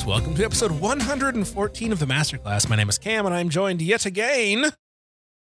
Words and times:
Salutations. 0.00 0.06
Welcome 0.06 0.34
to 0.36 0.44
episode 0.44 0.72
114 0.80 1.92
of 1.92 1.98
the 1.98 2.06
Masterclass. 2.06 2.68
My 2.68 2.76
name 2.76 2.88
is 2.88 2.98
Cam, 2.98 3.26
and 3.26 3.34
I'm 3.34 3.48
joined 3.48 3.82
yet 3.82 4.06
again 4.06 4.66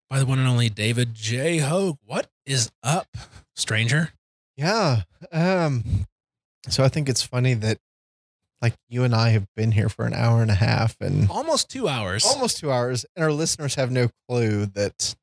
by 0.10 0.20
the 0.20 0.26
one 0.26 0.40
and 0.40 0.48
only 0.48 0.70
David 0.70 1.14
J. 1.14 1.60
Hogue. 1.60 1.98
What 2.06 2.28
is 2.46 2.72
up, 2.84 3.08
stranger? 3.56 4.10
Yeah. 4.58 5.04
Um 5.32 5.84
so 6.68 6.84
I 6.84 6.90
think 6.90 7.10
it's 7.10 7.24
funny 7.24 7.54
that 7.56 7.78
like 8.62 8.76
you 8.90 9.04
and 9.04 9.16
I 9.16 9.30
have 9.30 9.48
been 9.56 9.72
here 9.72 9.90
for 9.90 10.06
an 10.06 10.14
hour 10.14 10.42
and 10.42 10.52
a 10.52 10.56
half 10.56 10.96
and 11.02 11.30
Almost 11.30 11.70
two 11.70 11.88
hours. 11.88 12.24
almost 12.26 12.58
2 12.60 12.72
hours 12.72 13.06
and 13.16 13.24
our 13.24 13.32
listeners 13.32 13.76
have 13.76 13.92
no 13.92 14.10
clue 14.30 14.68
that 14.68 15.16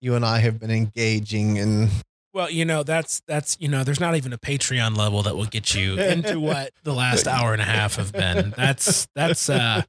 you 0.00 0.14
and 0.14 0.24
I 0.24 0.38
have 0.38 0.60
been 0.60 0.70
engaging 0.70 1.56
in 1.56 1.88
Well, 2.32 2.50
you 2.50 2.64
know, 2.64 2.82
that's 2.82 3.22
that's 3.26 3.56
you 3.60 3.68
know, 3.68 3.82
there's 3.82 4.00
not 4.00 4.16
even 4.16 4.32
a 4.32 4.38
Patreon 4.38 4.96
level 4.96 5.22
that 5.22 5.36
will 5.36 5.46
get 5.46 5.74
you 5.74 5.98
into 5.98 6.38
what 6.40 6.72
the 6.84 6.94
last 6.94 7.26
hour 7.26 7.52
and 7.52 7.60
a 7.60 7.64
half 7.64 7.96
have 7.96 8.12
been. 8.12 8.54
That's 8.56 9.08
that's 9.14 9.48
uh 9.50 9.82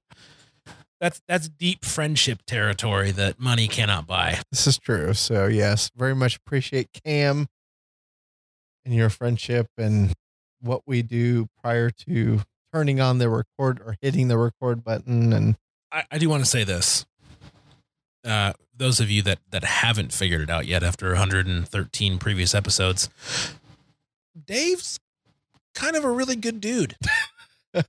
that's 0.99 1.21
that's 1.27 1.49
deep 1.49 1.85
friendship 1.85 2.41
territory 2.47 3.11
that 3.11 3.39
money 3.39 3.67
cannot 3.67 4.07
buy. 4.07 4.39
this 4.51 4.65
is 4.67 4.77
true. 4.77 5.13
So 5.13 5.47
yes, 5.47 5.91
very 5.95 6.15
much 6.15 6.37
appreciate 6.37 6.89
Cam 7.05 7.47
and 8.85 8.95
your 8.95 9.09
friendship 9.09 9.67
and 9.77 10.13
what 10.61 10.81
we 10.87 11.01
do 11.01 11.47
prior 11.61 11.89
to 12.07 12.41
turning 12.73 12.99
on 12.99 13.17
the 13.17 13.29
record 13.29 13.81
or 13.85 13.95
hitting 14.01 14.27
the 14.27 14.37
record 14.37 14.83
button 14.83 15.33
and 15.33 15.55
I, 15.91 16.05
I 16.11 16.17
do 16.17 16.29
want 16.29 16.43
to 16.43 16.49
say 16.49 16.63
this. 16.63 17.05
Uh, 18.23 18.53
those 18.75 18.99
of 18.99 19.09
you 19.09 19.21
that 19.23 19.39
that 19.51 19.63
haven't 19.63 20.13
figured 20.13 20.41
it 20.41 20.49
out 20.49 20.65
yet 20.65 20.83
after 20.83 21.07
113 21.09 22.17
previous 22.19 22.53
episodes, 22.55 23.09
Dave's 24.45 24.99
kind 25.73 25.95
of 25.95 26.03
a 26.03 26.11
really 26.11 26.35
good 26.35 26.61
dude. 26.61 26.95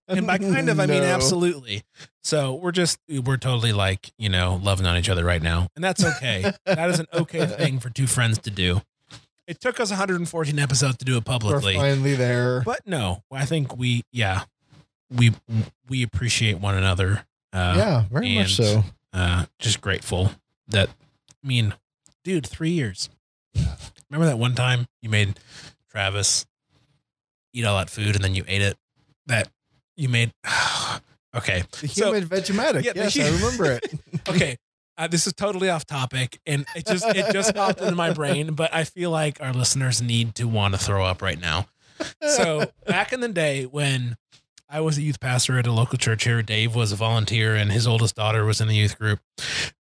And 0.06 0.26
by 0.28 0.38
kind 0.38 0.68
of, 0.68 0.78
I 0.78 0.86
mean 0.86 1.02
No. 1.02 1.08
absolutely. 1.08 1.82
So 2.22 2.54
we're 2.54 2.70
just, 2.70 2.98
we're 3.08 3.36
totally 3.36 3.72
like, 3.72 4.12
you 4.16 4.28
know, 4.28 4.60
loving 4.62 4.86
on 4.86 4.96
each 4.96 5.08
other 5.08 5.24
right 5.24 5.42
now. 5.42 5.66
And 5.74 5.82
that's 5.82 6.04
okay. 6.04 6.52
that 6.66 6.88
is 6.88 7.00
an 7.00 7.06
okay 7.12 7.46
thing 7.46 7.80
for 7.80 7.90
two 7.90 8.06
friends 8.06 8.38
to 8.42 8.50
do. 8.50 8.82
It 9.48 9.60
took 9.60 9.80
us 9.80 9.90
114 9.90 10.56
episodes 10.60 10.98
to 10.98 11.04
do 11.04 11.16
it 11.16 11.24
publicly. 11.24 11.74
We're 11.74 11.80
publicly. 11.80 11.94
finally 11.94 12.14
there. 12.14 12.62
But 12.64 12.86
no, 12.86 13.24
I 13.32 13.44
think 13.44 13.76
we, 13.76 14.04
yeah, 14.12 14.44
we, 15.10 15.32
we 15.88 16.04
appreciate 16.04 16.60
one 16.60 16.76
another. 16.76 17.26
Uh, 17.52 17.74
yeah, 17.76 18.04
very 18.08 18.36
much 18.36 18.54
so. 18.54 18.84
Uh, 19.12 19.46
just 19.58 19.80
grateful 19.80 20.32
that 20.68 20.88
I 20.88 21.46
mean, 21.46 21.74
dude, 22.24 22.46
three 22.46 22.70
years. 22.70 23.08
Remember 24.10 24.26
that 24.26 24.38
one 24.38 24.54
time 24.54 24.86
you 25.00 25.08
made 25.08 25.38
Travis 25.90 26.46
eat 27.52 27.64
all 27.64 27.76
that 27.78 27.90
food 27.90 28.14
and 28.14 28.24
then 28.24 28.34
you 28.34 28.44
ate 28.46 28.62
it? 28.62 28.76
That 29.26 29.48
you 29.96 30.08
made. 30.08 30.32
okay, 31.36 31.62
The 31.80 31.88
So- 31.88 32.12
human 32.12 32.28
Vegematic. 32.28 32.84
Yeah, 32.84 32.92
the 32.92 33.00
yes, 33.00 33.14
hu- 33.14 33.22
I 33.22 33.30
remember 33.30 33.72
it. 33.72 33.94
okay. 34.28 34.56
Uh, 34.98 35.06
this 35.08 35.26
is 35.26 35.32
totally 35.32 35.70
off 35.70 35.86
topic, 35.86 36.38
and 36.44 36.66
it 36.76 36.86
just 36.86 37.04
it 37.16 37.32
just 37.32 37.54
popped 37.54 37.80
into 37.80 37.94
my 37.94 38.12
brain. 38.12 38.52
But 38.52 38.74
I 38.74 38.84
feel 38.84 39.10
like 39.10 39.40
our 39.40 39.54
listeners 39.54 40.02
need 40.02 40.34
to 40.34 40.44
want 40.46 40.74
to 40.74 40.78
throw 40.78 41.02
up 41.04 41.22
right 41.22 41.40
now. 41.40 41.66
So 42.20 42.70
back 42.86 43.12
in 43.14 43.20
the 43.20 43.30
day 43.30 43.64
when 43.64 44.16
I 44.74 44.80
was 44.80 44.96
a 44.96 45.02
youth 45.02 45.20
pastor 45.20 45.58
at 45.58 45.66
a 45.66 45.72
local 45.72 45.98
church 45.98 46.24
here, 46.24 46.40
Dave 46.42 46.74
was 46.74 46.92
a 46.92 46.96
volunteer, 46.96 47.54
and 47.54 47.70
his 47.70 47.86
oldest 47.86 48.14
daughter 48.16 48.42
was 48.46 48.58
in 48.58 48.68
the 48.68 48.74
youth 48.74 48.98
group. 48.98 49.20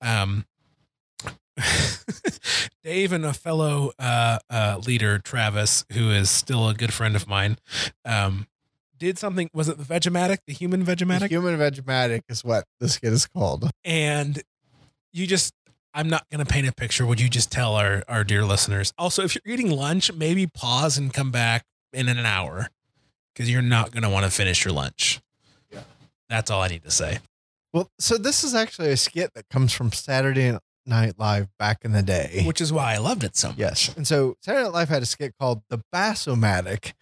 Um, 0.01 0.45
Dave 2.85 3.11
and 3.11 3.25
a 3.25 3.33
fellow 3.33 3.91
uh, 3.99 4.39
uh, 4.49 4.79
leader, 4.85 5.19
Travis, 5.19 5.83
who 5.91 6.09
is 6.11 6.29
still 6.31 6.69
a 6.69 6.73
good 6.73 6.93
friend 6.93 7.17
of 7.17 7.27
mine, 7.27 7.57
um, 8.05 8.47
did 8.97 9.17
something. 9.17 9.49
Was 9.53 9.67
it 9.67 9.77
the 9.77 9.83
Vegematic, 9.83 10.37
the 10.47 10.53
human 10.53 10.85
The 10.85 10.95
Vegematic? 10.95 11.27
human 11.27 11.57
Vegematic 11.57 12.21
is 12.29 12.45
what 12.45 12.63
this 12.79 12.97
kid 12.97 13.11
is 13.11 13.25
called. 13.27 13.69
and 13.83 14.41
you 15.11 15.27
just 15.27 15.53
i'm 15.93 16.09
not 16.09 16.25
going 16.29 16.45
to 16.45 16.51
paint 16.51 16.67
a 16.67 16.71
picture 16.71 17.05
would 17.05 17.19
you 17.19 17.27
just 17.29 17.51
tell 17.51 17.75
our 17.75 18.03
our 18.07 18.23
dear 18.23 18.43
listeners 18.45 18.93
also 18.97 19.23
if 19.23 19.33
you're 19.35 19.53
eating 19.53 19.71
lunch 19.71 20.13
maybe 20.13 20.45
pause 20.45 20.97
and 20.97 21.11
come 21.13 21.31
back 21.31 21.63
in 21.93 22.07
an 22.09 22.19
hour 22.25 22.69
because 23.37 23.51
you're 23.51 23.61
not 23.61 23.91
going 23.91 24.01
to 24.03 24.09
want 24.09 24.25
to 24.25 24.31
finish 24.31 24.65
your 24.65 24.73
lunch 24.73 25.21
Yeah. 25.71 25.81
that's 26.29 26.49
all 26.49 26.61
i 26.63 26.67
need 26.67 26.83
to 26.83 26.91
say 26.91 27.19
Well, 27.73 27.91
so 27.99 28.17
this 28.17 28.43
is 28.43 28.55
actually 28.55 28.89
a 28.91 28.97
skit 28.97 29.31
that 29.35 29.47
comes 29.49 29.71
from 29.73 29.91
Saturday 29.91 30.57
Night 30.85 31.15
Live 31.19 31.49
back 31.59 31.79
in 31.83 31.91
the 31.91 32.01
day. 32.01 32.43
which 32.45 32.61
is 32.61 32.71
why 32.73 32.93
i 32.93 32.97
loved 32.97 33.23
it 33.23 33.35
so 33.35 33.49
much 33.49 33.57
Yes. 33.57 33.93
And 33.95 34.07
so 34.07 34.35
Saturday 34.41 34.63
Night 34.63 34.73
Live 34.73 34.89
had 34.89 35.03
a 35.03 35.05
skit 35.05 35.33
called 35.39 35.61
The 35.69 35.81
Bassomatic, 35.93 36.93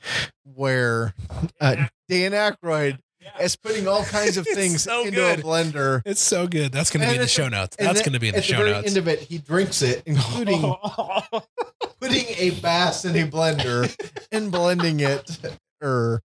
where 0.43 1.13
uh, 1.61 1.85
Dan 2.09 2.31
Aykroyd 2.31 2.97
is 3.39 3.55
putting 3.55 3.87
all 3.87 4.03
kinds 4.03 4.37
of 4.37 4.45
things 4.53 4.83
so 4.83 5.01
into 5.01 5.11
good. 5.17 5.39
a 5.39 5.41
blender. 5.43 6.01
it's 6.05 6.21
so 6.21 6.47
good 6.47 6.71
that's 6.71 6.89
going 6.91 7.01
to 7.01 7.07
be 7.09 7.15
in 7.15 7.21
the 7.21 7.27
show 7.27 7.47
notes 7.47 7.75
that's 7.77 8.01
going 8.01 8.13
to 8.13 8.19
be 8.19 8.27
in 8.29 8.33
the 8.33 8.39
At 8.39 8.43
show 8.45 8.57
the 8.57 8.63
very 8.63 8.71
notes 8.73 8.87
end 8.89 8.97
of 8.97 9.07
it, 9.07 9.19
he 9.19 9.37
drinks 9.37 9.81
it, 9.83 10.01
including 10.05 10.61
putting 12.01 12.25
a 12.37 12.51
bass 12.61 13.05
in 13.05 13.15
a 13.15 13.27
blender 13.27 13.95
and 14.31 14.51
blending 14.51 14.99
it 14.99 15.39
or 15.81 16.21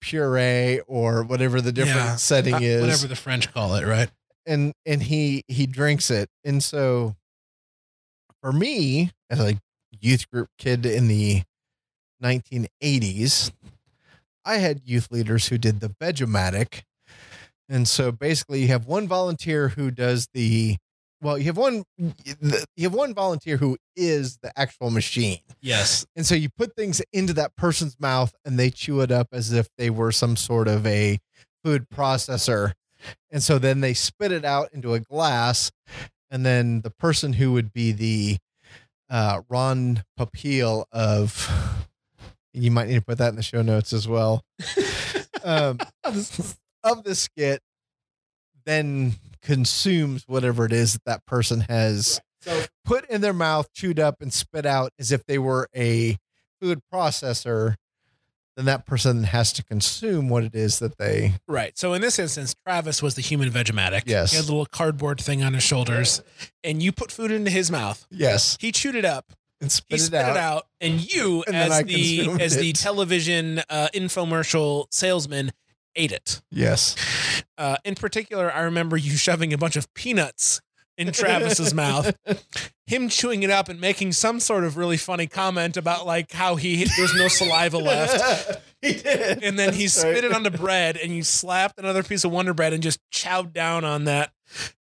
puree 0.00 0.80
or 0.86 1.22
whatever 1.24 1.60
the 1.60 1.72
different 1.72 1.96
Yeah. 1.98 2.16
setting 2.16 2.54
Uh, 2.54 2.60
is. 2.60 2.80
whatever 2.80 3.06
the 3.06 3.16
french 3.16 3.52
call 3.52 3.74
it 3.76 3.84
right 3.86 4.10
and 4.46 4.72
and 4.86 5.02
he 5.02 5.42
he 5.48 5.66
drinks 5.66 6.10
it 6.10 6.28
and 6.44 6.62
so 6.62 7.16
for 8.42 8.52
me 8.52 9.10
as 9.30 9.40
a 9.40 9.58
youth 10.00 10.30
group 10.30 10.48
kid 10.58 10.84
in 10.86 11.08
the 11.08 11.42
1980s 12.22 13.50
i 14.44 14.56
had 14.58 14.80
youth 14.84 15.10
leaders 15.10 15.48
who 15.48 15.58
did 15.58 15.80
the 15.80 15.88
vegematic 16.00 16.82
and 17.68 17.88
so 17.88 18.12
basically 18.12 18.62
you 18.62 18.68
have 18.68 18.86
one 18.86 19.08
volunteer 19.08 19.70
who 19.70 19.90
does 19.90 20.28
the 20.34 20.76
well 21.24 21.36
you 21.36 21.46
have 21.46 21.56
one 21.56 21.82
you 21.96 22.84
have 22.84 22.94
one 22.94 23.12
volunteer 23.12 23.56
who 23.56 23.76
is 23.96 24.38
the 24.42 24.52
actual 24.56 24.90
machine 24.90 25.38
yes 25.60 26.06
and 26.14 26.24
so 26.24 26.36
you 26.36 26.48
put 26.56 26.76
things 26.76 27.02
into 27.12 27.32
that 27.32 27.56
person's 27.56 27.98
mouth 27.98 28.32
and 28.44 28.58
they 28.58 28.70
chew 28.70 29.00
it 29.00 29.10
up 29.10 29.28
as 29.32 29.52
if 29.52 29.66
they 29.76 29.90
were 29.90 30.12
some 30.12 30.36
sort 30.36 30.68
of 30.68 30.86
a 30.86 31.18
food 31.64 31.88
processor. 31.88 32.72
And 33.30 33.42
so 33.42 33.58
then 33.58 33.80
they 33.80 33.94
spit 33.94 34.30
it 34.30 34.44
out 34.44 34.68
into 34.72 34.94
a 34.94 35.00
glass. 35.00 35.72
And 36.30 36.44
then 36.44 36.82
the 36.82 36.90
person 36.90 37.32
who 37.32 37.52
would 37.52 37.72
be 37.72 37.92
the 37.92 38.38
uh, 39.10 39.42
Ron 39.48 40.04
Popeil 40.18 40.84
of, 40.92 41.50
you 42.52 42.70
might 42.70 42.88
need 42.88 42.94
to 42.94 43.02
put 43.02 43.18
that 43.18 43.30
in 43.30 43.36
the 43.36 43.42
show 43.42 43.62
notes 43.62 43.92
as 43.92 44.06
well, 44.06 44.44
um, 45.44 45.78
of 46.04 47.04
the 47.04 47.14
skit, 47.14 47.60
then 48.64 49.14
consumes 49.44 50.24
whatever 50.26 50.64
it 50.64 50.72
is 50.72 50.94
that 50.94 51.04
that 51.04 51.26
person 51.26 51.60
has 51.68 52.20
put 52.84 53.08
in 53.08 53.20
their 53.20 53.32
mouth, 53.32 53.72
chewed 53.72 54.00
up, 54.00 54.20
and 54.20 54.32
spit 54.32 54.66
out 54.66 54.92
as 54.98 55.12
if 55.12 55.24
they 55.24 55.38
were 55.38 55.68
a 55.76 56.18
food 56.60 56.80
processor, 56.92 57.76
then 58.56 58.66
that 58.66 58.86
person 58.86 59.24
has 59.24 59.52
to 59.52 59.64
consume 59.64 60.28
what 60.28 60.44
it 60.44 60.54
is 60.54 60.78
that 60.78 60.98
they. 60.98 61.34
Right. 61.46 61.76
So 61.76 61.92
in 61.92 62.00
this 62.02 62.18
instance, 62.18 62.54
Travis 62.66 63.02
was 63.02 63.14
the 63.14 63.22
human 63.22 63.50
Vegematic. 63.50 64.02
Yes. 64.06 64.30
He 64.30 64.36
had 64.36 64.44
a 64.44 64.48
little 64.48 64.66
cardboard 64.66 65.20
thing 65.20 65.42
on 65.42 65.54
his 65.54 65.62
shoulders, 65.62 66.22
and 66.62 66.82
you 66.82 66.92
put 66.92 67.10
food 67.10 67.30
into 67.30 67.50
his 67.50 67.70
mouth. 67.70 68.06
Yes. 68.10 68.56
He 68.60 68.72
chewed 68.72 68.94
it 68.94 69.04
up. 69.04 69.32
And 69.60 69.70
He 69.70 69.76
spit, 69.76 70.00
spit 70.00 70.20
it 70.20 70.36
out, 70.36 70.66
and 70.80 71.00
you, 71.00 71.44
And 71.46 71.54
as 71.54 71.84
the 71.84 72.28
as 72.40 72.56
the 72.56 72.72
television 72.72 73.60
uh, 73.70 73.88
infomercial 73.94 74.86
salesman, 74.90 75.52
ate 75.96 76.12
it. 76.12 76.42
Yes. 76.50 76.96
Uh, 77.58 77.76
in 77.84 77.94
particular, 77.94 78.52
I 78.52 78.60
remember 78.62 78.96
you 78.96 79.16
shoving 79.16 79.52
a 79.52 79.58
bunch 79.58 79.76
of 79.76 79.92
peanuts 79.94 80.60
in 80.96 81.10
Travis's 81.12 81.74
mouth, 81.74 82.16
him 82.86 83.08
chewing 83.08 83.42
it 83.42 83.50
up 83.50 83.68
and 83.68 83.80
making 83.80 84.12
some 84.12 84.40
sort 84.40 84.64
of 84.64 84.76
really 84.76 84.96
funny 84.96 85.26
comment 85.26 85.76
about 85.76 86.06
like 86.06 86.32
how 86.32 86.56
he 86.56 86.84
there's 86.96 87.14
no 87.14 87.28
saliva 87.28 87.78
left. 87.78 88.62
he 88.82 88.94
did. 88.94 89.42
and 89.42 89.58
then 89.58 89.72
he 89.74 89.88
spit 89.88 90.14
right. 90.14 90.24
it 90.24 90.32
on 90.32 90.42
the 90.42 90.50
bread 90.50 90.96
and 90.96 91.14
you 91.14 91.22
slapped 91.22 91.78
another 91.78 92.02
piece 92.02 92.24
of 92.24 92.30
wonder 92.30 92.54
bread 92.54 92.72
and 92.72 92.82
just 92.82 93.00
chowed 93.12 93.52
down 93.52 93.84
on 93.84 94.04
that 94.04 94.30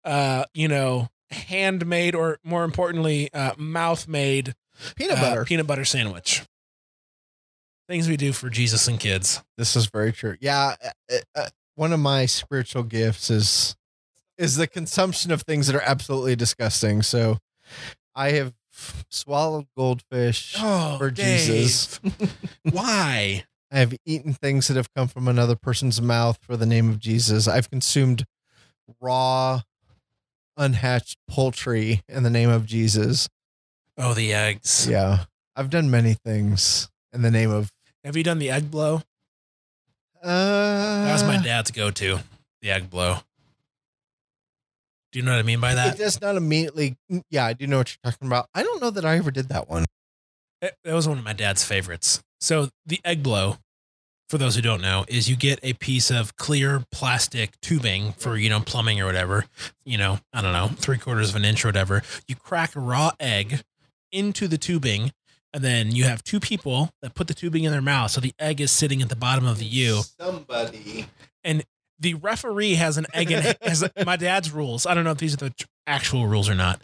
uh 0.03 0.43
you 0.53 0.67
know 0.67 1.07
handmade 1.31 2.13
or 2.13 2.37
more 2.43 2.63
importantly 2.63 3.31
uh 3.33 3.53
mouth 3.57 4.07
made 4.07 4.53
peanut 4.97 5.17
butter. 5.19 5.45
peanut 5.45 5.65
butter 5.65 5.85
sandwich 5.85 6.43
things 7.87 8.07
we 8.07 8.17
do 8.17 8.31
for 8.33 8.49
jesus 8.49 8.87
and 8.87 8.99
kids 8.99 9.43
This 9.57 9.75
is 9.75 9.87
very 9.87 10.11
true. 10.11 10.35
Yeah, 10.39 10.75
uh, 11.11 11.17
uh, 11.35 11.49
one 11.75 11.93
of 11.93 11.99
my 11.99 12.25
spiritual 12.25 12.83
gifts 12.83 13.29
is 13.29 13.75
is 14.37 14.55
the 14.55 14.67
consumption 14.67 15.31
of 15.31 15.43
things 15.43 15.67
that 15.67 15.75
are 15.75 15.81
absolutely 15.83 16.35
disgusting. 16.35 17.01
So, 17.03 17.37
I 18.15 18.31
have 18.31 18.53
swallowed 19.09 19.65
goldfish 19.77 20.55
oh 20.57 20.97
for 20.97 21.11
Jesus. 21.11 21.99
why 22.71 23.45
I 23.71 23.77
have 23.79 23.93
eaten 24.05 24.33
things 24.33 24.67
that 24.67 24.77
have 24.77 24.93
come 24.93 25.07
from 25.07 25.27
another 25.27 25.55
person's 25.55 26.01
mouth 26.01 26.37
for 26.41 26.57
the 26.57 26.65
name 26.65 26.89
of 26.89 26.99
Jesus. 26.99 27.47
I've 27.47 27.69
consumed 27.69 28.25
raw, 28.99 29.61
unhatched 30.57 31.17
poultry 31.29 32.01
in 32.07 32.23
the 32.23 32.29
name 32.29 32.49
of 32.49 32.65
Jesus. 32.65 33.29
oh 33.97 34.13
the 34.13 34.33
eggs 34.33 34.87
Yeah, 34.89 35.25
I've 35.55 35.69
done 35.69 35.89
many 35.91 36.15
things 36.15 36.89
in 37.13 37.21
the 37.21 37.31
name 37.31 37.51
of. 37.51 37.71
Have 38.03 38.15
you 38.17 38.23
done 38.23 38.39
the 38.39 38.49
egg 38.51 38.69
blow 38.71 39.01
Uh, 40.23 41.05
That 41.05 41.13
was 41.13 41.23
my 41.23 41.37
dad's 41.37 41.71
go-to, 41.71 42.19
the 42.61 42.71
egg 42.71 42.89
blow. 42.89 43.17
Do 45.11 45.19
you 45.19 45.25
know 45.25 45.31
what 45.33 45.39
I 45.39 45.43
mean 45.43 45.59
by 45.59 45.75
that? 45.75 45.95
It 45.95 45.97
does 45.99 46.19
not 46.21 46.35
immediately. 46.37 46.95
Yeah, 47.29 47.45
I 47.45 47.53
do 47.53 47.67
know 47.67 47.77
what 47.79 47.95
you're 48.03 48.11
talking 48.11 48.27
about. 48.27 48.47
I 48.55 48.63
don't 48.63 48.81
know 48.81 48.89
that 48.89 49.05
I 49.05 49.17
ever 49.17 49.29
did 49.31 49.49
that 49.49 49.69
one. 49.69 49.85
It, 50.61 50.75
it 50.83 50.93
was 50.93 51.07
one 51.07 51.17
of 51.19 51.23
my 51.23 51.33
dad's 51.33 51.63
favorites. 51.63 52.23
So 52.41 52.69
the 52.85 52.99
egg 53.05 53.21
blow, 53.21 53.57
for 54.27 54.37
those 54.39 54.55
who 54.55 54.61
don't 54.63 54.81
know, 54.81 55.05
is 55.07 55.29
you 55.29 55.35
get 55.35 55.59
a 55.61 55.73
piece 55.73 56.09
of 56.09 56.35
clear 56.37 56.83
plastic 56.91 57.59
tubing 57.61 58.13
for 58.13 58.37
you 58.37 58.49
know 58.49 58.61
plumbing 58.61 58.99
or 59.01 59.05
whatever. 59.05 59.45
You 59.85 59.97
know, 59.99 60.19
I 60.33 60.41
don't 60.41 60.53
know, 60.53 60.69
three 60.77 60.97
quarters 60.97 61.29
of 61.29 61.35
an 61.35 61.45
inch 61.45 61.63
or 61.63 61.67
whatever. 61.67 62.01
You 62.27 62.35
crack 62.35 62.75
a 62.75 62.79
raw 62.79 63.11
egg 63.19 63.61
into 64.11 64.47
the 64.47 64.57
tubing, 64.57 65.11
and 65.53 65.63
then 65.63 65.91
you 65.95 66.03
have 66.05 66.23
two 66.23 66.39
people 66.39 66.89
that 67.01 67.13
put 67.15 67.27
the 67.27 67.33
tubing 67.33 67.63
in 67.63 67.71
their 67.71 67.81
mouth, 67.81 68.11
so 68.11 68.19
the 68.21 68.33
egg 68.39 68.59
is 68.61 68.71
sitting 68.71 69.01
at 69.01 69.09
the 69.09 69.15
bottom 69.15 69.45
of 69.45 69.57
the 69.59 69.65
U. 69.65 70.01
Somebody. 70.19 71.05
And 71.43 71.63
the 71.99 72.15
referee 72.15 72.75
has 72.75 72.97
an 72.97 73.05
egg 73.13 73.31
in 73.31 73.43
has 73.61 73.87
my 74.05 74.15
dad's 74.17 74.51
rules. 74.51 74.85
I 74.85 74.93
don't 74.93 75.03
know 75.03 75.11
if 75.11 75.17
these 75.19 75.33
are 75.35 75.37
the 75.37 75.53
actual 75.87 76.27
rules 76.27 76.49
or 76.49 76.55
not. 76.55 76.81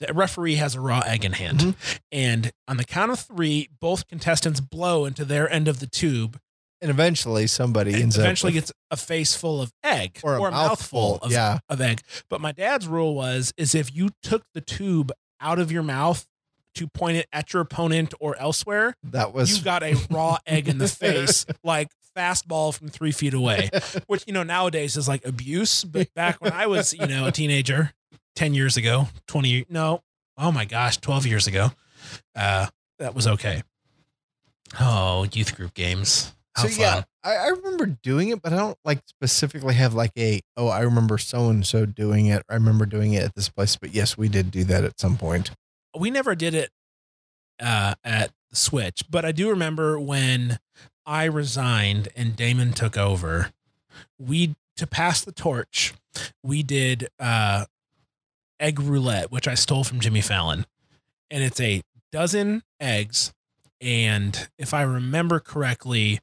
The 0.00 0.12
referee 0.12 0.56
has 0.56 0.74
a 0.74 0.80
raw 0.80 1.00
egg 1.00 1.24
in 1.24 1.32
hand, 1.32 1.60
Mhm. 1.60 1.98
and 2.12 2.52
on 2.66 2.76
the 2.76 2.84
count 2.84 3.10
of 3.12 3.20
three, 3.20 3.68
both 3.80 4.06
contestants 4.08 4.60
blow 4.60 5.04
into 5.04 5.24
their 5.24 5.50
end 5.50 5.68
of 5.68 5.80
the 5.80 5.86
tube. 5.86 6.38
And 6.80 6.90
eventually 6.92 7.48
somebody 7.48 7.92
And 7.92 8.02
ends 8.04 8.16
eventually 8.18 8.52
up 8.52 8.54
with, 8.56 8.64
gets 8.66 8.72
a 8.92 8.96
face 8.96 9.34
full 9.34 9.60
of 9.60 9.72
egg 9.82 10.20
or 10.22 10.36
a, 10.36 10.50
mouthful. 10.50 11.16
of, 11.22 11.32
yeah. 11.32 11.58
of 11.68 11.80
egg. 11.80 12.02
But 12.30 12.40
my 12.40 12.52
dad's 12.52 12.86
rule 12.86 13.16
was 13.16 13.52
is 13.56 13.74
if 13.74 13.92
you 13.92 14.10
took 14.22 14.44
the 14.54 14.60
tube 14.60 15.10
out 15.40 15.58
of 15.58 15.72
your 15.72 15.82
mouth 15.82 16.24
to 16.74 16.86
point 16.86 17.16
it 17.16 17.26
at 17.32 17.52
your 17.52 17.62
opponent 17.62 18.14
or 18.20 18.36
elsewhere, 18.36 18.94
That 19.02 19.32
was 19.32 19.58
you 19.58 19.64
got 19.64 19.82
a 19.82 19.94
raw 20.10 20.38
egg 20.46 20.68
in 20.68 20.78
the 20.78 20.88
face, 20.88 21.46
like 21.62 21.90
fastball 22.16 22.74
from 22.74 22.88
three 22.88 23.12
feet 23.12 23.34
away, 23.34 23.70
which, 24.06 24.24
you 24.26 24.32
know, 24.32 24.42
nowadays 24.42 24.96
is 24.96 25.08
like 25.08 25.24
abuse. 25.26 25.84
But 25.84 26.12
back 26.14 26.40
when 26.40 26.52
I 26.52 26.66
was, 26.66 26.92
you 26.92 27.06
know, 27.06 27.26
a 27.26 27.32
teenager, 27.32 27.92
10 28.36 28.54
years 28.54 28.76
ago, 28.76 29.08
20, 29.26 29.66
no, 29.68 30.02
oh 30.36 30.52
my 30.52 30.64
gosh, 30.64 30.98
12 30.98 31.26
years 31.26 31.46
ago, 31.46 31.72
uh, 32.36 32.66
that 32.98 33.14
was 33.14 33.26
okay. 33.26 33.62
Oh, 34.78 35.26
youth 35.32 35.56
group 35.56 35.74
games. 35.74 36.32
How 36.54 36.64
so 36.64 36.68
fun. 36.70 36.80
yeah, 36.80 37.02
I, 37.22 37.36
I 37.36 37.46
remember 37.48 37.86
doing 37.86 38.30
it, 38.30 38.42
but 38.42 38.52
I 38.52 38.56
don't 38.56 38.78
like 38.84 39.00
specifically 39.06 39.74
have 39.74 39.94
like 39.94 40.10
a 40.18 40.40
oh 40.56 40.68
I 40.68 40.80
remember 40.80 41.16
so 41.16 41.48
and 41.48 41.64
so 41.64 41.86
doing 41.86 42.26
it. 42.26 42.42
I 42.48 42.54
remember 42.54 42.84
doing 42.84 43.12
it 43.12 43.22
at 43.22 43.34
this 43.34 43.48
place, 43.48 43.76
but 43.76 43.94
yes, 43.94 44.18
we 44.18 44.28
did 44.28 44.50
do 44.50 44.64
that 44.64 44.84
at 44.84 44.98
some 44.98 45.16
point. 45.16 45.52
We 45.98 46.10
never 46.10 46.34
did 46.34 46.54
it 46.54 46.70
uh, 47.60 47.94
at 48.04 48.32
Switch, 48.52 49.04
but 49.10 49.24
I 49.24 49.32
do 49.32 49.50
remember 49.50 49.98
when 50.00 50.58
I 51.04 51.24
resigned 51.24 52.08
and 52.16 52.36
Damon 52.36 52.72
took 52.72 52.96
over. 52.96 53.52
We 54.18 54.54
to 54.76 54.86
pass 54.86 55.22
the 55.22 55.32
torch, 55.32 55.92
we 56.42 56.62
did 56.62 57.08
uh, 57.18 57.66
egg 58.60 58.80
roulette, 58.80 59.30
which 59.30 59.48
I 59.48 59.54
stole 59.54 59.84
from 59.84 60.00
Jimmy 60.00 60.20
Fallon, 60.20 60.66
and 61.30 61.42
it's 61.42 61.60
a 61.60 61.82
dozen 62.12 62.62
eggs, 62.80 63.32
and 63.80 64.48
if 64.58 64.72
I 64.72 64.82
remember 64.82 65.40
correctly, 65.40 66.20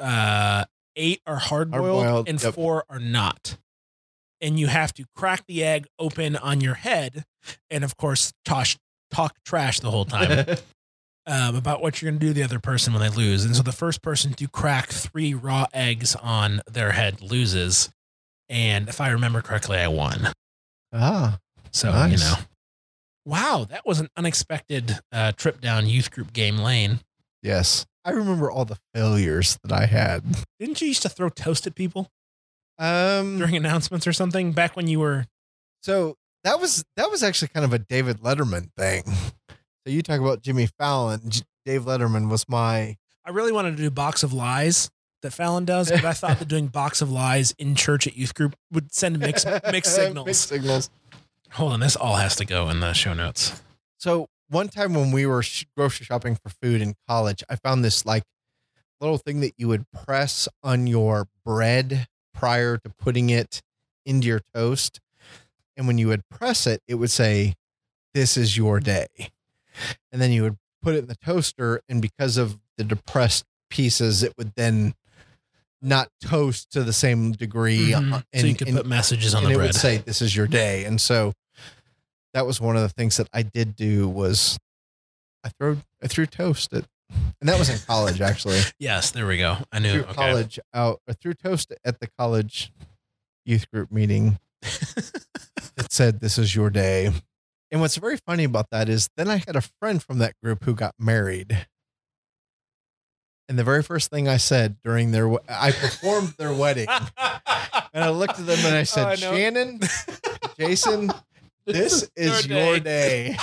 uh, 0.00 0.64
eight 0.96 1.20
are 1.26 1.36
hard 1.36 1.70
boiled 1.70 2.28
and 2.28 2.42
yep. 2.42 2.54
four 2.54 2.84
are 2.88 2.98
not. 2.98 3.56
And 4.40 4.58
you 4.58 4.68
have 4.68 4.92
to 4.94 5.04
crack 5.16 5.44
the 5.48 5.64
egg 5.64 5.86
open 5.98 6.36
on 6.36 6.60
your 6.60 6.74
head, 6.74 7.24
and 7.70 7.82
of 7.82 7.96
course, 7.96 8.32
tosh, 8.44 8.76
talk 9.10 9.36
trash 9.44 9.80
the 9.80 9.90
whole 9.90 10.04
time 10.04 10.46
um, 11.26 11.56
about 11.56 11.82
what 11.82 12.00
you're 12.00 12.10
going 12.10 12.20
to 12.20 12.26
do 12.26 12.32
to 12.32 12.38
the 12.38 12.44
other 12.44 12.60
person 12.60 12.92
when 12.92 13.02
they 13.02 13.08
lose. 13.08 13.44
And 13.44 13.56
so 13.56 13.62
the 13.62 13.72
first 13.72 14.00
person 14.00 14.34
to 14.34 14.46
crack 14.48 14.90
three 14.90 15.34
raw 15.34 15.66
eggs 15.74 16.14
on 16.16 16.60
their 16.70 16.92
head 16.92 17.20
loses. 17.20 17.90
And 18.48 18.88
if 18.88 19.00
I 19.00 19.08
remember 19.10 19.42
correctly, 19.42 19.78
I 19.78 19.88
won. 19.88 20.28
ah, 20.92 21.38
So, 21.72 21.90
Nice. 21.90 22.12
you 22.12 22.18
know. 22.18 22.34
Wow, 23.26 23.66
that 23.68 23.84
was 23.84 24.00
an 24.00 24.08
unexpected 24.16 24.98
uh, 25.12 25.32
trip 25.32 25.60
down 25.60 25.86
youth 25.86 26.10
group 26.10 26.32
game 26.32 26.58
lane. 26.58 27.00
yes. 27.42 27.84
I 28.04 28.12
remember 28.12 28.50
all 28.50 28.64
the 28.64 28.78
failures 28.94 29.58
that 29.62 29.70
I 29.72 29.84
had. 29.84 30.22
Didn't 30.58 30.80
you 30.80 30.88
used 30.88 31.02
to 31.02 31.10
throw 31.10 31.28
toast 31.28 31.66
at 31.66 31.74
people 31.74 32.08
Um, 32.78 33.38
during 33.38 33.56
announcements 33.56 34.06
or 34.06 34.12
something 34.12 34.52
back 34.52 34.76
when 34.76 34.86
you 34.86 35.00
were? 35.00 35.26
so 35.82 36.16
that 36.44 36.60
was 36.60 36.84
that 36.96 37.10
was 37.10 37.22
actually 37.22 37.48
kind 37.48 37.64
of 37.64 37.72
a 37.72 37.78
David 37.78 38.20
Letterman 38.20 38.70
thing. 38.76 39.02
So 39.06 39.92
you 39.92 40.02
talk 40.02 40.20
about 40.20 40.42
Jimmy 40.42 40.68
Fallon. 40.78 41.20
J- 41.28 41.42
Dave 41.64 41.84
Letterman 41.84 42.28
was 42.30 42.48
my 42.48 42.96
I 43.24 43.30
really 43.30 43.52
wanted 43.52 43.76
to 43.76 43.82
do 43.82 43.90
box 43.90 44.22
of 44.22 44.32
lies 44.32 44.90
that 45.22 45.32
Fallon 45.32 45.64
does, 45.64 45.90
but 45.90 46.04
I 46.04 46.12
thought 46.12 46.38
that 46.38 46.46
doing 46.48 46.68
box 46.68 47.02
of 47.02 47.10
lies 47.10 47.52
in 47.58 47.74
church 47.74 48.06
at 48.06 48.16
youth 48.16 48.34
group 48.34 48.54
would 48.72 48.92
send 48.94 49.18
mixed 49.18 49.46
mixed 49.72 49.94
signals. 49.96 50.26
Mixed 50.26 50.48
signals. 50.48 50.90
Hold 51.52 51.72
on, 51.72 51.80
this 51.80 51.96
all 51.96 52.16
has 52.16 52.36
to 52.36 52.44
go 52.44 52.68
in 52.70 52.78
the 52.80 52.92
show 52.92 53.14
notes. 53.14 53.60
So 53.98 54.28
one 54.48 54.68
time 54.68 54.94
when 54.94 55.10
we 55.10 55.26
were 55.26 55.42
sh- 55.42 55.64
grocery 55.76 56.06
shopping 56.06 56.36
for 56.36 56.50
food 56.62 56.80
in 56.80 56.94
college, 57.08 57.42
I 57.50 57.56
found 57.56 57.84
this 57.84 58.06
like 58.06 58.22
little 59.00 59.18
thing 59.18 59.40
that 59.40 59.54
you 59.58 59.66
would 59.68 59.84
press 59.90 60.48
on 60.62 60.86
your 60.86 61.26
bread 61.44 62.06
prior 62.34 62.76
to 62.78 62.90
putting 62.90 63.30
it 63.30 63.60
into 64.06 64.26
your 64.28 64.40
toast. 64.54 65.00
And 65.76 65.86
when 65.86 65.98
you 65.98 66.08
would 66.08 66.28
press 66.28 66.66
it, 66.66 66.80
it 66.88 66.96
would 66.96 67.10
say, 67.10 67.54
This 68.14 68.36
is 68.36 68.56
your 68.56 68.80
day. 68.80 69.06
And 70.10 70.20
then 70.20 70.32
you 70.32 70.42
would 70.42 70.56
put 70.82 70.94
it 70.94 70.98
in 70.98 71.06
the 71.06 71.16
toaster. 71.16 71.80
And 71.88 72.00
because 72.02 72.36
of 72.36 72.58
the 72.76 72.84
depressed 72.84 73.44
pieces, 73.70 74.22
it 74.22 74.32
would 74.38 74.52
then 74.56 74.94
not 75.80 76.08
toast 76.20 76.72
to 76.72 76.82
the 76.82 76.92
same 76.92 77.32
degree. 77.32 77.90
Mhm. 77.92 78.12
uh, 78.12 78.22
so 78.34 78.46
you 78.46 78.54
could 78.56 78.68
put 78.68 78.86
messages 78.86 79.34
on 79.34 79.44
and 79.44 79.50
the 79.50 79.54
it 79.54 79.56
bread. 79.58 79.66
would 79.68 79.74
say 79.76 79.98
this 79.98 80.20
is 80.20 80.34
your 80.34 80.48
day 80.48 80.84
and 80.84 81.00
so 81.00 81.32
that 82.34 82.44
was 82.46 82.60
one 82.60 82.74
of 82.76 82.82
the 82.82 82.88
things 82.88 83.16
that 83.16 83.28
i 83.32 83.42
did 83.42 83.76
do 83.76 84.08
was 84.08 84.58
i 85.44 85.48
threw 85.50 85.80
i 86.02 86.08
threw 86.08 86.26
toast 86.26 86.72
at 86.72 86.84
and 87.10 87.48
that 87.48 87.58
was 87.58 87.68
in 87.70 87.78
college 87.86 88.20
actually. 88.20 88.60
Yes, 88.78 89.10
there 89.10 89.26
we 89.26 89.38
go. 89.38 89.56
I 89.72 89.78
knew. 89.78 89.92
threw 89.92 90.02
Okay. 90.02 90.12
college 90.14 90.58
out 90.74 91.00
i 91.08 91.12
threw 91.12 91.34
toast 91.34 91.72
at 91.84 92.00
the 92.00 92.08
college 92.18 92.72
youth 93.44 93.70
group 93.70 93.90
meeting 93.90 94.38
that 94.62 95.90
said 95.90 96.20
this 96.20 96.38
is 96.38 96.54
your 96.54 96.70
day. 96.70 97.10
And 97.70 97.80
what's 97.80 97.96
very 97.96 98.16
funny 98.16 98.44
about 98.44 98.70
that 98.70 98.88
is 98.88 99.08
then 99.16 99.28
i 99.28 99.36
had 99.46 99.56
a 99.56 99.62
friend 99.80 100.02
from 100.02 100.18
that 100.18 100.34
group 100.42 100.64
who 100.64 100.74
got 100.74 100.94
married. 100.98 101.66
And 103.48 103.58
the 103.58 103.64
very 103.64 103.82
first 103.82 104.10
thing 104.10 104.28
i 104.28 104.36
said 104.36 104.76
during 104.84 105.10
their 105.12 105.30
i 105.48 105.70
performed 105.72 106.34
their 106.38 106.52
wedding. 106.52 106.88
And 107.94 108.04
i 108.04 108.10
looked 108.10 108.38
at 108.38 108.46
them 108.46 108.58
and 108.64 108.74
i 108.74 108.80
oh, 108.82 108.84
said 108.84 109.06
Oh, 109.06 109.10
I 109.10 109.14
shannon 109.16 109.80
jason 110.58 111.10
this 111.66 112.08
is 112.16 112.46
your 112.46 112.80
day, 112.80 113.36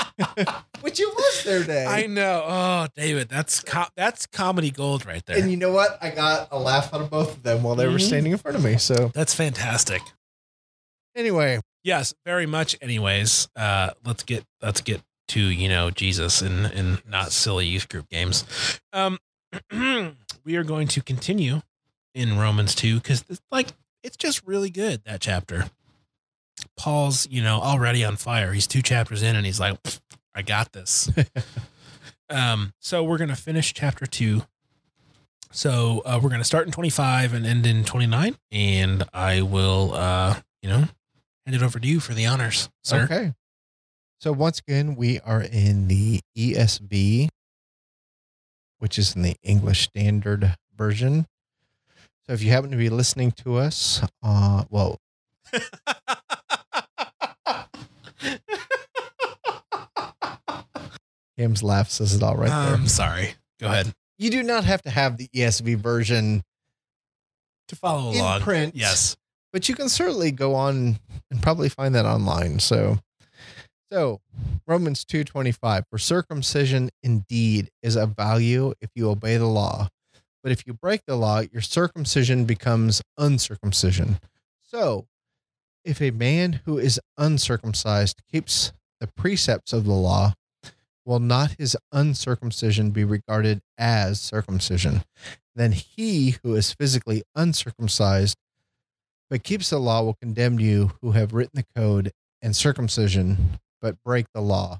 which 0.85 0.99
you 0.99 1.09
was 1.09 1.43
their 1.43 1.63
day. 1.63 1.83
I 1.85 2.05
know. 2.05 2.43
Oh, 2.47 2.87
David, 2.95 3.27
that's 3.27 3.59
co- 3.61 3.87
that's 3.97 4.27
comedy 4.27 4.69
gold 4.69 5.05
right 5.05 5.25
there. 5.25 5.37
and 5.39 5.49
you 5.49 5.57
know 5.57 5.71
what? 5.71 5.97
I 6.01 6.11
got 6.11 6.47
a 6.51 6.59
laugh 6.59 6.93
out 6.93 7.01
of 7.01 7.09
both 7.09 7.37
of 7.37 7.43
them 7.43 7.63
while 7.63 7.73
they 7.75 7.87
were 7.87 7.93
Mhm. 7.97 8.05
standing 8.07 8.31
in 8.33 8.37
front 8.37 8.55
of 8.55 8.63
me. 8.63 8.77
So 8.77 9.11
that's 9.13 9.33
fantastic. 9.33 10.01
anyway, 11.15 11.59
Yes, 11.83 12.13
very 12.25 12.45
much. 12.47 12.75
Anyways, 12.81 13.47
uh, 13.55 13.91
let's 14.03 14.23
get 14.23 14.43
let's 14.61 14.81
get 14.81 15.01
to 15.29 15.39
you 15.39 15.69
know 15.69 15.91
Jesus 15.91 16.41
and 16.41 16.65
and 16.65 17.01
not 17.07 17.31
silly 17.31 17.65
youth 17.67 17.87
group 17.89 18.09
games. 18.09 18.43
Um, 18.91 19.19
we 20.43 20.55
are 20.55 20.63
going 20.63 20.87
to 20.89 21.01
continue 21.01 21.61
in 22.15 22.37
Romans 22.39 22.73
two 22.75 22.95
because 22.95 23.23
it's 23.29 23.41
like 23.51 23.69
it's 24.03 24.17
just 24.17 24.45
really 24.47 24.69
good 24.71 25.03
that 25.05 25.21
chapter. 25.21 25.69
Paul's 26.77 27.27
you 27.29 27.43
know 27.43 27.59
already 27.61 28.03
on 28.03 28.15
fire. 28.15 28.53
He's 28.53 28.67
two 28.67 28.81
chapters 28.81 29.21
in 29.21 29.35
and 29.35 29.45
he's 29.45 29.59
like, 29.59 29.77
I 30.35 30.41
got 30.41 30.73
this. 30.73 31.09
um, 32.29 32.73
so 32.79 33.03
we're 33.03 33.17
gonna 33.17 33.35
finish 33.35 33.73
chapter 33.73 34.05
two. 34.05 34.43
So 35.51 36.01
uh, 36.05 36.19
we're 36.21 36.29
gonna 36.29 36.43
start 36.43 36.65
in 36.65 36.73
twenty 36.73 36.89
five 36.89 37.33
and 37.33 37.45
end 37.45 37.65
in 37.65 37.85
twenty 37.85 38.07
nine, 38.07 38.35
and 38.51 39.03
I 39.13 39.41
will 39.41 39.93
uh, 39.93 40.41
you 40.61 40.69
know 40.69 40.87
hand 41.45 41.55
it 41.55 41.63
over 41.63 41.79
to 41.79 41.87
you 41.87 41.99
for 41.99 42.13
the 42.13 42.25
honors, 42.25 42.69
sir. 42.83 43.03
okay. 43.03 43.33
So 44.19 44.31
once 44.31 44.59
again, 44.59 44.95
we 44.95 45.19
are 45.21 45.41
in 45.41 45.87
the 45.87 46.19
ESV, 46.37 47.29
which 48.79 48.97
is 48.97 49.15
in 49.15 49.21
the 49.21 49.35
English 49.43 49.83
Standard 49.83 50.55
Version. 50.75 51.27
So 52.25 52.33
if 52.33 52.41
you 52.41 52.49
happen 52.49 52.71
to 52.71 52.77
be 52.77 52.89
listening 52.89 53.31
to 53.43 53.57
us, 53.57 54.01
uh, 54.23 54.63
well, 54.69 54.99
Cam's 61.37 61.61
laugh 61.63 61.89
says 61.89 62.13
it 62.15 62.23
all 62.23 62.35
right 62.35 62.49
there. 62.49 62.73
I'm 62.75 62.87
sorry. 62.87 63.35
Go 63.59 63.67
ahead. 63.67 63.93
You 64.17 64.29
do 64.29 64.43
not 64.43 64.63
have 64.63 64.81
to 64.83 64.89
have 64.89 65.17
the 65.17 65.27
ESV 65.35 65.75
version 65.77 66.43
To 67.67 67.75
follow 67.75 68.11
in 68.11 68.17
along. 68.19 68.41
print. 68.41 68.75
Yes. 68.75 69.17
but 69.51 69.67
you 69.69 69.75
can 69.75 69.89
certainly 69.89 70.31
go 70.31 70.55
on 70.55 70.99
and 71.31 71.41
probably 71.41 71.69
find 71.69 71.93
that 71.95 72.05
online. 72.05 72.59
So, 72.59 72.99
so 73.91 74.21
Romans 74.67 75.03
two 75.05 75.23
twenty 75.23 75.51
five 75.51 75.83
for 75.89 75.97
circumcision 75.97 76.89
indeed 77.03 77.69
is 77.83 77.95
of 77.95 78.15
value 78.15 78.73
if 78.81 78.89
you 78.95 79.09
obey 79.09 79.37
the 79.37 79.45
law, 79.47 79.89
But 80.43 80.51
if 80.51 80.65
you 80.67 80.73
break 80.73 81.01
the 81.05 81.15
law, 81.15 81.39
your 81.51 81.61
circumcision 81.61 82.45
becomes 82.45 83.01
uncircumcision. 83.17 84.19
So, 84.61 85.07
if 85.83 86.01
a 86.01 86.11
man 86.11 86.61
who 86.65 86.77
is 86.77 86.99
uncircumcised 87.17 88.21
keeps 88.31 88.71
the 88.99 89.07
precepts 89.07 89.71
of 89.73 89.85
the 89.85 89.93
law, 89.93 90.33
will 91.05 91.19
not 91.19 91.55
his 91.57 91.77
uncircumcision 91.91 92.91
be 92.91 93.03
regarded 93.03 93.61
as 93.77 94.19
circumcision? 94.19 95.03
Then 95.55 95.71
he 95.71 96.35
who 96.43 96.55
is 96.55 96.73
physically 96.73 97.23
uncircumcised 97.35 98.37
but 99.29 99.43
keeps 99.43 99.69
the 99.69 99.79
law 99.79 100.03
will 100.03 100.13
condemn 100.13 100.59
you 100.59 100.91
who 101.01 101.11
have 101.11 101.33
written 101.33 101.53
the 101.55 101.65
code 101.75 102.11
and 102.41 102.55
circumcision 102.55 103.59
but 103.81 104.01
break 104.03 104.25
the 104.33 104.41
law. 104.41 104.79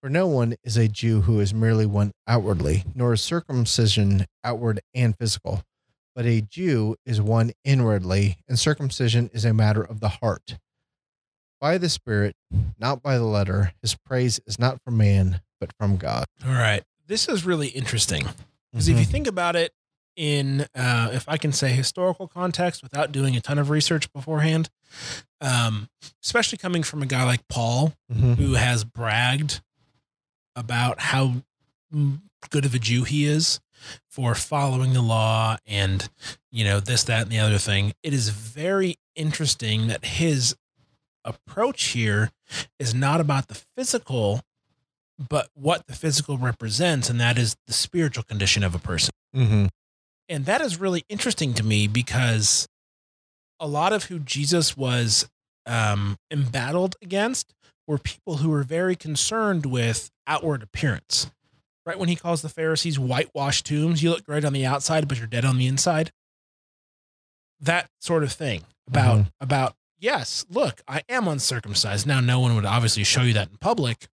For 0.00 0.10
no 0.10 0.26
one 0.26 0.56
is 0.64 0.76
a 0.76 0.88
Jew 0.88 1.22
who 1.22 1.38
is 1.38 1.54
merely 1.54 1.86
one 1.86 2.12
outwardly, 2.26 2.84
nor 2.94 3.12
is 3.12 3.22
circumcision 3.22 4.26
outward 4.42 4.80
and 4.94 5.16
physical, 5.16 5.62
but 6.16 6.26
a 6.26 6.40
Jew 6.40 6.96
is 7.06 7.20
one 7.20 7.52
inwardly, 7.64 8.38
and 8.48 8.58
circumcision 8.58 9.30
is 9.32 9.44
a 9.44 9.54
matter 9.54 9.82
of 9.82 10.00
the 10.00 10.08
heart. 10.08 10.58
By 11.62 11.78
the 11.78 11.88
Spirit, 11.88 12.34
not 12.76 13.02
by 13.04 13.16
the 13.18 13.24
letter, 13.24 13.72
his 13.82 13.94
praise 13.94 14.40
is 14.48 14.58
not 14.58 14.82
from 14.82 14.96
man, 14.96 15.40
but 15.60 15.72
from 15.78 15.96
God. 15.96 16.24
All 16.44 16.52
right. 16.52 16.82
This 17.06 17.28
is 17.28 17.46
really 17.46 17.68
interesting 17.68 18.26
because 18.72 18.88
if 18.88 18.98
you 18.98 19.04
think 19.04 19.28
about 19.28 19.54
it 19.54 19.72
in, 20.16 20.66
uh, 20.74 21.10
if 21.12 21.24
I 21.28 21.36
can 21.36 21.52
say 21.52 21.70
historical 21.70 22.26
context 22.26 22.82
without 22.82 23.12
doing 23.12 23.36
a 23.36 23.40
ton 23.40 23.58
of 23.60 23.70
research 23.70 24.12
beforehand, 24.12 24.70
um, 25.40 25.88
especially 26.24 26.58
coming 26.58 26.82
from 26.82 27.00
a 27.00 27.06
guy 27.06 27.22
like 27.22 27.46
Paul, 27.48 27.94
Mhm. 28.12 28.38
who 28.38 28.54
has 28.54 28.82
bragged 28.82 29.60
about 30.56 30.98
how 31.00 31.42
mm, 31.94 32.20
good 32.50 32.64
of 32.64 32.74
a 32.74 32.78
Jew 32.80 33.04
he 33.04 33.24
is 33.26 33.60
for 34.08 34.34
following 34.34 34.94
the 34.94 35.02
law 35.02 35.58
and, 35.66 36.08
you 36.50 36.64
know, 36.64 36.80
this, 36.80 37.04
that, 37.04 37.22
and 37.22 37.30
the 37.30 37.38
other 37.38 37.58
thing. 37.58 37.92
It 38.02 38.12
is 38.14 38.30
very 38.30 38.96
interesting 39.14 39.86
that 39.88 40.04
his 40.04 40.56
approach 41.24 41.84
here 41.88 42.30
is 42.78 42.94
not 42.94 43.20
about 43.20 43.48
the 43.48 43.60
physical, 43.76 44.42
but 45.18 45.48
what 45.54 45.86
the 45.86 45.94
physical 45.94 46.38
represents, 46.38 47.08
and 47.08 47.20
that 47.20 47.38
is 47.38 47.56
the 47.66 47.72
spiritual 47.72 48.24
condition 48.24 48.62
of 48.64 48.74
a 48.74 48.78
person. 48.78 49.12
Mhm. 49.34 49.68
And 50.28 50.46
that 50.46 50.60
is 50.60 50.78
really 50.78 51.04
interesting 51.08 51.52
to 51.54 51.62
me 51.62 51.86
because 51.86 52.66
a 53.60 53.66
lot 53.66 53.92
of 53.92 54.04
who 54.04 54.18
Jesus 54.18 54.76
was 54.76 55.28
um, 55.66 56.16
embattled 56.30 56.96
against 57.02 57.54
were 57.86 57.98
people 57.98 58.38
who 58.38 58.48
were 58.50 58.64
very 58.64 58.96
concerned 58.96 59.66
with 59.66 60.10
outward 60.26 60.62
appearance. 60.62 61.30
Right 61.84 61.98
when 61.98 62.08
he 62.08 62.16
calls 62.16 62.42
the 62.42 62.48
Pharisees 62.48 62.98
whitewashed 62.98 63.66
tombs, 63.66 64.02
you 64.02 64.10
look 64.10 64.24
great 64.24 64.44
on 64.44 64.52
the 64.52 64.64
outside, 64.66 65.06
but 65.08 65.18
you're 65.18 65.26
dead 65.26 65.44
on 65.44 65.58
the 65.58 65.66
inside. 65.66 66.12
That 67.60 67.90
sort 68.00 68.22
of 68.24 68.32
thing 68.32 68.64
about 68.88 69.18
Mhm. 69.20 69.32
about 69.40 69.76
yes, 70.02 70.44
look, 70.50 70.82
I 70.86 71.02
am 71.08 71.26
uncircumcised. 71.28 72.06
Now, 72.06 72.20
no 72.20 72.40
one 72.40 72.54
would 72.54 72.66
obviously 72.66 73.04
show 73.04 73.22
you 73.22 73.32
that 73.34 73.48
in 73.50 73.56
public, 73.56 74.08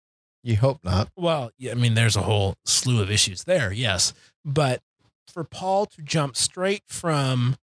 You 0.44 0.56
hope 0.56 0.84
not. 0.84 1.08
well, 1.16 1.50
yeah, 1.58 1.72
I 1.72 1.74
mean, 1.74 1.94
there's 1.94 2.14
a 2.16 2.22
whole 2.22 2.54
slew 2.64 3.02
of 3.02 3.10
issues 3.10 3.42
there, 3.44 3.72
yes. 3.72 4.12
But 4.44 4.82
for 5.26 5.42
Paul 5.42 5.86
to 5.86 6.02
jump 6.02 6.36
straight 6.36 6.82
from 6.86 7.56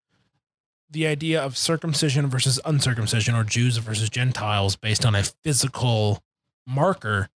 the 0.91 1.07
idea 1.07 1.41
of 1.43 1.57
circumcision 1.57 2.27
versus 2.29 2.61
uncircumcision 2.65 3.35
or 3.35 3.45
Jews 3.45 3.77
versus 3.79 4.09
Gentiles 4.11 4.77
based 4.77 5.05
on 5.05 5.15
a 5.15 5.23
physical 5.23 6.23
marker 6.67 7.29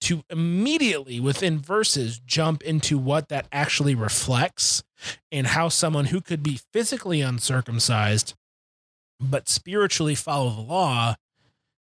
to 0.00 0.22
immediately 0.30 1.18
within 1.20 1.58
verses 1.58 2.20
jump 2.24 2.62
into 2.62 2.98
what 2.98 3.28
that 3.28 3.46
actually 3.52 3.94
reflects 3.94 4.82
and 5.32 5.48
how 5.48 5.68
someone 5.68 6.06
who 6.06 6.20
could 6.20 6.42
be 6.42 6.60
physically 6.72 7.20
uncircumcised 7.20 8.34
but 9.20 9.48
spiritually 9.48 10.14
follow 10.14 10.50
the 10.50 10.60
law 10.60 11.14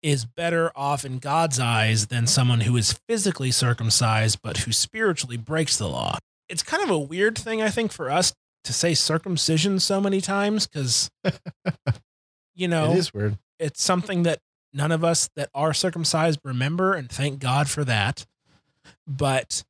is 0.01 0.25
better 0.25 0.71
off 0.75 1.05
in 1.05 1.17
God's 1.19 1.59
eyes 1.59 2.07
than 2.07 2.27
someone 2.27 2.61
who 2.61 2.75
is 2.75 2.99
physically 3.07 3.51
circumcised 3.51 4.39
but 4.43 4.57
who 4.57 4.71
spiritually 4.73 5.37
breaks 5.37 5.77
the 5.77 5.87
law. 5.87 6.17
It's 6.49 6.61
kind 6.63 6.83
of 6.83 6.89
a 6.89 6.99
weird 6.99 7.37
thing, 7.37 7.61
I 7.61 7.69
think, 7.69 7.91
for 7.93 8.11
us 8.11 8.33
to 8.65 8.73
say 8.73 8.93
circumcision 8.93 9.79
so 9.79 10.01
many 10.01 10.19
times 10.21 10.67
because, 10.67 11.09
you 12.55 12.67
know, 12.67 12.91
It 12.91 12.97
is 12.97 13.13
weird. 13.13 13.37
it's 13.59 13.81
something 13.81 14.23
that 14.23 14.39
none 14.73 14.91
of 14.91 15.03
us 15.03 15.29
that 15.35 15.49
are 15.53 15.73
circumcised 15.73 16.39
remember 16.43 16.93
and 16.93 17.09
thank 17.09 17.39
God 17.39 17.69
for 17.69 17.83
that. 17.85 18.25
But 19.07 19.63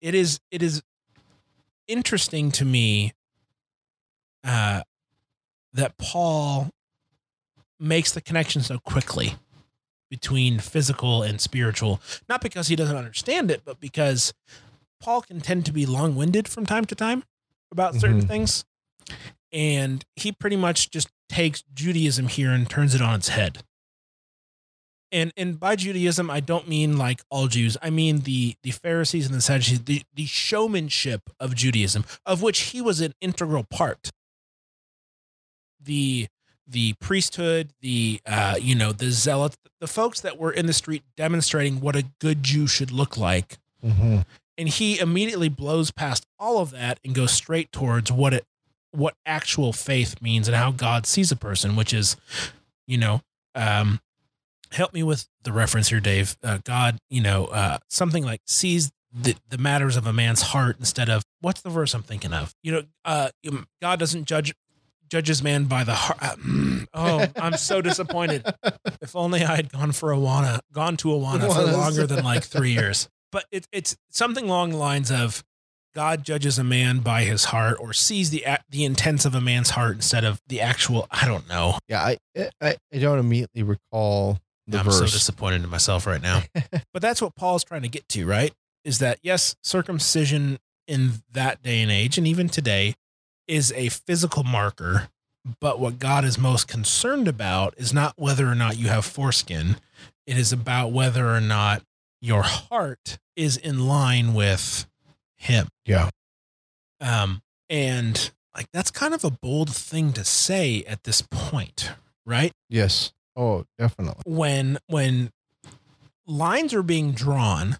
it 0.00 0.14
is 0.14 0.40
it 0.50 0.62
is 0.62 0.82
interesting 1.86 2.50
to 2.52 2.64
me 2.64 3.12
uh 4.44 4.82
that 5.72 5.96
Paul 5.98 6.70
makes 7.78 8.12
the 8.12 8.20
connection 8.20 8.62
so 8.62 8.78
quickly 8.78 9.34
between 10.10 10.58
physical 10.58 11.22
and 11.22 11.40
spiritual, 11.40 12.00
not 12.28 12.40
because 12.40 12.68
he 12.68 12.76
doesn't 12.76 12.96
understand 12.96 13.50
it, 13.50 13.62
but 13.64 13.78
because 13.78 14.32
Paul 15.00 15.20
can 15.22 15.40
tend 15.40 15.66
to 15.66 15.72
be 15.72 15.86
long-winded 15.86 16.48
from 16.48 16.66
time 16.66 16.86
to 16.86 16.94
time 16.94 17.24
about 17.70 17.94
certain 17.94 18.22
Mhm. 18.22 18.28
things. 18.28 18.64
And 19.52 20.04
he 20.16 20.32
pretty 20.32 20.56
much 20.56 20.90
just 20.90 21.08
takes 21.28 21.62
Judaism 21.74 22.28
here 22.28 22.50
and 22.52 22.68
turns 22.68 22.94
it 22.94 23.02
on 23.02 23.14
its 23.14 23.28
head. 23.28 23.62
And 25.10 25.32
and 25.38 25.58
by 25.58 25.74
Judaism, 25.76 26.30
I 26.30 26.40
don't 26.40 26.68
mean 26.68 26.98
like 26.98 27.22
all 27.30 27.48
Jews. 27.48 27.78
I 27.80 27.88
mean 27.88 28.20
the 28.20 28.56
the 28.62 28.72
Pharisees 28.72 29.24
and 29.26 29.34
the 29.34 29.40
Sadducees, 29.40 29.84
the, 29.84 30.02
the 30.12 30.26
showmanship 30.26 31.30
of 31.40 31.54
Judaism, 31.54 32.04
of 32.26 32.42
which 32.42 32.58
he 32.72 32.82
was 32.82 33.00
an 33.00 33.14
integral 33.22 33.64
part. 33.64 34.10
The 35.88 36.28
the 36.66 36.92
priesthood, 37.00 37.70
the 37.80 38.20
uh, 38.26 38.56
you 38.60 38.74
know, 38.74 38.92
the 38.92 39.10
zealots, 39.10 39.56
the 39.80 39.86
folks 39.86 40.20
that 40.20 40.36
were 40.38 40.52
in 40.52 40.66
the 40.66 40.72
street 40.74 41.02
demonstrating 41.16 41.80
what 41.80 41.96
a 41.96 42.04
good 42.20 42.42
Jew 42.42 42.66
should 42.66 42.90
look 42.90 43.16
like 43.16 43.58
Mhm. 43.82 44.26
and 44.58 44.68
he 44.68 44.98
immediately 44.98 45.48
blows 45.48 45.90
past 45.90 46.26
all 46.38 46.58
of 46.58 46.70
that 46.72 47.00
and 47.04 47.14
goes 47.14 47.32
straight 47.32 47.72
towards 47.72 48.12
what 48.12 48.34
it 48.34 48.44
what 48.90 49.14
actual 49.24 49.72
faith 49.72 50.20
means 50.20 50.46
and 50.48 50.56
how 50.56 50.70
God 50.70 51.06
sees 51.06 51.30
a 51.32 51.36
person, 51.36 51.74
which 51.76 51.92
is, 51.94 52.16
you 52.86 52.98
know, 52.98 53.22
um, 53.54 54.00
help 54.72 54.92
me 54.92 55.02
with 55.02 55.26
the 55.44 55.52
reference 55.52 55.88
here, 55.88 56.00
Dave. 56.00 56.36
Uh, 56.42 56.58
God, 56.64 56.98
you 57.08 57.20
know, 57.22 57.46
uh, 57.46 57.78
something 57.88 58.24
like 58.24 58.40
sees 58.46 58.90
the, 59.12 59.36
the 59.48 59.56
matters 59.58 59.96
of 59.96 60.06
a 60.06 60.12
man's 60.12 60.42
heart 60.42 60.76
instead 60.78 61.08
of 61.08 61.22
what's 61.40 61.60
the 61.62 61.70
verse 61.70 61.94
I'm 61.94 62.02
thinking 62.02 62.32
of? 62.34 62.54
You 62.62 62.72
know, 62.72 62.82
uh, 63.04 63.30
God 63.80 63.98
doesn't 63.98 64.24
judge 64.26 64.54
judges 65.08 65.42
man 65.42 65.64
by 65.64 65.84
the 65.84 65.94
heart. 65.94 66.18
uh, 66.22 66.36
mm, 66.36 66.86
oh, 66.94 67.26
I'm 67.36 67.56
so 67.56 67.80
disappointed. 67.80 68.44
If 69.00 69.14
only 69.14 69.42
I 69.42 69.56
had 69.56 69.70
gone 69.72 69.92
for 69.92 70.10
Awana, 70.10 70.58
gone 70.72 70.96
to 70.98 71.08
Awana 71.08 71.54
for 71.54 71.72
longer 71.72 72.06
than 72.06 72.24
like 72.24 72.42
three 72.44 72.72
years. 72.72 73.08
But 73.30 73.44
it, 73.50 73.66
it's 73.72 73.96
something 74.10 74.44
along 74.44 74.70
the 74.70 74.76
lines 74.76 75.10
of 75.10 75.44
God 75.94 76.24
judges 76.24 76.58
a 76.58 76.64
man 76.64 76.98
by 76.98 77.22
his 77.22 77.46
heart 77.46 77.78
or 77.80 77.92
sees 77.92 78.30
the 78.30 78.44
the 78.68 78.84
intents 78.84 79.24
of 79.24 79.34
a 79.34 79.40
man's 79.40 79.70
heart 79.70 79.94
instead 79.94 80.24
of 80.24 80.40
the 80.48 80.60
actual. 80.60 81.06
I 81.10 81.26
don't 81.26 81.48
know. 81.48 81.78
Yeah, 81.88 82.02
I, 82.02 82.18
I 82.60 82.76
I 82.92 82.98
don't 82.98 83.18
immediately 83.18 83.62
recall 83.62 84.38
the 84.66 84.78
I'm 84.78 84.90
so 84.90 85.04
disappointed 85.04 85.62
in 85.64 85.70
myself 85.70 86.06
right 86.06 86.22
now. 86.22 86.42
but 86.92 87.00
that's 87.02 87.22
what 87.22 87.34
Paul's 87.34 87.64
trying 87.64 87.82
to 87.82 87.88
get 87.88 88.08
to, 88.10 88.26
right? 88.26 88.52
Is 88.84 88.98
that 88.98 89.18
yes, 89.22 89.56
circumcision 89.62 90.58
in 90.86 91.14
that 91.32 91.62
day 91.62 91.80
and 91.80 91.90
age, 91.90 92.18
and 92.18 92.26
even 92.26 92.48
today, 92.48 92.94
is 93.48 93.72
a 93.72 93.88
physical 93.88 94.44
marker. 94.44 95.08
But 95.60 95.80
what 95.80 95.98
God 95.98 96.24
is 96.24 96.38
most 96.38 96.68
concerned 96.68 97.26
about 97.26 97.74
is 97.78 97.92
not 97.94 98.12
whether 98.16 98.46
or 98.46 98.54
not 98.54 98.76
you 98.78 98.88
have 98.88 99.04
foreskin. 99.04 99.76
It 100.26 100.36
is 100.36 100.52
about 100.52 100.92
whether 100.92 101.34
or 101.34 101.40
not 101.40 101.82
your 102.20 102.42
heart 102.42 103.18
is 103.34 103.56
in 103.56 103.86
line 103.86 104.34
with 104.34 104.86
Him. 105.36 105.68
Yeah. 105.86 106.10
Um, 107.00 107.40
and 107.70 108.30
like 108.54 108.66
that's 108.72 108.90
kind 108.90 109.14
of 109.14 109.24
a 109.24 109.30
bold 109.30 109.74
thing 109.74 110.12
to 110.14 110.24
say 110.24 110.82
at 110.86 111.04
this 111.04 111.22
point, 111.22 111.92
right? 112.26 112.52
yes. 112.68 113.12
Oh, 113.36 113.64
definitely. 113.78 114.24
when 114.26 114.78
when 114.88 115.30
lines 116.26 116.74
are 116.74 116.82
being 116.82 117.12
drawn 117.12 117.78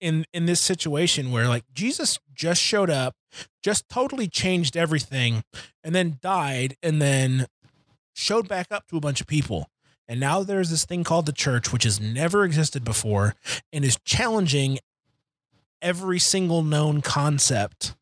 in 0.00 0.24
in 0.32 0.46
this 0.46 0.60
situation 0.60 1.30
where 1.30 1.48
like 1.48 1.64
Jesus 1.72 2.18
just 2.34 2.60
showed 2.60 2.90
up, 2.90 3.14
just 3.62 3.88
totally 3.88 4.28
changed 4.28 4.76
everything 4.76 5.42
and 5.82 5.94
then 5.94 6.18
died 6.22 6.76
and 6.82 7.00
then 7.00 7.46
showed 8.14 8.48
back 8.48 8.68
up 8.70 8.86
to 8.88 8.96
a 8.96 9.00
bunch 9.00 9.20
of 9.20 9.26
people. 9.26 9.68
And 10.06 10.18
now 10.18 10.42
there's 10.42 10.70
this 10.70 10.84
thing 10.84 11.04
called 11.04 11.26
the 11.26 11.32
church 11.32 11.72
which 11.72 11.84
has 11.84 12.00
never 12.00 12.44
existed 12.44 12.84
before 12.84 13.34
and 13.72 13.84
is 13.84 13.98
challenging 14.04 14.78
every 15.82 16.18
single 16.18 16.62
known 16.62 17.02
concept 17.02 17.94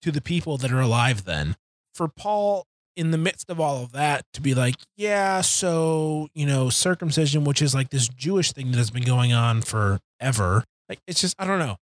to 0.00 0.10
the 0.10 0.20
people 0.20 0.56
that 0.58 0.72
are 0.72 0.80
alive 0.80 1.24
then. 1.24 1.56
For 1.94 2.08
Paul 2.08 2.66
in 2.96 3.10
the 3.10 3.18
midst 3.18 3.48
of 3.48 3.60
all 3.60 3.82
of 3.82 3.92
that 3.92 4.24
to 4.34 4.40
be 4.40 4.54
like, 4.54 4.76
yeah, 4.96 5.40
so, 5.40 6.28
you 6.34 6.46
know, 6.46 6.68
circumcision, 6.68 7.44
which 7.44 7.62
is 7.62 7.74
like 7.74 7.90
this 7.90 8.08
Jewish 8.08 8.52
thing 8.52 8.70
that 8.70 8.78
has 8.78 8.90
been 8.90 9.04
going 9.04 9.32
on 9.32 9.62
forever. 9.62 10.64
Like, 10.88 11.00
it's 11.06 11.20
just, 11.20 11.34
I 11.38 11.46
don't 11.46 11.58
know. 11.58 11.76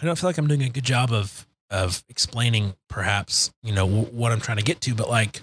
I 0.00 0.04
don't 0.04 0.18
feel 0.18 0.28
like 0.28 0.38
I'm 0.38 0.46
doing 0.46 0.62
a 0.62 0.68
good 0.68 0.84
job 0.84 1.12
of 1.12 1.46
of 1.70 2.02
explaining 2.08 2.74
perhaps 2.88 3.52
you 3.62 3.74
know 3.74 3.86
w- 3.86 4.06
what 4.06 4.32
I'm 4.32 4.40
trying 4.40 4.56
to 4.56 4.62
get 4.64 4.80
to, 4.82 4.94
but 4.94 5.10
like 5.10 5.42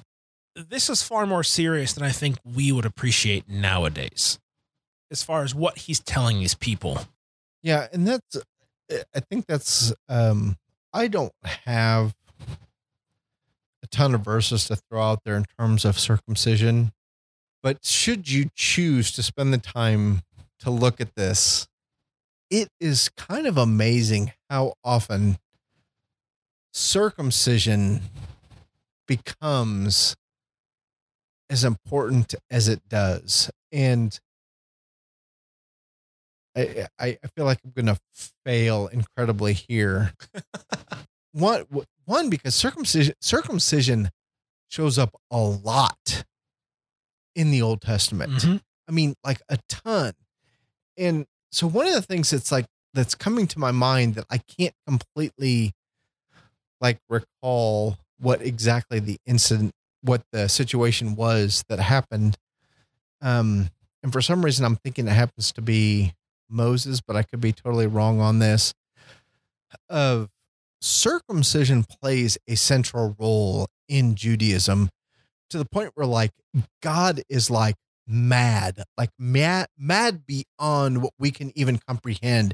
this 0.55 0.89
is 0.89 1.03
far 1.03 1.25
more 1.25 1.43
serious 1.43 1.93
than 1.93 2.03
I 2.03 2.11
think 2.11 2.37
we 2.43 2.71
would 2.71 2.85
appreciate 2.85 3.49
nowadays, 3.49 4.39
as 5.11 5.21
far 5.23 5.43
as 5.43 5.53
what 5.53 5.79
he's 5.79 5.99
telling 5.99 6.39
these 6.39 6.55
people. 6.55 6.99
Yeah, 7.61 7.87
and 7.91 8.07
that's 8.07 8.37
I 8.89 9.19
think 9.19 9.45
that's 9.45 9.93
um 10.07 10.55
I 10.93 11.07
don't 11.07 11.33
have 11.43 12.15
a 13.83 13.87
ton 13.87 14.15
of 14.15 14.21
verses 14.21 14.65
to 14.65 14.77
throw 14.77 15.01
out 15.03 15.23
there 15.25 15.35
in 15.35 15.45
terms 15.59 15.83
of 15.85 15.99
circumcision, 15.99 16.93
but 17.61 17.83
should 17.83 18.31
you 18.31 18.49
choose 18.55 19.11
to 19.11 19.21
spend 19.21 19.53
the 19.53 19.57
time 19.57 20.21
to 20.59 20.69
look 20.69 21.01
at 21.01 21.15
this, 21.15 21.67
it 22.49 22.69
is 22.79 23.09
kind 23.09 23.47
of 23.47 23.57
amazing 23.57 24.33
how 24.49 24.73
often 24.83 25.37
circumcision 26.73 28.01
becomes 29.07 30.15
as 31.49 31.63
important 31.63 32.35
as 32.49 32.67
it 32.67 32.81
does. 32.89 33.49
And 33.71 34.19
I, 36.57 36.87
I 36.99 37.17
feel 37.35 37.45
like 37.45 37.59
I'm 37.63 37.71
gonna 37.71 37.97
fail 38.45 38.87
incredibly 38.87 39.53
here. 39.53 40.13
one 41.33 41.65
one 42.05 42.29
because 42.29 42.55
circumcision 42.55 43.13
circumcision 43.21 44.09
shows 44.69 44.97
up 44.97 45.15
a 45.29 45.37
lot 45.37 46.23
in 47.35 47.51
the 47.51 47.61
Old 47.61 47.81
Testament. 47.81 48.31
Mhm. 48.31 48.61
I 48.87 48.91
mean, 48.91 49.15
like 49.23 49.41
a 49.49 49.59
ton. 49.67 50.13
And 50.97 51.25
so 51.55 51.67
one 51.67 51.87
of 51.87 51.93
the 51.93 52.01
things 52.01 52.31
that's 52.31 52.51
like 52.51 52.65
that's 52.93 53.15
coming 53.15 53.47
to 53.47 53.59
my 53.59 53.71
mind 53.71 54.15
that 54.15 54.25
I 54.29 54.39
can't 54.39 54.75
completely 54.85 55.71
like 56.81 56.99
recall 57.07 57.97
what 58.19 58.41
exactly 58.41 58.99
the 58.99 59.17
incident 59.25 59.71
what 60.01 60.21
the 60.33 60.49
situation 60.49 61.15
was 61.15 61.63
that 61.69 61.79
happened. 61.79 62.37
Um 63.21 63.69
and 64.03 64.11
for 64.11 64.21
some 64.21 64.43
reason 64.43 64.65
I'm 64.65 64.75
thinking 64.75 65.07
it 65.07 65.11
happens 65.11 65.53
to 65.53 65.61
be 65.61 66.13
Moses, 66.49 66.99
but 66.99 67.15
I 67.15 67.23
could 67.23 67.39
be 67.39 67.53
totally 67.53 67.87
wrong 67.87 68.19
on 68.19 68.39
this. 68.39 68.73
Of 69.89 70.27
circumcision 70.81 71.85
plays 71.85 72.37
a 72.49 72.55
central 72.55 73.15
role 73.17 73.67
in 73.87 74.15
Judaism 74.15 74.89
to 75.51 75.57
the 75.57 75.65
point 75.65 75.91
where 75.95 76.05
like 76.05 76.31
God 76.81 77.21
is 77.29 77.49
like 77.49 77.75
mad, 78.07 78.83
like 78.97 79.11
mad, 79.17 79.67
mad 79.77 80.25
beyond 80.25 81.01
what 81.01 81.13
we 81.17 81.31
can 81.31 81.51
even 81.57 81.79
comprehend. 81.87 82.53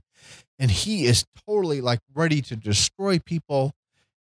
And 0.59 0.69
he 0.69 1.05
is 1.05 1.25
totally 1.47 1.81
like 1.81 1.99
ready 2.13 2.41
to 2.43 2.55
destroy 2.55 3.19
people 3.19 3.73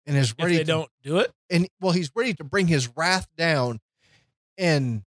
and 0.05 0.17
is 0.17 0.35
ready 0.39 0.55
If 0.55 0.59
they 0.59 0.63
to 0.63 0.71
don't 0.71 0.89
do 1.03 1.17
it, 1.19 1.31
and 1.49 1.67
well, 1.79 1.91
he's 1.91 2.11
ready 2.15 2.33
to 2.35 2.43
bring 2.43 2.67
his 2.67 2.89
wrath 2.95 3.27
down. 3.37 3.79
And 4.57 5.03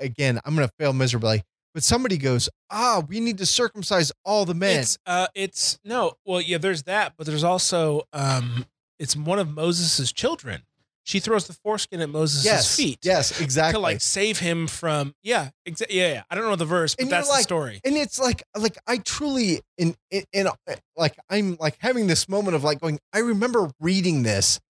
again, 0.00 0.40
I'm 0.44 0.54
gonna 0.54 0.70
fail 0.78 0.92
miserably. 0.92 1.42
But 1.74 1.82
somebody 1.82 2.18
goes, 2.18 2.48
ah, 2.70 3.02
we 3.06 3.18
need 3.18 3.38
to 3.38 3.46
circumcise 3.46 4.12
all 4.24 4.44
the 4.44 4.54
men. 4.54 4.78
it's 4.80 4.98
uh, 5.06 5.26
it's 5.34 5.78
no. 5.84 6.14
Well, 6.24 6.40
yeah, 6.40 6.58
there's 6.58 6.84
that, 6.84 7.14
but 7.18 7.26
there's 7.26 7.44
also 7.44 8.02
um, 8.12 8.66
it's 8.98 9.16
one 9.16 9.38
of 9.38 9.50
Moses's 9.52 10.12
children. 10.12 10.62
She 11.06 11.20
throws 11.20 11.46
the 11.46 11.52
foreskin 11.52 12.00
at 12.00 12.08
Moses' 12.08 12.44
yes, 12.44 12.76
feet. 12.76 12.98
yes, 13.02 13.40
exactly. 13.40 13.74
To 13.74 13.78
like 13.78 14.00
save 14.00 14.38
him 14.40 14.66
from 14.66 15.14
yeah, 15.22 15.50
exa- 15.68 15.86
yeah, 15.90 16.12
yeah. 16.14 16.22
I 16.30 16.34
don't 16.34 16.44
know 16.44 16.56
the 16.56 16.64
verse, 16.64 16.94
but 16.96 17.02
And 17.04 17.12
that's 17.12 17.28
the 17.28 17.42
story. 17.42 17.80
and 17.84 17.94
it's 17.94 18.18
like, 18.18 18.42
like 18.56 18.78
I 18.86 18.96
truly, 18.98 19.60
in, 19.76 19.94
in, 20.10 20.24
in, 20.32 20.48
like 20.96 21.16
I'm 21.28 21.56
like 21.60 21.76
having 21.78 22.06
this 22.06 22.28
moment 22.28 22.56
of 22.56 22.64
like 22.64 22.80
going. 22.80 22.98
I 23.12 23.18
remember 23.18 23.70
reading 23.80 24.22
this, 24.22 24.60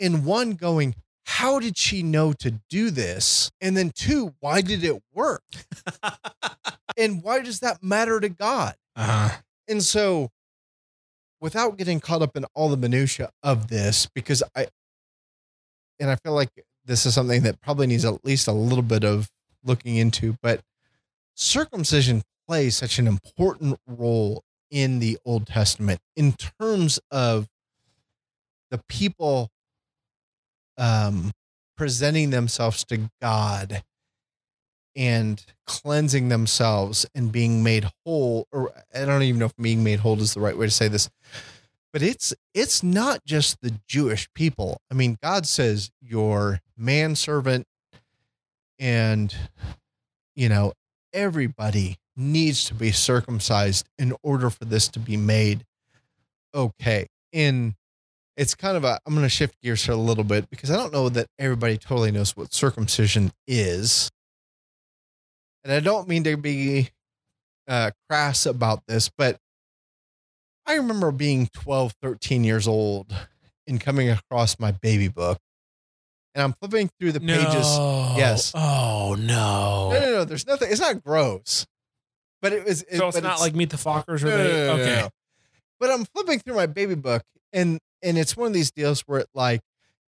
in 0.00 0.24
one 0.24 0.52
going, 0.52 0.94
how 1.24 1.58
did 1.58 1.76
she 1.78 2.02
know 2.02 2.32
to 2.34 2.60
do 2.68 2.90
this? 2.90 3.50
And 3.60 3.76
then 3.76 3.90
two, 3.94 4.34
why 4.40 4.60
did 4.60 4.84
it 4.84 5.00
work? 5.14 5.42
and 6.96 7.22
why 7.22 7.40
does 7.40 7.60
that 7.60 7.82
matter 7.82 8.20
to 8.20 8.28
God? 8.28 8.74
Uh-huh. 8.94 9.36
And 9.68 9.82
so, 9.82 10.30
without 11.40 11.76
getting 11.76 12.00
caught 12.00 12.22
up 12.22 12.36
in 12.36 12.44
all 12.54 12.68
the 12.68 12.76
minutia 12.76 13.30
of 13.42 13.68
this, 13.68 14.08
because 14.14 14.42
I, 14.54 14.68
and 16.00 16.10
I 16.10 16.16
feel 16.16 16.32
like 16.32 16.50
this 16.84 17.06
is 17.06 17.14
something 17.14 17.42
that 17.42 17.60
probably 17.60 17.86
needs 17.86 18.04
at 18.04 18.24
least 18.24 18.48
a 18.48 18.52
little 18.52 18.82
bit 18.82 19.04
of 19.04 19.28
looking 19.64 19.96
into, 19.96 20.36
but 20.42 20.60
circumcision 21.34 22.22
plays 22.46 22.76
such 22.76 22.98
an 22.98 23.06
important 23.06 23.78
role 23.86 24.42
in 24.70 24.98
the 24.98 25.18
Old 25.24 25.46
Testament 25.46 26.00
in 26.16 26.34
terms 26.60 27.00
of 27.10 27.48
the 28.70 28.80
people 28.88 29.50
um, 30.78 31.32
presenting 31.76 32.30
themselves 32.30 32.84
to 32.84 33.10
God 33.20 33.82
and 34.94 35.44
cleansing 35.66 36.28
themselves 36.28 37.06
and 37.14 37.30
being 37.30 37.62
made 37.62 37.88
whole 38.04 38.46
or 38.50 38.72
I 38.94 39.04
don't 39.04 39.22
even 39.22 39.38
know 39.38 39.46
if 39.46 39.56
being 39.56 39.84
made 39.84 40.00
whole 40.00 40.18
is 40.20 40.34
the 40.34 40.40
right 40.40 40.56
way 40.56 40.66
to 40.66 40.70
say 40.70 40.88
this 40.88 41.10
but 41.96 42.02
it's 42.02 42.34
it's 42.52 42.82
not 42.82 43.24
just 43.24 43.62
the 43.62 43.72
Jewish 43.88 44.28
people. 44.34 44.82
I 44.90 44.94
mean 44.94 45.16
God 45.22 45.46
says 45.46 45.90
your 46.02 46.60
manservant 46.76 47.64
and 48.78 49.34
you 50.34 50.50
know 50.50 50.74
everybody 51.14 51.96
needs 52.14 52.66
to 52.66 52.74
be 52.74 52.92
circumcised 52.92 53.88
in 53.98 54.12
order 54.22 54.50
for 54.50 54.66
this 54.66 54.88
to 54.88 54.98
be 54.98 55.16
made 55.16 55.64
okay. 56.54 57.06
And 57.32 57.72
it's 58.36 58.54
kind 58.54 58.76
of 58.76 58.84
a 58.84 59.00
i'm 59.06 59.14
going 59.14 59.24
to 59.24 59.30
shift 59.30 59.58
gears 59.62 59.82
here 59.82 59.94
a 59.94 59.96
little 59.96 60.22
bit 60.22 60.50
because 60.50 60.70
i 60.70 60.76
don't 60.76 60.92
know 60.92 61.08
that 61.08 61.28
everybody 61.38 61.78
totally 61.78 62.10
knows 62.10 62.36
what 62.36 62.52
circumcision 62.52 63.32
is. 63.46 64.10
And 65.64 65.72
i 65.72 65.80
don't 65.80 66.08
mean 66.08 66.24
to 66.24 66.36
be 66.36 66.90
uh, 67.66 67.92
crass 68.06 68.44
about 68.44 68.82
this 68.86 69.10
but 69.16 69.38
i 70.66 70.74
remember 70.74 71.10
being 71.12 71.48
12 71.52 71.94
13 72.02 72.44
years 72.44 72.66
old 72.68 73.14
and 73.66 73.80
coming 73.80 74.08
across 74.10 74.58
my 74.58 74.70
baby 74.72 75.08
book 75.08 75.38
and 76.34 76.42
i'm 76.42 76.52
flipping 76.54 76.90
through 76.98 77.12
the 77.12 77.20
pages 77.20 77.76
No. 77.78 78.14
Yes. 78.16 78.52
Oh 78.54 79.16
no. 79.18 79.90
no 79.92 80.00
no 80.00 80.12
no 80.12 80.24
there's 80.24 80.46
nothing 80.46 80.70
it's 80.70 80.80
not 80.80 81.02
gross 81.02 81.66
but 82.42 82.52
it 82.52 82.64
was 82.64 82.82
it- 82.82 82.98
So 82.98 83.08
it's 83.08 83.20
not 83.22 83.40
like 83.40 83.54
Meet 83.54 83.70
the 83.70 83.76
Fockers 83.76 84.22
or 84.22 84.26
no, 84.26 84.36
they. 84.36 84.66
no, 84.66 84.72
okay. 84.74 85.08
But 85.80 85.90
I'm 85.90 86.04
flipping 86.04 86.38
through 86.38 86.54
my 86.54 86.66
baby 86.66 86.94
book 86.94 87.22
and 87.52 87.78
and 88.02 88.18
it's 88.18 88.36
one 88.36 88.46
of 88.48 88.52
these 88.52 88.70
deals 88.70 89.00
where 89.02 89.20
it 89.20 89.28
like, 89.34 89.60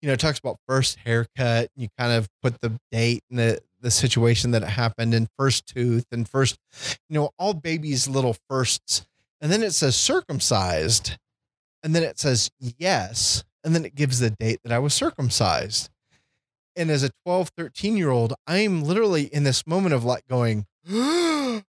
you 0.02 0.08
know, 0.08 0.14
it 0.14 0.20
talks 0.20 0.38
about 0.40 0.58
first 0.68 0.98
haircut 1.06 1.70
and 1.76 1.84
you 1.84 1.88
kind 1.98 2.12
of 2.12 2.28
put 2.44 2.60
the 2.62 2.78
date 2.92 3.24
and 3.30 3.40
the 3.40 3.60
the 3.80 3.90
situation 3.92 4.52
that 4.52 4.62
it 4.64 4.68
happened 4.70 5.14
and 5.14 5.28
first 5.38 5.66
tooth 5.68 6.06
and 6.12 6.28
first, 6.28 6.58
you 7.10 7.14
know, 7.14 7.30
all 7.40 7.54
babies' 7.54 8.08
little 8.08 8.36
firsts. 8.50 9.06
And 9.42 9.52
then 9.52 9.64
it 9.64 9.72
says 9.72 9.96
circumcised. 9.96 11.18
And 11.84 11.96
then 11.96 12.04
it 12.04 12.20
says 12.20 12.50
yes. 12.60 13.44
And 13.64 13.76
then 13.76 13.86
it 13.86 13.96
gives 13.96 14.20
the 14.20 14.30
date 14.32 14.60
that 14.64 14.72
I 14.72 14.80
was 14.80 14.94
circumcised. 14.94 15.90
And 16.76 16.92
as 16.92 17.04
a 17.04 17.10
12, 17.26 17.52
13 17.58 17.98
year 17.98 18.10
old, 18.10 18.34
I'm 18.46 18.84
literally 18.84 19.24
in 19.24 19.44
this 19.44 19.66
moment 19.66 19.96
of 19.96 20.04
like 20.04 20.28
going, 20.28 20.66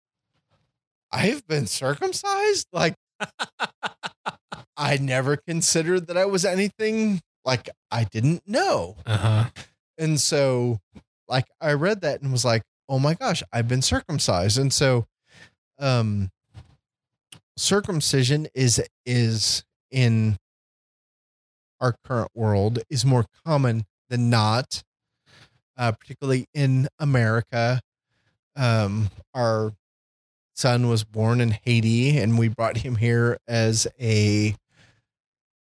I've 1.12 1.46
been 1.46 1.66
circumcised? 1.66 2.66
Like, 2.72 2.94
I 4.76 4.98
never 4.98 5.36
considered 5.36 6.08
that 6.08 6.16
I 6.16 6.26
was 6.26 6.44
anything 6.44 7.20
like 7.44 7.70
I 7.90 8.04
didn't 8.04 8.42
know. 8.46 8.96
Uh 9.06 9.16
huh. 9.16 9.44
And 9.96 10.20
so, 10.20 10.80
like, 11.28 11.46
I 11.60 11.72
read 11.72 12.02
that 12.02 12.20
and 12.20 12.30
was 12.30 12.44
like, 12.44 12.62
oh 12.88 12.98
my 12.98 13.14
gosh, 13.14 13.42
I've 13.52 13.68
been 13.68 13.82
circumcised. 13.82 14.58
And 14.58 14.72
so, 14.72 15.06
um, 15.78 16.30
circumcision 17.56 18.48
is, 18.54 18.82
is 19.04 19.64
in 19.90 20.38
our 21.80 21.94
current 22.04 22.30
world 22.34 22.80
is 22.88 23.04
more 23.04 23.26
common 23.44 23.84
than 24.08 24.30
not, 24.30 24.82
uh, 25.76 25.92
particularly 25.92 26.46
in 26.54 26.88
America. 26.98 27.80
Um, 28.54 29.10
our 29.34 29.72
son 30.54 30.88
was 30.88 31.04
born 31.04 31.40
in 31.40 31.50
Haiti 31.50 32.18
and 32.18 32.38
we 32.38 32.48
brought 32.48 32.78
him 32.78 32.96
here 32.96 33.38
as 33.46 33.86
a 34.00 34.54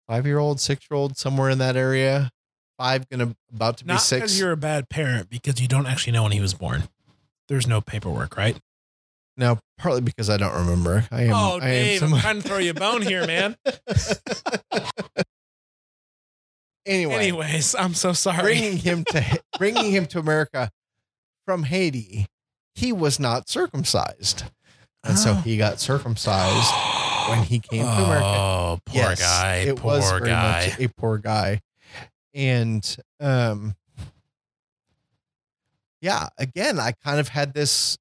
five 0.09 0.27
year 0.27 0.39
old, 0.39 0.61
six 0.61 0.87
year 0.91 0.97
old, 0.97 1.17
somewhere 1.17 1.51
in 1.51 1.59
that 1.59 1.77
area. 1.77 2.31
Five, 2.77 3.09
gonna 3.09 3.37
about 3.55 3.77
to 3.79 3.85
be 3.85 3.97
six. 3.99 4.21
because 4.21 4.41
you're 4.41 4.53
a 4.53 4.57
bad 4.57 4.89
parent, 4.89 5.29
because 5.29 5.61
you 5.61 5.69
don't 5.69 5.87
actually 5.87 6.15
know 6.15 6.23
when 6.23 6.33
he 6.33 6.41
was 6.41 6.55
born. 6.55 6.85
There's 7.49 7.67
no 7.67 7.81
paperwork, 7.81 8.37
right? 8.37 8.57
No, 9.37 9.59
partly 9.79 10.01
because 10.03 10.29
I 10.29 10.37
don't 10.37 10.55
remember. 10.55 11.07
I 11.11 11.23
am. 11.25 11.33
oh, 11.35 11.53
I 11.53 11.55
am 11.55 11.61
Dave, 11.61 12.03
I'm 12.03 12.19
trying 12.21 12.43
to 12.43 12.49
throw 12.49 12.59
you 12.59 12.71
a 12.73 12.75
bone 12.75 13.01
here, 13.03 13.27
man. 13.27 13.57
anyway, 16.87 17.15
Anyways, 17.15 17.75
I'm 17.75 17.95
so 17.95 18.13
sorry. 18.13 18.43
bringing 18.43 18.77
him 18.79 19.05
to 19.11 19.41
bringing 19.59 19.91
him 19.91 20.07
to 20.07 20.19
America 20.19 20.71
from 21.47 21.63
Haiti, 21.65 22.27
he 22.75 22.93
was 22.93 23.19
not 23.19 23.49
circumcised, 23.49 24.45
and 25.05 25.19
so 25.19 25.31
Oh. 25.33 25.35
he 25.35 25.57
got 25.57 25.81
circumcised 25.81 26.73
when 27.31 27.43
he 27.45 27.59
came 27.61 27.83
to 27.85 27.89
America. 28.05 28.25
Oh, 28.27 28.79
poor 28.87 28.97
Yes, 29.03 29.21
guy. 29.21 29.57
It 29.57 29.77
poor 29.77 29.93
was 29.93 30.11
very 30.11 30.27
guy. 30.29 30.67
much 30.69 30.81
a 30.81 30.89
poor 30.89 31.19
guy. 31.19 31.61
And 32.35 32.97
um 33.21 33.75
yeah, 36.01 36.29
again, 36.39 36.79
I 36.79 36.93
kind 37.05 37.21
of 37.21 37.29
had 37.29 37.53
this 37.53 37.99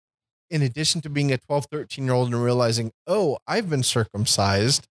in 0.50 0.62
addition 0.62 1.02
to 1.02 1.10
being 1.10 1.32
a 1.32 1.38
12, 1.38 1.68
13 1.72 2.06
year 2.06 2.14
old 2.14 2.34
and 2.34 2.44
realizing, 2.44 2.92
oh, 3.08 3.38
I've 3.48 3.70
been 3.70 3.84
circumcised. 3.84 4.88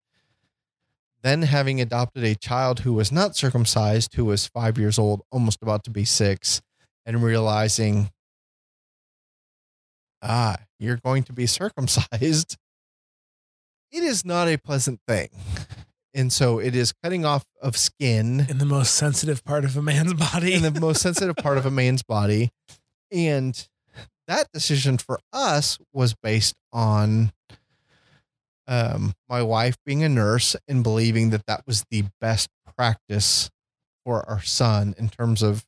Then 1.22 1.42
having 1.42 1.80
adopted 1.80 2.24
a 2.24 2.34
child 2.34 2.80
who 2.80 2.92
was 2.92 3.10
not 3.10 3.36
circumcised, 3.36 4.14
who 4.14 4.24
was 4.24 4.46
five 4.46 4.78
years 4.78 4.98
old, 4.98 5.22
almost 5.32 5.62
about 5.62 5.82
to 5.84 5.90
be 5.90 6.04
six, 6.04 6.62
and 7.04 7.22
realizing, 7.22 8.10
ah, 10.22 10.56
you're 10.78 10.96
going 10.96 11.24
to 11.24 11.32
be 11.32 11.46
circumcised. 11.46 12.56
It 13.90 14.02
is 14.02 14.24
not 14.24 14.48
a 14.48 14.58
pleasant 14.58 15.00
thing. 15.08 15.30
And 16.14 16.32
so 16.32 16.58
it 16.58 16.74
is 16.74 16.92
cutting 16.92 17.24
off 17.24 17.44
of 17.62 17.76
skin 17.76 18.46
in 18.48 18.58
the 18.58 18.64
most 18.64 18.94
sensitive 18.94 19.44
part 19.44 19.64
of 19.64 19.76
a 19.76 19.82
man's 19.82 20.14
body. 20.14 20.54
in 20.54 20.62
the 20.62 20.80
most 20.80 21.00
sensitive 21.00 21.36
part 21.36 21.58
of 21.58 21.66
a 21.66 21.70
man's 21.70 22.02
body. 22.02 22.50
And 23.10 23.68
that 24.28 24.46
decision 24.52 24.98
for 24.98 25.18
us 25.32 25.78
was 25.92 26.14
based 26.22 26.54
on 26.72 27.32
um, 28.68 29.14
my 29.28 29.42
wife 29.42 29.76
being 29.84 30.04
a 30.04 30.08
nurse 30.08 30.54
and 30.68 30.84
believing 30.84 31.30
that 31.30 31.46
that 31.46 31.62
was 31.66 31.84
the 31.90 32.04
best 32.20 32.48
practice 32.76 33.50
for 34.04 34.28
our 34.28 34.42
son 34.42 34.94
in 34.98 35.08
terms 35.08 35.42
of 35.42 35.64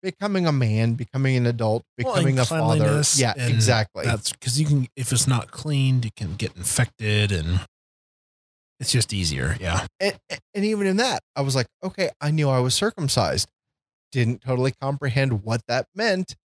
becoming 0.00 0.46
a 0.46 0.52
man, 0.52 0.94
becoming 0.94 1.36
an 1.36 1.46
adult, 1.46 1.82
becoming 1.96 2.38
and 2.38 2.40
a 2.40 2.44
father. 2.44 3.02
Yeah, 3.16 3.34
exactly. 3.36 4.04
That's 4.04 4.32
because 4.32 4.60
you 4.60 4.66
can, 4.66 4.86
if 4.96 5.10
it's 5.12 5.26
not 5.26 5.50
cleaned, 5.50 6.04
you 6.04 6.10
can 6.16 6.36
get 6.36 6.56
infected 6.56 7.32
and 7.32 7.60
it's 8.78 8.92
just 8.92 9.12
easier. 9.12 9.56
Yeah. 9.60 9.86
and, 9.98 10.16
and 10.54 10.64
even 10.64 10.86
in 10.86 10.98
that, 10.98 11.20
I 11.34 11.40
was 11.40 11.56
like, 11.56 11.66
okay, 11.82 12.10
I 12.20 12.30
knew 12.30 12.48
I 12.48 12.60
was 12.60 12.74
circumcised. 12.74 13.48
Didn't 14.12 14.42
totally 14.42 14.72
comprehend 14.80 15.42
what 15.42 15.62
that 15.66 15.86
meant 15.94 16.36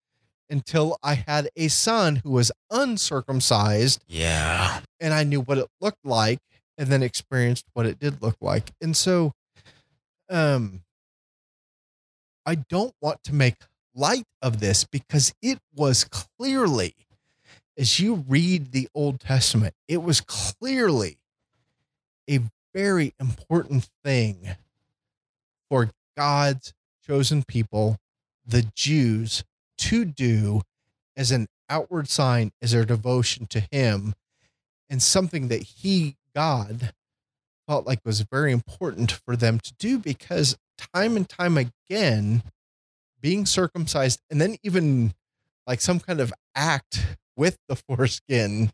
until 0.50 0.98
I 1.04 1.14
had 1.16 1.50
a 1.56 1.68
son 1.68 2.18
who 2.18 2.32
was 2.32 2.52
uncircumcised 2.72 4.04
Yeah. 4.08 4.82
and 5.00 5.14
I 5.14 5.24
knew 5.24 5.42
what 5.42 5.58
it 5.58 5.68
looked 5.82 6.04
like 6.06 6.40
and 6.78 6.90
then 6.90 7.04
experienced 7.04 7.66
what 7.74 7.86
it 7.86 8.00
did 8.00 8.22
look 8.22 8.38
like. 8.42 8.72
And 8.82 8.96
so 8.96 9.34
um 10.30 10.82
I 12.46 12.56
don't 12.56 12.94
want 13.02 13.24
to 13.26 13.34
make 13.36 13.56
light 13.94 14.26
of 14.42 14.60
this 14.60 14.84
because 14.86 15.34
it 15.42 15.60
was 15.76 16.04
clearly 16.04 16.96
as 17.78 18.00
you 18.00 18.26
read 18.28 18.72
the 18.72 18.90
Old 18.94 19.20
Testament, 19.22 19.74
it 19.88 20.04
was 20.04 20.20
clearly 20.22 21.18
a 22.30 22.40
very 22.74 23.14
important 23.20 23.88
thing 24.04 24.56
for 25.70 25.90
God's 26.18 26.74
chosen 27.08 27.44
people, 27.44 27.98
the 28.46 28.64
Jews, 28.76 29.44
to 29.80 30.06
do 30.06 30.62
as 31.16 31.32
an 31.32 31.48
outward 31.70 32.08
sign 32.08 32.52
as 32.62 32.72
their 32.72 32.86
devotion 32.86 33.46
to 33.48 33.62
him 33.72 34.14
and 34.90 35.02
something 35.02 35.48
that 35.48 35.62
he 35.64 36.16
god 36.36 36.94
felt 37.68 37.86
like 37.86 38.00
was 38.04 38.22
very 38.22 38.52
important 38.52 39.12
for 39.12 39.36
them 39.36 39.60
to 39.60 39.74
do 39.80 39.98
because 39.98 40.58
time 40.78 41.16
and 41.16 41.30
time 41.30 41.58
again 41.58 42.44
being 43.22 43.46
circumcised 43.46 44.20
and 44.30 44.42
then 44.42 44.58
even 44.64 45.14
like 45.68 45.82
some 45.82 46.00
kind 46.00 46.20
of 46.20 46.34
act 46.56 47.18
with 47.36 47.58
the 47.68 47.76
foreskin 47.76 48.72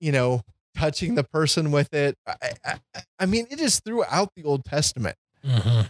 you 0.00 0.12
know 0.12 0.42
touching 0.76 1.14
the 1.14 1.24
person 1.24 1.72
with 1.72 1.92
it 1.92 2.16
i, 2.26 2.52
I, 2.64 2.78
I 3.18 3.26
mean 3.26 3.46
it 3.50 3.60
is 3.60 3.80
throughout 3.80 4.30
the 4.36 4.44
old 4.44 4.64
testament. 4.64 5.16
Hmm 5.44 5.82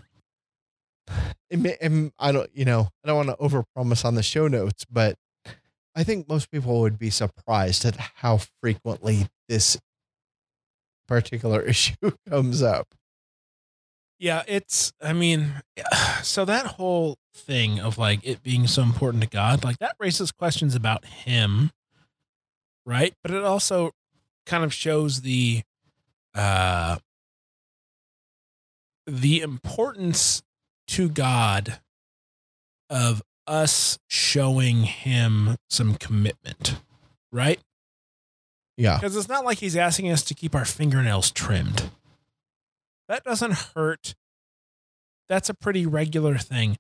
it 1.51 1.59
may, 1.59 1.77
and 1.81 2.13
I 2.19 2.33
don't, 2.33 2.51
you 2.55 2.65
know, 2.65 2.89
I 3.05 3.09
don't 3.09 3.27
want 3.27 3.29
to 3.29 3.37
overpromise 3.37 4.05
on 4.05 4.15
the 4.15 4.23
show 4.23 4.49
notes, 4.49 4.85
but 4.91 5.17
I 5.95 6.05
think 6.05 6.29
most 6.29 6.51
people 6.51 6.81
would 6.81 6.99
be 6.99 7.11
surprised 7.11 7.85
at 7.85 7.97
how 7.97 8.39
frequently 8.61 9.27
this 9.49 9.79
particular 11.09 11.61
issue 11.67 12.13
comes 12.29 12.63
up. 12.63 12.87
Yeah. 14.19 14.43
It's, 14.47 14.93
I 15.03 15.13
mean, 15.13 15.55
so 16.23 16.45
that 16.45 16.67
whole 16.67 17.17
thing 17.35 17.81
of 17.81 17.99
like 17.99 18.21
it 18.23 18.43
being 18.43 18.67
so 18.67 18.83
important 18.83 19.23
to 19.25 19.29
God, 19.29 19.65
like 19.65 19.79
that 19.79 19.97
raises 19.99 20.31
questions 20.31 20.75
about 20.75 21.05
him. 21.05 21.71
Right. 22.85 23.15
But 23.23 23.33
it 23.33 23.45
also 23.45 23.93
kind 24.47 24.65
of 24.65 24.73
shows 24.73 25.23
the, 25.23 25.63
uh, 26.35 26.99
the 29.07 29.41
importance 29.41 30.43
to 30.89 31.09
God 31.09 31.81
of 32.91 33.23
us 33.47 33.99
showing 34.09 34.83
him 34.83 35.57
some 35.69 35.95
commitment, 35.95 36.77
right? 37.33 37.59
Yeah. 38.77 38.97
Because 38.97 39.17
it's 39.17 39.29
not 39.29 39.45
like 39.45 39.59
he's 39.59 39.77
asking 39.77 40.11
us 40.11 40.23
to 40.25 40.35
keep 40.35 40.55
our 40.55 40.65
fingernails 40.65 41.31
trimmed. 41.31 41.91
That 43.09 43.25
doesn't 43.25 43.73
hurt. 43.75 44.15
That's 45.29 45.49
a 45.49 45.55
pretty 45.55 45.87
regular 45.87 46.39
thing. 46.39 46.79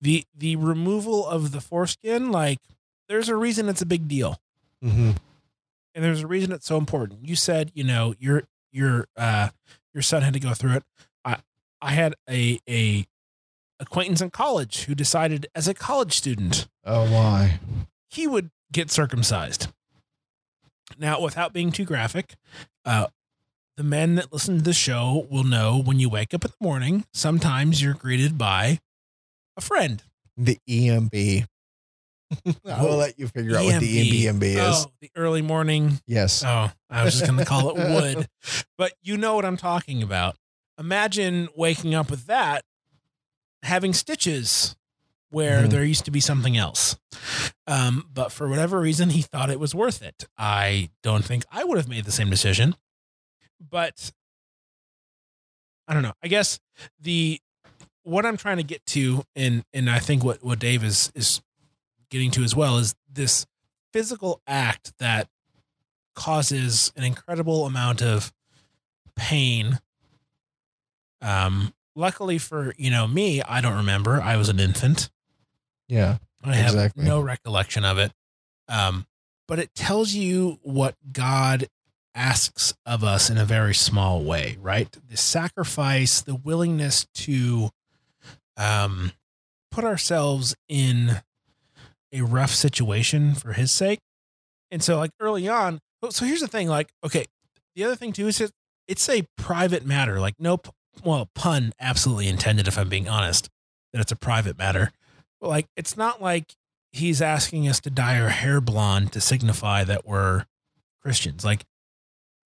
The 0.00 0.24
the 0.36 0.56
removal 0.56 1.26
of 1.26 1.52
the 1.52 1.60
foreskin, 1.60 2.30
like 2.30 2.58
there's 3.08 3.28
a 3.28 3.36
reason 3.36 3.68
it's 3.68 3.82
a 3.82 3.86
big 3.86 4.08
deal. 4.08 4.38
Mm-hmm. 4.84 5.12
And 5.94 6.04
there's 6.04 6.22
a 6.22 6.26
reason 6.26 6.52
it's 6.52 6.66
so 6.66 6.76
important. 6.76 7.26
You 7.26 7.36
said, 7.36 7.72
you 7.74 7.84
know, 7.84 8.14
your 8.18 8.44
your 8.72 9.06
uh 9.16 9.48
your 9.92 10.02
son 10.02 10.22
had 10.22 10.34
to 10.34 10.40
go 10.40 10.54
through 10.54 10.74
it. 10.74 10.84
I 11.24 11.36
I 11.80 11.92
had 11.92 12.14
a 12.28 12.60
a 12.68 13.06
acquaintance 13.80 14.20
in 14.20 14.30
college 14.30 14.84
who 14.84 14.94
decided 14.94 15.46
as 15.54 15.66
a 15.66 15.74
college 15.74 16.12
student 16.16 16.68
Oh, 16.84 17.10
why? 17.10 17.58
he 18.08 18.26
would 18.26 18.50
get 18.72 18.90
circumcised. 18.90 19.68
Now, 20.98 21.20
without 21.20 21.52
being 21.52 21.72
too 21.72 21.84
graphic, 21.84 22.34
uh, 22.84 23.06
the 23.76 23.82
men 23.84 24.16
that 24.16 24.32
listen 24.32 24.58
to 24.58 24.62
the 24.62 24.72
show 24.74 25.26
will 25.30 25.44
know 25.44 25.80
when 25.80 25.98
you 25.98 26.08
wake 26.08 26.34
up 26.34 26.44
in 26.44 26.50
the 26.50 26.64
morning, 26.64 27.04
sometimes 27.12 27.82
you're 27.82 27.94
greeted 27.94 28.36
by 28.36 28.80
a 29.56 29.60
friend. 29.60 30.02
The 30.36 30.58
EMB. 30.68 31.46
I 32.66 32.82
will 32.84 32.96
let 32.96 33.18
you 33.18 33.26
figure 33.28 33.56
out 33.56 33.64
what 33.64 33.80
the 33.80 34.26
EMB 34.26 34.42
is. 34.42 34.58
Oh, 34.86 34.90
the 35.00 35.10
early 35.16 35.42
morning. 35.42 36.00
Yes. 36.06 36.44
Oh, 36.44 36.70
I 36.88 37.04
was 37.04 37.14
just 37.14 37.26
going 37.26 37.38
to 37.38 37.44
call 37.44 37.70
it 37.70 37.76
wood, 37.76 38.28
but 38.78 38.92
you 39.02 39.16
know 39.16 39.34
what 39.34 39.44
I'm 39.44 39.56
talking 39.56 40.02
about. 40.02 40.36
Imagine 40.78 41.48
waking 41.56 41.94
up 41.94 42.10
with 42.10 42.26
that, 42.26 42.62
having 43.62 43.92
stitches 43.92 44.76
where 45.30 45.64
Mhm. 45.64 45.70
there 45.70 45.84
used 45.84 46.04
to 46.06 46.10
be 46.10 46.20
something 46.20 46.56
else. 46.56 46.96
Um, 47.66 48.08
but 48.12 48.32
for 48.32 48.48
whatever 48.48 48.80
reason, 48.80 49.10
he 49.10 49.22
thought 49.22 49.48
it 49.50 49.60
was 49.60 49.74
worth 49.74 50.02
it. 50.02 50.26
I 50.36 50.90
don't 51.02 51.24
think 51.24 51.44
I 51.50 51.62
would 51.64 51.76
have 51.76 51.88
made 51.88 52.04
the 52.04 52.12
same 52.12 52.30
decision, 52.30 52.74
but 53.60 54.12
I 55.86 55.94
don't 55.94 56.02
know. 56.02 56.14
I 56.22 56.28
guess 56.28 56.58
the 57.00 57.40
what 58.02 58.24
I'm 58.26 58.36
trying 58.36 58.56
to 58.56 58.62
get 58.64 58.84
to, 58.86 59.24
and 59.36 59.64
and 59.72 59.88
I 59.90 59.98
think 60.00 60.24
what 60.24 60.42
what 60.42 60.58
Dave 60.58 60.82
is 60.82 61.12
is 61.14 61.40
getting 62.08 62.30
to 62.32 62.42
as 62.42 62.56
well 62.56 62.78
is 62.78 62.94
this 63.08 63.46
physical 63.92 64.40
act 64.46 64.96
that 64.98 65.28
causes 66.14 66.92
an 66.96 67.04
incredible 67.04 67.66
amount 67.66 68.02
of 68.02 68.32
pain. 69.14 69.80
Um, 71.22 71.72
luckily 71.94 72.38
for 72.38 72.74
you 72.78 72.90
know 72.90 73.06
me, 73.06 73.42
I 73.42 73.60
don't 73.60 73.76
remember. 73.76 74.20
I 74.20 74.36
was 74.36 74.48
an 74.48 74.60
infant. 74.60 75.10
Yeah. 75.88 76.18
I 76.42 76.54
have 76.54 76.74
Exactly. 76.74 77.04
no 77.04 77.20
recollection 77.20 77.84
of 77.84 77.98
it. 77.98 78.12
Um, 78.68 79.06
but 79.48 79.58
it 79.58 79.74
tells 79.74 80.14
you 80.14 80.58
what 80.62 80.94
God 81.12 81.66
asks 82.14 82.72
of 82.86 83.04
us 83.04 83.28
in 83.30 83.36
a 83.38 83.44
very 83.44 83.74
small 83.74 84.22
way, 84.22 84.56
right? 84.60 84.88
The 85.08 85.16
sacrifice, 85.16 86.20
the 86.22 86.34
willingness 86.36 87.06
to 87.14 87.70
um, 88.56 89.12
put 89.70 89.84
ourselves 89.84 90.54
in 90.68 91.20
a 92.12 92.22
rough 92.22 92.50
situation 92.50 93.34
for 93.34 93.52
his 93.52 93.70
sake. 93.70 94.00
And 94.70 94.82
so, 94.82 94.96
like 94.98 95.10
early 95.20 95.48
on, 95.48 95.80
so 96.10 96.24
here's 96.24 96.40
the 96.40 96.48
thing 96.48 96.68
like, 96.68 96.90
okay, 97.04 97.26
the 97.74 97.84
other 97.84 97.96
thing 97.96 98.12
too 98.12 98.28
is 98.28 98.40
it, 98.40 98.52
it's 98.88 99.08
a 99.08 99.24
private 99.36 99.84
matter. 99.84 100.20
Like, 100.20 100.34
no, 100.38 100.56
p- 100.56 100.70
well, 101.04 101.28
pun 101.34 101.72
absolutely 101.80 102.28
intended, 102.28 102.68
if 102.68 102.78
I'm 102.78 102.88
being 102.88 103.08
honest, 103.08 103.48
that 103.92 104.00
it's 104.00 104.12
a 104.12 104.16
private 104.16 104.58
matter. 104.58 104.92
But 105.40 105.48
like, 105.48 105.66
it's 105.76 105.96
not 105.96 106.20
like 106.20 106.54
he's 106.92 107.22
asking 107.22 107.68
us 107.68 107.80
to 107.80 107.90
dye 107.90 108.20
our 108.20 108.28
hair 108.28 108.60
blonde 108.60 109.12
to 109.12 109.20
signify 109.20 109.84
that 109.84 110.06
we're 110.06 110.44
Christians. 111.02 111.44
Like, 111.44 111.64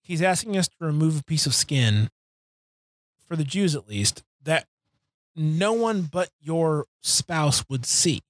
he's 0.03 0.23
asking 0.23 0.57
us 0.57 0.69
to 0.69 0.75
remove 0.81 1.19
a 1.21 1.25
piece 1.25 1.47
of 1.47 1.55
skin, 1.55 2.11
for 3.27 3.37
the 3.37 3.45
Jews 3.45 3.75
at 3.75 3.89
least, 3.89 4.23
that 4.43 4.67
no 5.35 5.73
one 5.73 6.03
but 6.03 6.31
your 6.41 6.87
spouse 7.03 7.65
would 7.69 7.87
see, 7.87 8.21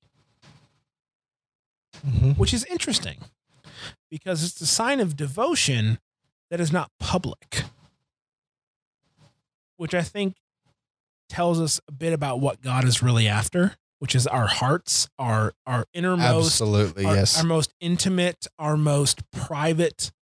Mhm. 2.07 2.37
which 2.39 2.55
is 2.55 2.65
interesting 2.67 3.19
because 4.11 4.45
it's 4.45 4.61
a 4.61 4.67
sign 4.67 5.01
of 5.01 5.17
devotion, 5.17 5.99
that 6.51 6.61
is 6.61 6.71
not 6.71 6.91
public, 7.01 7.65
which 9.77 9.95
I 9.95 10.03
think 10.03 10.37
tells 11.29 11.61
us 11.61 11.81
a 11.89 11.93
bit 11.93 12.13
about 12.13 12.41
what 12.41 12.61
God 12.61 12.85
is 12.85 13.03
really 13.03 13.27
after, 13.27 13.77
which 13.99 14.15
is 14.15 14.27
our 14.27 14.47
hearts, 14.47 15.09
our 15.19 15.53
our 15.67 15.87
innermost, 15.95 16.61
Absolutely, 16.61 17.05
our, 17.07 17.15
yes. 17.17 17.39
our 17.39 17.45
most 17.45 17.73
intimate, 17.81 18.47
our 18.59 18.77
most 18.77 19.29
private 19.31 20.13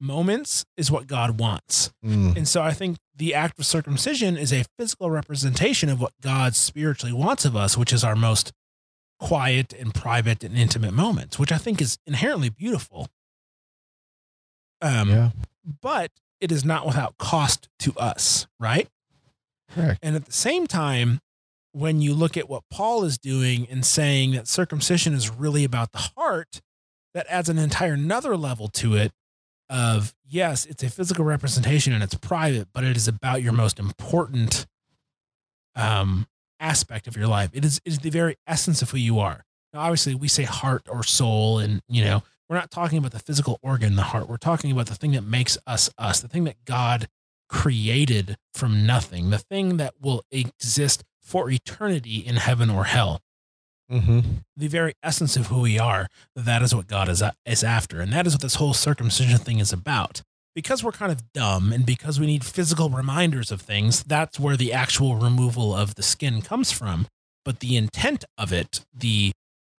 moments 0.00 0.64
is 0.78 0.90
what 0.90 1.06
God 1.06 1.38
wants. 1.38 1.92
Mm, 2.04 2.34
And 2.34 2.48
so 2.48 2.62
I 2.62 2.72
think 2.72 2.96
the 3.14 3.34
act 3.34 3.58
of 3.58 3.66
circumcision 3.66 4.38
is 4.38 4.50
a 4.50 4.64
physical 4.78 5.10
representation 5.10 5.90
of 5.90 6.00
what 6.00 6.14
God 6.22 6.56
spiritually 6.56 7.12
wants 7.12 7.44
of 7.44 7.54
us, 7.54 7.76
which 7.76 7.92
is 7.92 8.02
our 8.02 8.16
most 8.16 8.52
quiet 9.18 9.74
and 9.74 9.92
private 9.92 10.42
and 10.42 10.56
intimate 10.56 10.92
moments, 10.94 11.38
which 11.38 11.52
I 11.52 11.58
think 11.58 11.82
is 11.82 11.98
inherently 12.06 12.48
beautiful. 12.48 13.08
Um, 14.80 15.10
yeah, 15.10 15.30
But 15.82 16.10
it 16.40 16.50
is 16.52 16.64
not 16.64 16.86
without 16.86 17.18
cost 17.18 17.68
to 17.80 17.94
us, 17.96 18.46
right? 18.58 18.88
correct. 19.74 20.00
And 20.02 20.16
at 20.16 20.26
the 20.26 20.32
same 20.32 20.66
time, 20.66 21.20
when 21.72 22.00
you 22.00 22.14
look 22.14 22.36
at 22.36 22.48
what 22.48 22.64
Paul 22.70 23.04
is 23.04 23.18
doing 23.18 23.68
and 23.70 23.84
saying 23.86 24.32
that 24.32 24.48
circumcision 24.48 25.14
is 25.14 25.30
really 25.30 25.64
about 25.64 25.92
the 25.92 26.10
heart, 26.16 26.60
that 27.14 27.26
adds 27.28 27.48
an 27.48 27.58
entire 27.58 27.94
another 27.94 28.36
level 28.36 28.68
to 28.68 28.94
it 28.96 29.12
of 29.68 30.14
yes, 30.28 30.66
it's 30.66 30.82
a 30.82 30.90
physical 30.90 31.24
representation 31.24 31.92
and 31.92 32.02
it's 32.02 32.14
private, 32.14 32.68
but 32.72 32.84
it 32.84 32.96
is 32.96 33.06
about 33.06 33.42
your 33.42 33.52
most 33.52 33.78
important 33.78 34.66
um 35.76 36.26
aspect 36.58 37.06
of 37.06 37.16
your 37.16 37.26
life. 37.28 37.50
It 37.52 37.64
is 37.64 37.80
it 37.84 37.92
is 37.92 37.98
the 38.00 38.10
very 38.10 38.36
essence 38.46 38.82
of 38.82 38.90
who 38.90 38.98
you 38.98 39.18
are. 39.20 39.44
Now 39.72 39.80
obviously 39.80 40.14
we 40.14 40.28
say 40.28 40.42
heart 40.42 40.82
or 40.88 41.04
soul 41.04 41.58
and 41.58 41.80
you 41.88 42.04
know, 42.04 42.22
we're 42.50 42.56
not 42.56 42.72
talking 42.72 42.98
about 42.98 43.12
the 43.12 43.20
physical 43.20 43.60
organ, 43.62 43.94
the 43.94 44.02
heart. 44.02 44.28
We're 44.28 44.36
talking 44.36 44.72
about 44.72 44.86
the 44.86 44.96
thing 44.96 45.12
that 45.12 45.22
makes 45.22 45.56
us 45.68 45.88
us, 45.96 46.18
the 46.18 46.26
thing 46.26 46.42
that 46.44 46.64
God 46.64 47.06
created 47.48 48.36
from 48.52 48.84
nothing, 48.84 49.30
the 49.30 49.38
thing 49.38 49.76
that 49.76 49.94
will 50.00 50.24
exist 50.32 51.04
for 51.22 51.48
eternity 51.48 52.16
in 52.16 52.36
heaven 52.36 52.68
or 52.68 52.84
hell. 52.84 53.20
Mm-hmm. 53.90 54.20
The 54.56 54.66
very 54.66 54.94
essence 55.02 55.36
of 55.36 55.46
who 55.46 55.60
we 55.60 55.78
are, 55.78 56.08
that 56.34 56.60
is 56.62 56.74
what 56.74 56.88
God 56.88 57.08
is, 57.08 57.22
is 57.46 57.62
after. 57.62 58.00
And 58.00 58.12
that 58.12 58.26
is 58.26 58.34
what 58.34 58.42
this 58.42 58.56
whole 58.56 58.74
circumcision 58.74 59.38
thing 59.38 59.60
is 59.60 59.72
about. 59.72 60.22
Because 60.52 60.82
we're 60.82 60.92
kind 60.92 61.12
of 61.12 61.32
dumb 61.32 61.72
and 61.72 61.86
because 61.86 62.18
we 62.18 62.26
need 62.26 62.44
physical 62.44 62.90
reminders 62.90 63.52
of 63.52 63.60
things, 63.60 64.02
that's 64.02 64.40
where 64.40 64.56
the 64.56 64.72
actual 64.72 65.14
removal 65.14 65.72
of 65.74 65.94
the 65.94 66.02
skin 66.02 66.42
comes 66.42 66.72
from. 66.72 67.06
But 67.44 67.60
the 67.60 67.76
intent 67.76 68.24
of 68.36 68.52
it, 68.52 68.84
the 68.92 69.30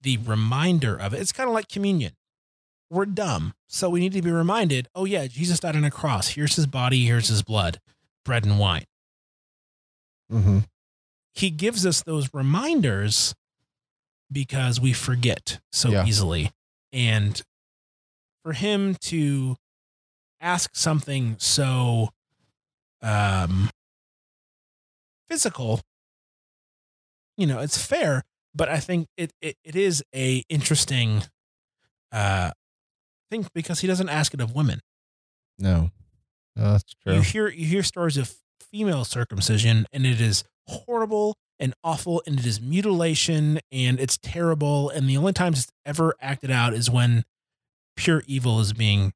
the 0.02 0.18
reminder 0.18 0.96
of 0.96 1.14
it, 1.14 1.20
it's 1.20 1.32
kind 1.32 1.48
of 1.48 1.54
like 1.54 1.68
communion. 1.68 2.14
We're 2.92 3.06
dumb. 3.06 3.54
So 3.68 3.90
we 3.90 4.02
need 4.02 4.12
to 4.14 4.22
be 4.22 4.32
reminded, 4.32 4.90
oh 4.94 5.06
yeah, 5.06 5.26
Jesus 5.28 5.60
died 5.62 5.78
on 5.78 5.86
a 5.86 5.90
cross. 5.92 6.28
Here's 6.30 6.58
his 6.58 6.68
body, 6.68 7.06
here's 7.06 7.30
his 7.30 7.42
blood, 7.42 7.80
bread 8.26 8.46
and 8.46 8.60
wine. 8.60 8.84
Mm-hmm. 10.32 10.60
he 11.34 11.50
gives 11.50 11.86
us 11.86 12.04
those 12.04 12.34
reminders 12.34 13.34
because 14.32 14.80
we 14.80 14.94
forget 14.94 15.60
so 15.72 15.90
Yeah. 15.90 16.06
easily. 16.06 16.52
And 16.94 17.42
for 18.44 18.54
him 18.54 18.96
to 19.02 19.56
ask 20.42 20.72
something 20.76 21.36
so 21.40 22.10
um 23.02 23.70
physical, 25.30 25.82
you 27.38 27.46
know, 27.48 27.60
it's 27.60 27.78
fair, 27.84 28.24
but 28.56 28.70
I 28.70 28.80
think 28.80 29.08
it 29.18 29.32
it, 29.42 29.56
it 29.64 29.76
is 29.76 30.04
a 30.16 30.44
interesting 30.50 31.24
uh 32.12 32.52
thing 33.32 33.48
because 33.56 33.80
he 33.80 33.88
doesn't 33.88 34.10
ask 34.10 34.34
it 34.36 34.42
of 34.42 34.54
women. 34.54 34.82
No, 35.58 35.90
no, 36.56 36.72
that's 36.74 36.94
true. 37.04 37.16
You 37.16 37.22
hear 37.22 37.48
you 37.48 37.66
hear 37.66 37.82
stories 37.82 38.18
of 38.18 38.36
female 38.72 39.04
circumcision, 39.06 39.88
and 39.92 40.06
it 40.06 40.22
is 40.22 40.44
horrible 40.68 41.38
and 41.60 41.74
awful, 41.84 42.22
and 42.28 42.40
it 42.40 42.46
is 42.46 42.62
mutilation, 42.62 43.60
and 43.72 44.00
it's 44.00 44.18
terrible. 44.18 44.90
And 44.90 45.10
the 45.10 45.18
only 45.18 45.34
times 45.34 45.64
it's 45.64 45.72
ever 45.86 46.14
acted 46.22 46.52
out 46.52 46.74
is 46.74 46.90
when 46.90 47.24
pure 47.96 48.24
evil 48.28 48.60
is 48.60 48.74
being 48.74 49.14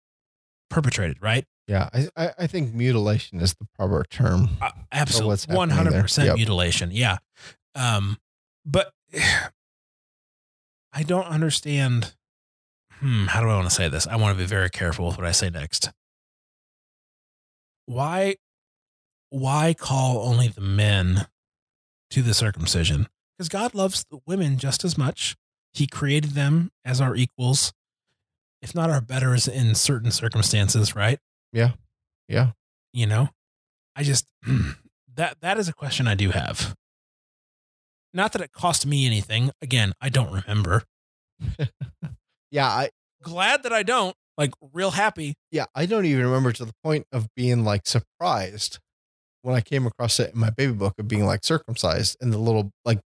perpetrated. 0.69 1.21
Right? 1.21 1.45
yeah, 1.67 1.89
I, 1.93 2.08
I, 2.15 2.32
I 2.39 2.47
think 2.47 2.73
mutilation 2.73 3.39
is 3.41 3.56
the 3.56 3.65
proper 3.75 4.04
term. 4.10 4.49
Uh, 4.62 4.69
absolutely, 4.91 5.56
one 5.56 5.69
hundred 5.69 5.93
percent. 5.99 6.36
Mutilation. 6.36 6.91
Yeah, 6.91 7.17
um, 7.73 8.17
but 8.65 8.91
I 10.93 11.04
don't 11.04 11.25
understand. 11.28 12.13
Hmm, 12.99 13.25
how 13.25 13.41
do 13.41 13.49
I 13.49 13.55
want 13.55 13.67
to 13.69 13.75
say 13.75 13.89
this? 13.89 14.08
I 14.08 14.15
want 14.15 14.38
to 14.38 14.43
be 14.43 14.47
very 14.47 14.69
careful 14.69 15.08
with 15.08 15.17
what 15.17 15.25
I 15.27 15.31
say 15.31 15.49
next. 15.49 15.91
Why, 17.86 18.36
why 19.29 19.73
call 19.77 20.19
only 20.27 20.47
the 20.47 20.62
men 20.62 21.27
to 22.12 22.21
the 22.21 22.34
circumcision? 22.34 23.08
Because 23.38 23.49
God 23.49 23.75
loves 23.75 24.05
the 24.10 24.19
women 24.25 24.58
just 24.58 24.84
as 24.84 24.97
much. 24.97 25.36
He 25.73 25.88
created 25.88 26.31
them 26.31 26.71
as 26.86 27.01
our 27.01 27.15
equals, 27.15 27.73
if 28.62 28.73
not 28.73 28.89
our 28.89 29.01
betters 29.01 29.47
in 29.47 29.75
certain 29.75 30.10
circumstances, 30.12 30.95
right? 30.95 31.19
Yeah, 31.51 31.71
Yeah. 32.27 32.51
you 32.93 33.05
know 33.08 33.29
i 33.95 34.03
just 34.03 34.25
that 35.15 35.38
that 35.41 35.58
is 35.58 35.69
a 35.69 35.73
question 35.73 36.05
i 36.05 36.15
do 36.15 36.31
have 36.31 36.75
not 38.13 38.34
that 38.34 38.41
it 38.41 38.51
cost 38.51 38.86
me 38.86 39.05
anything 39.05 39.51
again 39.62 39.93
i 40.01 40.10
don't 40.10 40.34
remember 40.34 40.84
yeah, 42.51 42.67
I 42.67 42.89
glad 43.21 43.63
that 43.63 43.73
i 43.73 43.81
don't 43.81 44.15
like 44.38 44.51
real 44.73 44.91
happy. 44.91 45.36
Yeah 45.51 45.65
I 45.73 45.86
don't 45.86 46.05
even 46.05 46.25
remember 46.25 46.51
to 46.53 46.65
the 46.65 46.73
point 46.84 47.08
of 47.12 47.27
being 47.36 47.63
like 47.63 47.88
surprised 47.88 48.79
when 49.41 49.55
I 49.55 49.62
came 49.62 49.86
across 49.86 50.19
it 50.19 50.34
in 50.34 50.39
my 50.39 50.49
baby 50.49 50.73
book 50.73 50.95
of 50.99 51.08
being 51.08 51.25
like 51.25 51.43
circumcised 51.43 52.17
and 52.21 52.34
the 52.34 52.38
little 52.38 52.71
like 52.84 52.99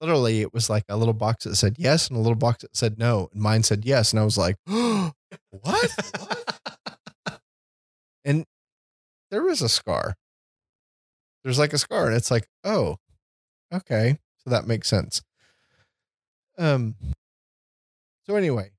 literally 0.00 0.40
it 0.40 0.52
was 0.54 0.70
like 0.70 0.84
a 0.88 0.96
little 0.96 1.14
box 1.14 1.44
that 1.44 1.56
said 1.56 1.76
yes 1.78 2.08
and 2.08 2.16
a 2.16 2.20
little 2.20 2.36
box 2.36 2.62
that 2.62 2.76
said 2.76 2.98
no 2.98 3.28
and 3.32 3.42
mine 3.42 3.62
said 3.62 3.84
yes 3.84 4.12
and 4.12 4.20
I 4.20 4.24
was 4.24 4.38
like 4.38 4.56
what? 4.66 5.12
What? 5.50 6.60
And 8.24 8.44
there 9.30 9.48
is 9.48 9.62
a 9.62 9.68
scar. 9.68 10.14
There's 11.42 11.58
like 11.58 11.72
a 11.72 11.78
scar 11.78 12.06
and 12.06 12.16
it's 12.16 12.30
like 12.30 12.46
oh 12.64 12.96
okay 13.72 14.18
so 14.38 14.50
that 14.50 14.66
makes 14.66 14.88
sense. 14.88 15.22
Um 16.56 16.94
so 18.26 18.36
anyway 18.36 18.70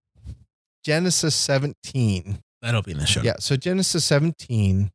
genesis 0.83 1.35
17 1.35 2.39
that'll 2.61 2.81
be 2.81 2.91
in 2.91 2.97
the 2.97 3.05
show. 3.05 3.21
Yeah 3.21 3.35
so 3.39 3.55
genesis 3.55 4.05
17 4.05 4.91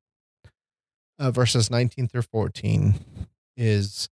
uh, 1.19 1.31
verses 1.31 1.71
19 1.71 2.09
through 2.09 2.23
14 2.23 2.95
is 3.57 4.09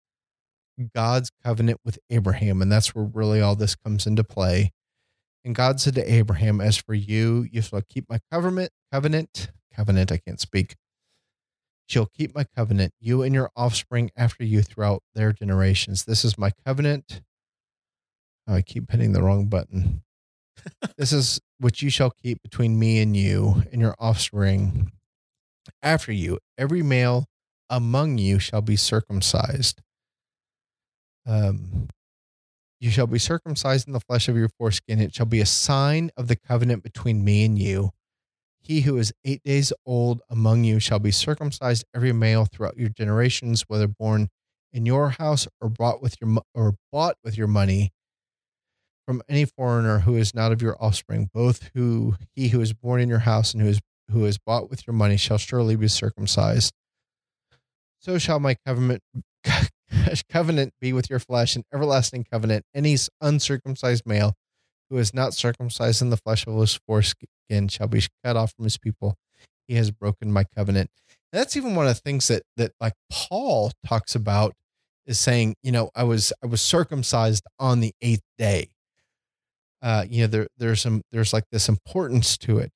god's 0.94 1.30
covenant 1.44 1.80
with 1.84 1.98
abraham 2.10 2.62
and 2.62 2.70
that's 2.70 2.94
where 2.94 3.04
really 3.04 3.40
all 3.40 3.56
this 3.56 3.74
comes 3.74 4.06
into 4.06 4.24
play. 4.24 4.72
And 5.44 5.54
god 5.54 5.80
said 5.80 5.94
to 5.94 6.12
abraham 6.12 6.60
as 6.60 6.76
for 6.76 6.94
you 6.94 7.46
you 7.50 7.62
shall 7.62 7.82
keep 7.88 8.08
my 8.08 8.18
covenant 8.30 8.70
covenant 8.92 9.50
covenant 9.74 10.12
i 10.12 10.16
can't 10.18 10.40
speak 10.40 10.76
shall 11.88 12.06
keep 12.06 12.34
my 12.34 12.44
covenant 12.44 12.92
you 13.00 13.22
and 13.22 13.34
your 13.34 13.50
offspring 13.56 14.10
after 14.16 14.44
you 14.44 14.62
throughout 14.62 15.02
their 15.14 15.32
generations. 15.32 16.04
This 16.04 16.24
is 16.24 16.36
my 16.38 16.52
covenant. 16.66 17.22
Oh, 18.46 18.54
i 18.54 18.62
keep 18.62 18.90
hitting 18.90 19.12
the 19.12 19.22
wrong 19.22 19.46
button 19.46 20.02
this 20.96 21.12
is 21.12 21.40
what 21.58 21.82
you 21.82 21.90
shall 21.90 22.10
keep 22.10 22.42
between 22.42 22.78
me 22.78 23.00
and 23.00 23.16
you 23.16 23.62
and 23.72 23.80
your 23.80 23.94
offspring 23.98 24.92
after 25.82 26.12
you. 26.12 26.38
Every 26.56 26.82
male 26.82 27.26
among 27.70 28.18
you 28.18 28.38
shall 28.38 28.62
be 28.62 28.76
circumcised. 28.76 29.80
Um, 31.26 31.88
you 32.80 32.90
shall 32.90 33.06
be 33.06 33.18
circumcised 33.18 33.86
in 33.86 33.92
the 33.92 34.00
flesh 34.00 34.28
of 34.28 34.36
your 34.36 34.48
foreskin. 34.48 35.00
It 35.00 35.14
shall 35.14 35.26
be 35.26 35.40
a 35.40 35.46
sign 35.46 36.10
of 36.16 36.28
the 36.28 36.36
covenant 36.36 36.82
between 36.82 37.24
me 37.24 37.44
and 37.44 37.58
you. 37.58 37.90
He 38.60 38.82
who 38.82 38.96
is 38.98 39.12
eight 39.24 39.42
days 39.42 39.72
old 39.84 40.20
among 40.30 40.64
you 40.64 40.78
shall 40.78 40.98
be 40.98 41.10
circumcised, 41.10 41.84
every 41.94 42.12
male 42.12 42.44
throughout 42.44 42.76
your 42.76 42.88
generations, 42.88 43.64
whether 43.66 43.88
born 43.88 44.28
in 44.72 44.86
your 44.86 45.10
house 45.10 45.48
or 45.60 45.68
bought 45.68 46.02
with 46.02 46.16
your 46.20 46.38
or 46.54 46.74
bought 46.92 47.16
with 47.24 47.36
your 47.36 47.46
money 47.46 47.92
from 49.08 49.22
any 49.26 49.46
foreigner 49.46 50.00
who 50.00 50.16
is 50.16 50.34
not 50.34 50.52
of 50.52 50.60
your 50.60 50.76
offspring. 50.78 51.30
Both 51.32 51.70
who 51.72 52.16
he 52.36 52.48
who 52.48 52.60
is 52.60 52.74
born 52.74 53.00
in 53.00 53.08
your 53.08 53.20
house 53.20 53.54
and 53.54 53.62
who 53.62 53.68
is 53.70 53.80
who 54.10 54.26
is 54.26 54.36
bought 54.36 54.68
with 54.68 54.86
your 54.86 54.92
money 54.92 55.16
shall 55.16 55.38
surely 55.38 55.76
be 55.76 55.88
circumcised. 55.88 56.74
So 58.00 58.18
shall 58.18 58.38
my 58.38 58.56
covenant 58.66 59.00
covenant 60.30 60.74
be 60.78 60.92
with 60.92 61.08
your 61.08 61.20
flesh, 61.20 61.56
an 61.56 61.64
everlasting 61.72 62.26
covenant. 62.30 62.66
Any 62.74 62.98
uncircumcised 63.22 64.04
male 64.04 64.34
who 64.90 64.98
is 64.98 65.14
not 65.14 65.32
circumcised 65.32 66.02
in 66.02 66.10
the 66.10 66.18
flesh 66.18 66.46
of 66.46 66.54
his 66.60 66.78
foreskin 66.86 67.68
shall 67.68 67.88
be 67.88 68.02
cut 68.22 68.36
off 68.36 68.52
from 68.54 68.64
his 68.64 68.76
people. 68.76 69.16
He 69.66 69.76
has 69.76 69.90
broken 69.90 70.30
my 70.30 70.44
covenant. 70.54 70.90
And 71.32 71.40
that's 71.40 71.56
even 71.56 71.74
one 71.74 71.86
of 71.86 71.94
the 71.94 72.02
things 72.02 72.28
that 72.28 72.42
that 72.58 72.72
like 72.78 72.92
Paul 73.10 73.72
talks 73.86 74.14
about 74.14 74.52
is 75.06 75.18
saying, 75.18 75.54
you 75.62 75.72
know, 75.72 75.88
I 75.94 76.04
was 76.04 76.30
I 76.44 76.46
was 76.46 76.60
circumcised 76.60 77.44
on 77.58 77.80
the 77.80 77.94
eighth 78.02 78.20
day. 78.36 78.68
Uh, 79.82 80.04
you 80.08 80.22
know, 80.22 80.26
there 80.26 80.48
there's 80.58 80.80
some 80.80 81.02
there's 81.12 81.32
like 81.32 81.44
this 81.52 81.68
importance 81.68 82.36
to 82.38 82.58
it. 82.58 82.70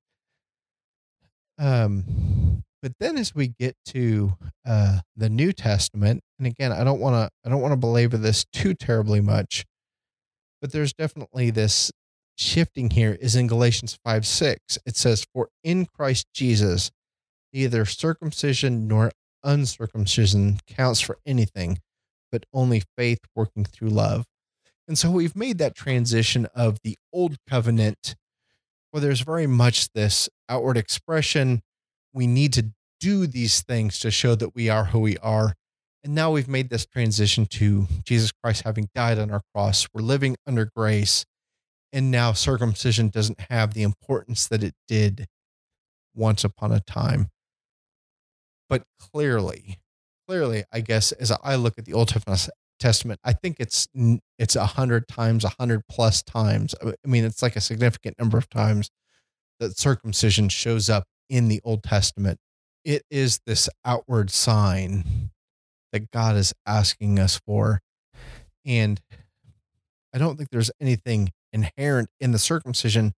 Um, 1.59 2.63
but 2.81 2.93
then 2.99 3.17
as 3.17 3.35
we 3.35 3.49
get 3.49 3.77
to 3.87 4.35
uh, 4.67 5.01
the 5.17 5.31
New 5.31 5.53
Testament, 5.53 6.23
and 6.39 6.47
again, 6.47 6.73
I 6.73 6.85
don't 6.85 7.01
want 7.01 7.15
to 7.15 7.31
I 7.45 7.51
don't 7.51 7.61
want 7.61 7.73
to 7.73 7.77
belabor 7.77 8.17
this 8.17 8.45
too 8.53 8.75
terribly 8.75 9.21
much, 9.21 9.65
but 10.61 10.73
there's 10.73 10.93
definitely 10.93 11.51
this 11.51 11.91
shifting 12.37 12.91
here 12.91 13.17
is 13.21 13.37
in 13.37 13.47
Galatians 13.47 13.99
5 14.05 14.27
6. 14.27 14.79
It 14.87 14.97
says, 14.97 15.27
For 15.33 15.49
in 15.63 15.87
Christ 15.87 16.27
Jesus, 16.35 16.91
neither 17.53 17.85
circumcision 17.85 18.89
nor 18.89 19.13
uncircumcision 19.45 20.59
counts 20.67 21.01
for 21.01 21.19
anything, 21.27 21.79
but 22.31 22.45
only 22.53 22.83
faith 22.97 23.21
working 23.35 23.65
through 23.65 23.91
love. 23.91 24.25
And 24.89 24.99
so 24.99 25.11
we've 25.11 25.37
made 25.37 25.59
that 25.59 25.75
transition 25.75 26.47
of 26.55 26.79
the 26.83 26.97
old 27.13 27.37
covenant, 27.49 28.17
where 28.91 29.01
there's 29.01 29.21
very 29.21 29.47
much 29.47 29.93
this 29.93 30.29
outward 30.49 30.77
expression. 30.77 31.63
We 32.13 32.27
need 32.27 32.53
to 32.55 32.73
do 33.01 33.27
these 33.27 33.63
things 33.63 33.99
to 34.01 34.11
show 34.11 34.35
that 34.35 34.55
we 34.55 34.69
are 34.69 34.87
who 34.87 35.01
we 35.01 35.17
are. 35.19 35.55
And 36.05 36.15
now 36.15 36.33
we've 36.33 36.49
made 36.49 36.69
this 36.69 36.85
transition 36.85 37.47
to 37.47 37.87
Jesus 38.05 38.33
Christ 38.33 38.63
having 38.65 38.89
died 38.95 39.19
on 39.19 39.31
our 39.31 39.43
cross. 39.55 39.87
We're 39.95 40.03
living 40.03 40.37
under 40.47 40.69
grace. 40.77 41.25
And 41.93 42.11
now 42.11 42.33
circumcision 42.33 43.09
doesn't 43.09 43.41
have 43.51 43.75
the 43.75 43.83
importance 43.83 44.49
that 44.49 44.63
it 44.63 44.75
did 44.89 45.27
once 46.15 46.43
upon 46.43 46.73
a 46.73 46.81
time. 46.81 47.31
But 48.69 48.85
clearly, 48.99 49.79
clearly, 50.27 50.65
I 50.73 50.81
guess 50.81 51.13
as 51.13 51.31
I 51.43 51.57
look 51.57 51.75
at 51.79 51.85
the 51.85 51.93
Old 51.93 52.09
Testament, 52.09 52.51
I 52.85 53.33
think 53.33 53.57
it's 53.59 53.89
it's 54.39 54.57
a 54.57 54.67
hundred 54.67 55.09
times, 55.09 55.45
a 55.45 55.53
hundred 55.59 55.83
plus 55.89 56.23
times. 56.23 56.75
Uh, 56.81 56.93
I 57.05 57.09
mean, 57.09 57.25
it's 57.25 57.43
like 57.43 57.57
a 57.57 57.61
significant 57.61 58.19
number 58.19 58.39
of 58.39 58.49
times 58.49 58.91
that 59.61 59.79
circumcision 59.79 60.49
shows 60.49 60.91
up 60.91 61.05
in 61.29 61.49
the 61.49 61.61
Old 61.65 61.83
Testament. 61.83 62.39
It 62.85 63.05
is 63.11 63.41
this 63.47 63.69
outward 63.85 64.31
sign 64.31 65.31
that 65.93 66.11
God 66.11 66.37
is 66.37 66.53
asking 66.67 67.19
us 67.19 67.41
for. 67.47 67.81
And 68.65 69.01
I 70.15 70.19
don't 70.19 70.37
think 70.37 70.51
there's 70.51 70.71
anything 70.81 71.31
inherent 71.53 72.09
in 72.21 72.33
the 72.33 72.39
circumcision 72.39 73.13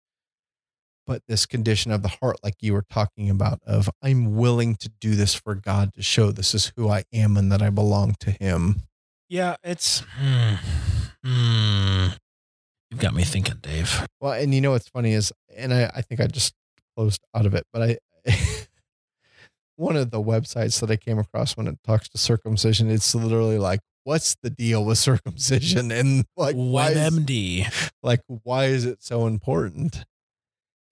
but 1.06 1.22
this 1.28 1.46
condition 1.46 1.92
of 1.92 2.02
the 2.02 2.08
heart 2.08 2.36
like 2.42 2.54
you 2.60 2.72
were 2.72 2.84
talking 2.90 3.30
about 3.30 3.60
of 3.66 3.88
i'm 4.02 4.34
willing 4.36 4.74
to 4.74 4.90
do 5.00 5.14
this 5.14 5.34
for 5.34 5.54
god 5.54 5.92
to 5.94 6.02
show 6.02 6.30
this 6.30 6.54
is 6.54 6.72
who 6.76 6.88
i 6.88 7.04
am 7.12 7.36
and 7.36 7.52
that 7.52 7.62
i 7.62 7.70
belong 7.70 8.14
to 8.18 8.30
him 8.30 8.82
yeah 9.28 9.56
it's 9.62 10.00
hmm, 10.18 10.54
hmm. 11.24 12.06
you've 12.90 13.00
got 13.00 13.14
me 13.14 13.24
thinking 13.24 13.56
dave. 13.62 14.06
Well 14.20 14.32
and 14.32 14.54
you 14.54 14.60
know 14.60 14.72
what's 14.72 14.88
funny 14.88 15.12
is 15.12 15.32
and 15.56 15.72
i, 15.72 15.90
I 15.94 16.02
think 16.02 16.20
i 16.20 16.26
just 16.26 16.54
closed 16.96 17.22
out 17.34 17.46
of 17.46 17.54
it 17.54 17.64
but 17.72 17.82
i 17.82 17.98
one 19.76 19.96
of 19.96 20.10
the 20.10 20.22
websites 20.22 20.80
that 20.80 20.90
i 20.90 20.96
came 20.96 21.18
across 21.18 21.56
when 21.56 21.66
it 21.66 21.78
talks 21.84 22.08
to 22.10 22.18
circumcision 22.18 22.90
it's 22.90 23.14
literally 23.14 23.58
like 23.58 23.80
what's 24.04 24.36
the 24.42 24.50
deal 24.50 24.84
with 24.84 24.98
circumcision? 24.98 25.90
And 25.90 26.24
like 26.36 26.54
why 26.54 26.90
is, 26.90 27.90
like 28.02 28.20
why 28.28 28.66
is 28.66 28.84
it 28.84 29.02
so 29.02 29.26
important? 29.26 30.04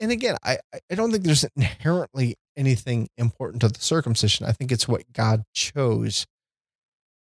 And 0.00 0.10
again, 0.10 0.36
I, 0.42 0.58
I 0.90 0.94
don't 0.96 1.12
think 1.12 1.22
there's 1.22 1.46
inherently 1.54 2.34
anything 2.56 3.08
important 3.16 3.60
to 3.60 3.68
the 3.68 3.80
circumcision. 3.80 4.46
I 4.46 4.52
think 4.52 4.72
it's 4.72 4.88
what 4.88 5.04
God 5.12 5.44
chose 5.54 6.26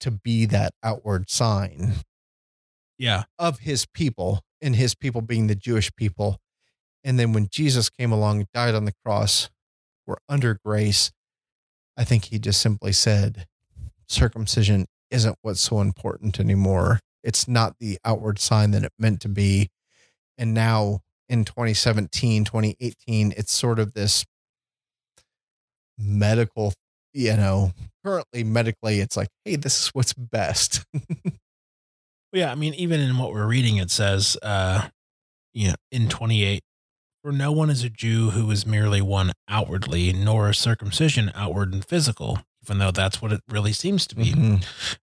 to 0.00 0.10
be 0.10 0.46
that 0.46 0.72
outward 0.82 1.30
sign. 1.30 1.94
Yeah. 2.98 3.24
Of 3.38 3.60
his 3.60 3.86
people 3.86 4.40
and 4.60 4.76
his 4.76 4.94
people 4.94 5.20
being 5.20 5.46
the 5.46 5.54
Jewish 5.54 5.94
people. 5.96 6.38
And 7.04 7.18
then 7.18 7.32
when 7.32 7.48
Jesus 7.50 7.88
came 7.88 8.10
along 8.10 8.38
and 8.38 8.48
died 8.52 8.74
on 8.74 8.84
the 8.84 8.94
cross, 9.04 9.50
we're 10.06 10.16
under 10.28 10.58
grace. 10.64 11.12
I 11.96 12.04
think 12.04 12.26
he 12.26 12.38
just 12.38 12.60
simply 12.60 12.92
said, 12.92 13.46
circumcision 14.08 14.86
isn't 15.10 15.38
what's 15.42 15.60
so 15.60 15.80
important 15.80 16.40
anymore. 16.40 17.00
It's 17.22 17.48
not 17.48 17.76
the 17.80 17.98
outward 18.04 18.38
sign 18.38 18.70
that 18.72 18.84
it 18.84 18.92
meant 18.98 19.20
to 19.22 19.28
be. 19.28 19.68
And 20.38 20.52
now 20.54 21.00
in 21.28 21.44
2017, 21.44 22.44
2018, 22.44 23.34
it's 23.36 23.52
sort 23.52 23.78
of 23.78 23.94
this 23.94 24.24
medical, 25.98 26.72
you 27.16 27.34
know, 27.34 27.72
currently 28.04 28.44
medically, 28.44 29.00
it's 29.00 29.16
like, 29.16 29.28
hey, 29.44 29.56
this 29.56 29.80
is 29.80 29.88
what's 29.88 30.12
best. 30.12 30.84
yeah. 32.32 32.52
I 32.52 32.54
mean, 32.54 32.74
even 32.74 33.00
in 33.00 33.16
what 33.16 33.32
we're 33.32 33.46
reading, 33.46 33.78
it 33.78 33.90
says, 33.90 34.36
uh, 34.42 34.88
you 35.54 35.68
know, 35.68 35.74
in 35.90 36.10
28, 36.10 36.62
for 37.22 37.32
no 37.32 37.50
one 37.52 37.70
is 37.70 37.82
a 37.82 37.88
Jew 37.88 38.30
who 38.30 38.50
is 38.50 38.66
merely 38.66 39.00
one 39.00 39.32
outwardly, 39.48 40.12
nor 40.12 40.50
a 40.50 40.54
circumcision 40.54 41.32
outward 41.34 41.72
and 41.72 41.82
physical, 41.82 42.40
even 42.62 42.78
though 42.78 42.90
that's 42.90 43.22
what 43.22 43.32
it 43.32 43.40
really 43.48 43.72
seems 43.72 44.06
to 44.08 44.14
be. 44.14 44.32
Mm-hmm. 44.32 44.56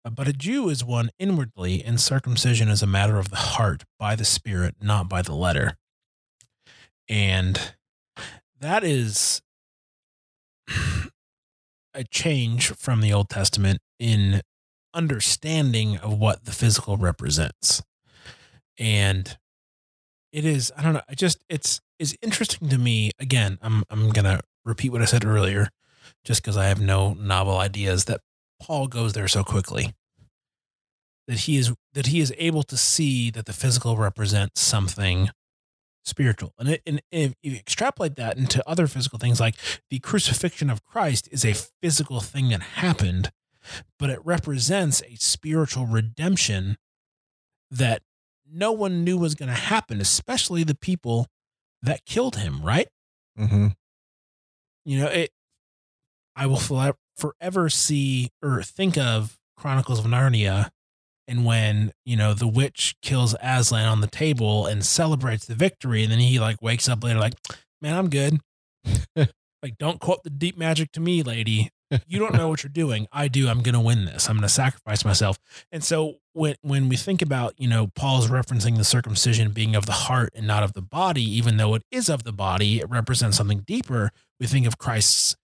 Uh, 0.05 0.11
but 0.11 0.29
a 0.29 0.35
Jew 0.35 0.69
is 0.69 0.85
one 0.85 1.11
inwardly, 1.19 1.83
and 1.83 1.99
circumcision 1.99 2.69
is 2.69 2.83
a 2.83 2.87
matter 2.87 3.19
of 3.19 3.31
the 3.31 3.37
heart 3.37 3.85
by 3.99 4.17
the 4.17 4.27
Spirit, 4.27 4.77
not 4.83 5.09
by 5.09 5.23
the 5.23 5.35
letter. 5.35 5.79
And 7.09 7.73
that 8.61 8.85
is 8.85 9.41
a 11.95 12.05
change 12.05 12.73
from 12.73 13.01
the 13.01 13.13
Old 13.13 13.29
Testament 13.29 13.81
in 13.99 14.43
understanding 14.95 15.97
of 15.99 16.19
what 16.19 16.45
the 16.45 16.53
physical 16.53 16.97
represents. 16.97 17.83
And 18.79 19.37
it 20.33 20.45
is, 20.45 20.73
I 20.77 20.83
don't 20.83 20.95
know, 20.95 21.03
I 21.09 21.15
just 21.15 21.45
it's 21.49 21.81
is 21.99 22.17
interesting 22.23 22.69
to 22.69 22.79
me. 22.79 23.11
Again, 23.19 23.59
I'm 23.63 23.85
I'm 23.91 24.11
gonna 24.11 24.41
repeat 24.65 24.91
what 24.91 25.03
I 25.03 25.07
said 25.07 25.25
earlier, 25.25 25.69
just 26.25 26.43
because 26.43 26.57
I 26.57 26.67
have 26.67 26.81
no 26.81 27.15
novel 27.15 27.59
ideas 27.59 28.07
that 28.07 28.21
Paul 28.61 28.89
goes 28.89 29.13
there 29.13 29.29
so 29.29 29.45
quickly. 29.45 29.95
That 31.29 31.41
he 31.41 31.57
is 31.57 31.73
that 31.93 32.07
he 32.07 32.21
is 32.21 32.35
able 32.39 32.63
to 32.65 32.77
see 32.77 33.31
that 33.31 33.47
the 33.47 33.53
physical 33.53 33.97
represents 33.97 34.61
something 34.61 35.31
spiritual. 36.05 36.53
And, 36.59 36.69
it, 36.71 36.83
and 36.87 37.03
if 37.11 37.35
you 37.43 37.55
extrapolate 37.55 38.17
that 38.17 38.37
into 38.37 38.67
other 38.69 38.87
physical 38.87 39.19
things, 39.19 39.41
like 39.41 39.55
the 39.91 39.99
crucifixion 40.01 40.71
of 40.71 40.85
Christ 40.85 41.29
is 41.31 41.45
a 41.45 41.55
physical 41.55 42.21
thing 42.21 42.49
that 42.49 42.63
happened, 42.63 43.31
but 43.99 44.11
it 44.11 44.21
represents 44.25 45.03
a 45.03 45.15
spiritual 45.17 45.87
redemption 45.87 46.77
that 47.71 48.03
no 48.51 48.73
one 48.73 49.05
knew 49.05 49.17
was 49.17 49.35
going 49.35 49.49
to 49.49 49.55
happen, 49.55 50.01
especially 50.01 50.65
the 50.65 50.75
people 50.75 51.29
that 51.83 52.05
killed 52.05 52.37
him, 52.37 52.63
right? 52.63 52.89
Mm-hmm. 53.39 53.69
You 54.85 54.99
know, 54.99 55.07
it. 55.07 55.31
I 56.35 56.47
will 56.47 56.61
forever 57.17 57.69
see 57.69 58.31
or 58.43 58.63
think 58.63 58.97
of 58.97 59.39
Chronicles 59.57 59.99
of 59.99 60.07
Narnia 60.07 60.71
and 61.29 61.45
when 61.45 61.93
you 62.05 62.17
know 62.17 62.35
the 62.35 62.47
witch 62.47 62.97
kills 63.03 63.35
Aslan 63.43 63.87
on 63.87 64.01
the 64.01 64.07
table 64.07 64.67
and 64.67 64.85
celebrates 64.85 65.47
the 65.47 65.55
victory, 65.55 66.03
and 66.03 66.13
then 66.13 66.19
he 66.19 66.39
like 66.41 66.61
wakes 66.61 66.89
up 66.89 67.05
later 67.05 67.19
like, 67.19 67.35
man, 67.81 67.95
I'm 67.95 68.11
good. 68.11 68.41
like, 69.17 69.79
don't 69.79 70.01
quote 70.01 70.25
the 70.25 70.31
deep 70.31 70.59
magic 70.59 70.93
to 70.93 71.01
me, 71.01 71.23
lady. 71.23 71.71
You 72.07 72.19
don't 72.19 72.35
know 72.35 72.49
what 72.51 72.63
you're 72.63 72.71
doing. 72.71 73.07
I 73.13 73.29
do. 73.29 73.49
I'm 73.49 73.63
gonna 73.63 73.81
win 73.81 74.05
this. 74.05 74.29
I'm 74.29 74.37
gonna 74.37 74.49
sacrifice 74.49 75.05
myself. 75.05 75.39
And 75.71 75.85
so 75.85 76.17
when 76.33 76.57
when 76.63 76.89
we 76.89 76.97
think 76.97 77.23
about 77.23 77.55
you 77.59 77.69
know 77.69 77.89
Paul's 77.95 78.29
referencing 78.29 78.77
the 78.77 78.85
circumcision 78.85 79.53
being 79.53 79.75
of 79.77 79.87
the 79.87 79.93
heart 79.93 80.33
and 80.35 80.47
not 80.47 80.63
of 80.63 80.73
the 80.73 80.83
body, 80.83 81.25
even 81.37 81.57
though 81.57 81.75
it 81.75 81.83
is 81.91 82.09
of 82.09 82.25
the 82.25 82.33
body, 82.33 82.81
it 82.81 82.91
represents 82.91 83.37
something 83.37 83.61
deeper. 83.61 84.11
We 84.41 84.47
think 84.47 84.67
of 84.67 84.79
Christ's 84.79 85.37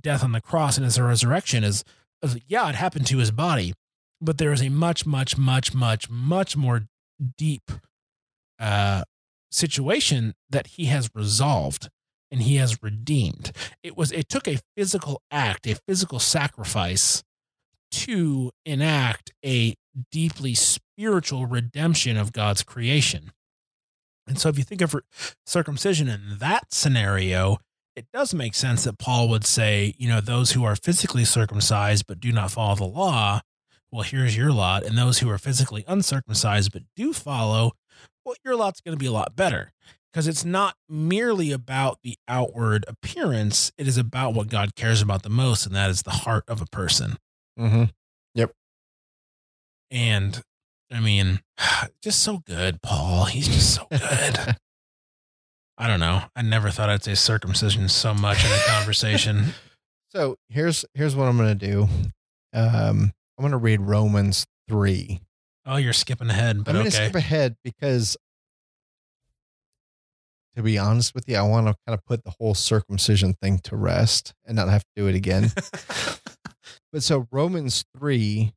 death 0.00 0.22
on 0.22 0.32
the 0.32 0.40
cross 0.40 0.76
and 0.76 0.84
his 0.84 1.00
resurrection 1.00 1.64
as, 1.64 1.82
as 2.22 2.38
yeah, 2.46 2.68
it 2.68 2.74
happened 2.74 3.06
to 3.06 3.18
his 3.18 3.30
body 3.30 3.74
but 4.20 4.38
there 4.38 4.52
is 4.52 4.62
a 4.62 4.68
much, 4.68 5.06
much, 5.06 5.36
much, 5.36 5.74
much, 5.74 6.10
much 6.10 6.56
more 6.56 6.86
deep 7.36 7.70
uh, 8.58 9.02
situation 9.50 10.34
that 10.50 10.68
he 10.68 10.86
has 10.86 11.10
resolved 11.14 11.88
and 12.30 12.42
he 12.42 12.56
has 12.56 12.82
redeemed. 12.82 13.52
It 13.82 13.96
was 13.96 14.12
it 14.12 14.28
took 14.28 14.48
a 14.48 14.58
physical 14.76 15.22
act, 15.30 15.66
a 15.66 15.78
physical 15.86 16.18
sacrifice 16.18 17.22
to 17.92 18.50
enact 18.64 19.32
a 19.44 19.74
deeply 20.10 20.54
spiritual 20.54 21.46
redemption 21.46 22.16
of 22.16 22.32
God's 22.32 22.62
creation. 22.62 23.32
And 24.26 24.38
so 24.38 24.48
if 24.48 24.58
you 24.58 24.64
think 24.64 24.80
of 24.80 24.94
circumcision 25.46 26.08
in 26.08 26.38
that 26.38 26.74
scenario, 26.74 27.58
it 27.94 28.06
does 28.12 28.34
make 28.34 28.54
sense 28.54 28.84
that 28.84 28.98
Paul 28.98 29.28
would 29.28 29.46
say, 29.46 29.94
you 29.98 30.08
know, 30.08 30.20
those 30.20 30.52
who 30.52 30.64
are 30.64 30.76
physically 30.76 31.24
circumcised 31.24 32.06
but 32.06 32.20
do 32.20 32.32
not 32.32 32.50
follow 32.50 32.74
the 32.74 32.84
law 32.84 33.40
well, 33.96 34.04
here's 34.04 34.36
your 34.36 34.52
lot. 34.52 34.84
And 34.84 34.98
those 34.98 35.20
who 35.20 35.30
are 35.30 35.38
physically 35.38 35.82
uncircumcised 35.88 36.70
but 36.70 36.82
do 36.96 37.14
follow, 37.14 37.72
well, 38.26 38.34
your 38.44 38.54
lot's 38.54 38.82
going 38.82 38.94
to 38.94 38.98
be 39.02 39.06
a 39.06 39.12
lot 39.12 39.34
better 39.34 39.72
because 40.12 40.28
it's 40.28 40.44
not 40.44 40.74
merely 40.86 41.50
about 41.50 42.00
the 42.02 42.18
outward 42.28 42.84
appearance. 42.88 43.72
It 43.78 43.88
is 43.88 43.96
about 43.96 44.34
what 44.34 44.48
God 44.48 44.74
cares 44.74 45.00
about 45.00 45.22
the 45.22 45.30
most, 45.30 45.64
and 45.64 45.74
that 45.74 45.88
is 45.88 46.02
the 46.02 46.10
heart 46.10 46.44
of 46.46 46.60
a 46.60 46.66
person. 46.66 47.16
Mm-hmm. 47.58 47.84
Yep. 48.34 48.52
And 49.90 50.42
I 50.92 51.00
mean, 51.00 51.40
just 52.02 52.22
so 52.22 52.42
good, 52.46 52.82
Paul. 52.82 53.24
He's 53.24 53.48
just 53.48 53.76
so 53.76 53.86
good. 53.90 54.56
I 55.78 55.86
don't 55.86 56.00
know. 56.00 56.24
I 56.36 56.42
never 56.42 56.68
thought 56.68 56.90
I'd 56.90 57.02
say 57.02 57.14
circumcision 57.14 57.88
so 57.88 58.12
much 58.12 58.44
in 58.44 58.50
a 58.50 58.60
conversation. 58.66 59.54
So 60.10 60.36
here's 60.50 60.84
here's 60.92 61.16
what 61.16 61.28
I'm 61.28 61.38
going 61.38 61.58
to 61.58 61.66
do. 61.66 61.88
Um, 62.52 63.12
I'm 63.38 63.42
going 63.42 63.52
to 63.52 63.58
read 63.58 63.80
Romans 63.80 64.46
three. 64.68 65.20
Oh, 65.66 65.76
you're 65.76 65.92
skipping 65.92 66.30
ahead, 66.30 66.64
but 66.64 66.70
I'm 66.70 66.82
going 66.82 66.90
to 66.90 66.96
okay. 66.96 67.08
skip 67.08 67.16
ahead 67.16 67.56
because, 67.64 68.16
to 70.54 70.62
be 70.62 70.78
honest 70.78 71.14
with 71.14 71.28
you, 71.28 71.36
I 71.36 71.42
want 71.42 71.66
to 71.66 71.74
kind 71.86 71.98
of 71.98 72.04
put 72.06 72.24
the 72.24 72.34
whole 72.38 72.54
circumcision 72.54 73.34
thing 73.34 73.58
to 73.64 73.76
rest 73.76 74.32
and 74.46 74.56
not 74.56 74.68
have 74.68 74.84
to 74.84 74.90
do 74.96 75.06
it 75.08 75.14
again. 75.14 75.52
but 76.92 77.02
so 77.02 77.26
Romans 77.30 77.84
three, 77.96 78.54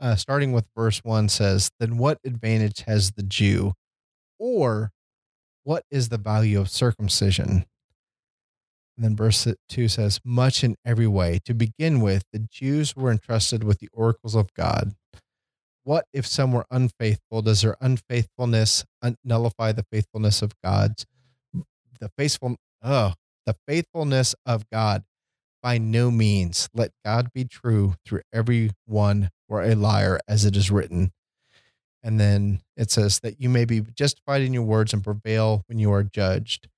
uh, 0.00 0.16
starting 0.16 0.52
with 0.52 0.66
verse 0.74 0.98
one, 1.04 1.28
says, 1.28 1.70
"Then 1.78 1.98
what 1.98 2.18
advantage 2.24 2.80
has 2.82 3.12
the 3.12 3.22
Jew, 3.22 3.74
or 4.38 4.90
what 5.62 5.84
is 5.90 6.08
the 6.08 6.18
value 6.18 6.58
of 6.58 6.68
circumcision?" 6.68 7.66
And 9.00 9.06
then 9.06 9.16
verse 9.16 9.48
2 9.70 9.88
says, 9.88 10.20
Much 10.26 10.62
in 10.62 10.76
every 10.84 11.06
way. 11.06 11.38
To 11.46 11.54
begin 11.54 12.02
with, 12.02 12.22
the 12.34 12.38
Jews 12.38 12.94
were 12.94 13.10
entrusted 13.10 13.64
with 13.64 13.78
the 13.78 13.88
oracles 13.94 14.34
of 14.34 14.52
God. 14.52 14.92
What 15.84 16.04
if 16.12 16.26
some 16.26 16.52
were 16.52 16.66
unfaithful? 16.70 17.40
Does 17.40 17.62
their 17.62 17.78
unfaithfulness 17.80 18.84
nullify 19.24 19.72
the 19.72 19.86
faithfulness 19.90 20.42
of 20.42 20.52
God's? 20.62 21.06
The 21.98 22.10
faithful, 22.18 22.56
oh, 22.82 23.14
the 23.46 23.56
faithfulness 23.66 24.34
of 24.44 24.68
God. 24.68 25.04
By 25.62 25.78
no 25.78 26.10
means. 26.10 26.68
Let 26.74 26.90
God 27.02 27.32
be 27.32 27.46
true 27.46 27.94
through 28.04 28.20
every 28.34 28.72
one 28.84 29.30
or 29.48 29.62
a 29.62 29.74
liar, 29.74 30.20
as 30.28 30.44
it 30.44 30.56
is 30.56 30.70
written. 30.70 31.10
And 32.02 32.20
then 32.20 32.60
it 32.76 32.90
says 32.90 33.20
that 33.20 33.40
you 33.40 33.48
may 33.48 33.64
be 33.64 33.80
justified 33.80 34.42
in 34.42 34.52
your 34.52 34.62
words 34.62 34.92
and 34.92 35.02
prevail 35.02 35.64
when 35.68 35.78
you 35.78 35.90
are 35.90 36.02
judged. 36.02 36.68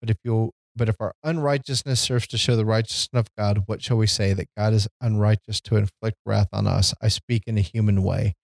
But 0.00 0.10
if 0.10 0.18
you 0.22 0.52
but 0.76 0.88
if 0.88 0.96
our 1.00 1.14
unrighteousness 1.22 2.00
serves 2.00 2.26
to 2.28 2.38
show 2.38 2.56
the 2.56 2.64
righteousness 2.64 3.20
of 3.20 3.28
God, 3.36 3.64
what 3.66 3.82
shall 3.82 3.96
we 3.96 4.06
say? 4.06 4.32
That 4.32 4.48
God 4.56 4.72
is 4.72 4.88
unrighteous 5.00 5.60
to 5.62 5.76
inflict 5.76 6.18
wrath 6.26 6.48
on 6.52 6.66
us? 6.66 6.94
I 7.00 7.08
speak 7.08 7.44
in 7.46 7.58
a 7.58 7.62
human 7.62 8.02
way. 8.02 8.34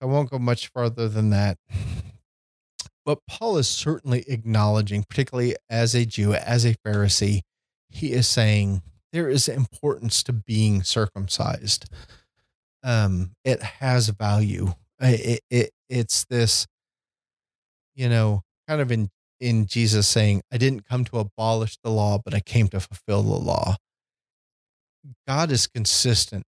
I 0.00 0.06
won't 0.06 0.30
go 0.30 0.38
much 0.38 0.68
farther 0.68 1.08
than 1.08 1.30
that. 1.30 1.58
But 3.04 3.20
Paul 3.28 3.56
is 3.56 3.68
certainly 3.68 4.24
acknowledging, 4.26 5.04
particularly 5.08 5.54
as 5.70 5.94
a 5.94 6.04
Jew, 6.04 6.34
as 6.34 6.64
a 6.66 6.74
Pharisee, 6.84 7.42
he 7.88 8.12
is 8.12 8.26
saying 8.26 8.82
there 9.12 9.28
is 9.28 9.48
importance 9.48 10.24
to 10.24 10.32
being 10.32 10.82
circumcised. 10.82 11.88
Um, 12.82 13.30
it 13.44 13.62
has 13.62 14.08
value. 14.08 14.74
It, 15.00 15.40
it 15.50 15.70
it's 15.88 16.24
this, 16.24 16.66
you 17.94 18.08
know, 18.08 18.42
kind 18.66 18.80
of 18.80 18.90
in 18.90 19.10
in 19.40 19.66
Jesus 19.66 20.08
saying, 20.08 20.42
I 20.52 20.58
didn't 20.58 20.86
come 20.86 21.04
to 21.06 21.18
abolish 21.18 21.78
the 21.82 21.90
law, 21.90 22.18
but 22.22 22.34
I 22.34 22.40
came 22.40 22.68
to 22.68 22.80
fulfill 22.80 23.22
the 23.22 23.38
law. 23.38 23.76
God 25.26 25.50
is 25.50 25.66
consistent 25.66 26.44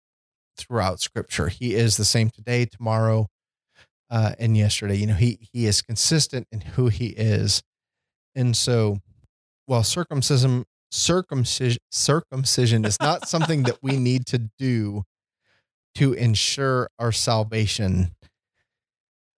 throughout 0.57 1.01
scripture. 1.01 1.49
He 1.49 1.75
is 1.75 1.97
the 1.97 2.05
same 2.05 2.31
today, 2.31 2.65
tomorrow, 2.67 3.29
uh, 4.11 4.33
and 4.39 4.57
yesterday. 4.57 4.97
You 4.97 5.07
know, 5.09 5.15
he 5.15 5.49
he 5.53 5.67
is 5.67 5.83
consistent 5.83 6.47
in 6.51 6.61
who 6.61 6.89
he 6.89 7.09
is. 7.09 7.63
And 8.35 8.57
so 8.57 8.99
while 9.67 9.85
circumcision 9.85 10.65
circumcision 10.91 11.79
circumcision 11.91 12.85
is 12.85 12.99
not 13.01 13.29
something 13.29 13.65
that 13.65 13.79
we 13.83 13.97
need 13.97 14.27
to 14.27 14.51
do 14.59 15.05
to 15.95 16.13
ensure 16.15 16.89
our 16.99 17.13
salvation, 17.13 18.15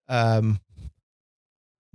um 0.07 0.59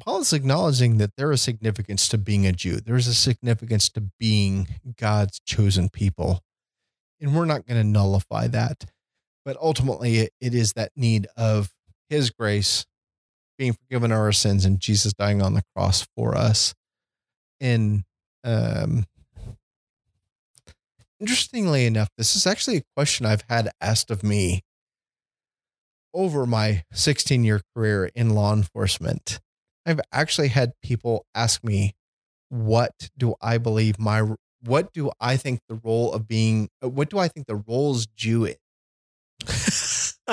Paul 0.05 0.21
is 0.21 0.33
acknowledging 0.33 0.99
that 0.99 1.17
there 1.17 1.33
is 1.33 1.41
significance 1.41 2.09
to 2.09 2.19
being 2.19 2.47
a 2.47 2.53
Jew. 2.53 2.81
There's 2.81 3.07
a 3.07 3.15
significance 3.15 3.89
to 3.91 4.03
being 4.19 4.69
God's 4.99 5.41
chosen 5.41 5.89
people. 5.89 6.43
And 7.21 7.35
we're 7.35 7.47
not 7.47 7.67
going 7.67 7.81
to 7.81 7.87
nullify 7.87 8.47
that. 8.49 8.85
But 9.45 9.57
ultimately, 9.61 10.19
it, 10.19 10.55
is 10.55 10.75
that 10.75 10.93
need 10.97 11.29
of 11.37 11.73
His 12.11 12.31
grace 12.31 12.85
being 13.57 13.73
forgiven 13.73 14.13
our 14.13 14.33
sins 14.33 14.65
and 14.65 14.81
Jesus 14.81 15.15
dying 15.15 15.41
on 15.41 15.55
the 15.55 15.63
cross 15.75 16.07
for 16.15 16.37
us. 16.37 16.75
And 17.61 18.05
um, 18.45 19.07
interestingly 21.21 21.87
enough, 21.87 22.11
this 22.19 22.37
is 22.37 22.47
actually 22.47 22.79
a 22.79 22.85
question 22.95 23.25
I've 23.25 23.45
had 23.49 23.71
asked 23.81 24.11
of 24.11 24.23
me 24.23 24.63
over 26.13 26.45
my 26.45 26.85
16 26.93 27.45
year 27.45 27.63
career 27.75 28.11
in 28.15 28.31
law 28.31 28.53
enforcement. 28.53 29.41
I've 29.87 30.01
actually 30.13 30.49
had 30.49 30.73
people 30.83 31.25
ask 31.35 31.63
me, 31.63 31.95
what 32.49 32.93
do 33.17 33.37
I 33.41 33.59
believe 33.59 33.99
my, 33.99 34.23
what 34.63 34.93
do 34.93 35.11
I 35.21 35.37
think 35.37 35.61
the 35.69 35.77
role 35.77 36.13
of 36.13 36.27
being, 36.27 36.69
uh, 36.83 36.89
what 36.89 37.09
do 37.09 37.19
I 37.19 37.29
think 37.29 37.47
the 37.47 37.57
role's 37.57 38.07
Jewish? 38.07 38.57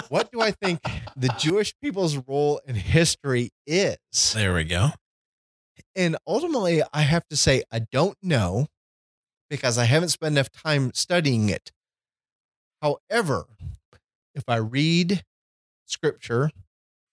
what 0.10 0.32
do 0.32 0.42
I 0.42 0.52
think 0.52 0.80
the 1.16 1.34
Jewish 1.38 1.74
people's 1.82 2.18
role 2.18 2.60
in 2.66 2.76
history 2.76 3.52
is? 3.68 3.98
There 4.34 4.56
we 4.56 4.64
go. 4.64 4.90
And 5.96 6.18
ultimately, 6.26 6.82
I 6.92 7.02
have 7.02 7.28
to 7.30 7.38
say, 7.38 7.64
I 7.72 7.80
don't 7.92 8.18
know 8.24 8.68
because 9.50 9.78
I 9.78 9.86
haven't 9.86 10.10
spent 10.10 10.34
enough 10.34 10.52
time 10.52 10.92
studying 10.96 11.50
it. 11.50 11.72
However, 12.82 13.46
if 14.34 14.44
I 14.48 14.56
read 14.56 15.24
scripture 15.86 16.50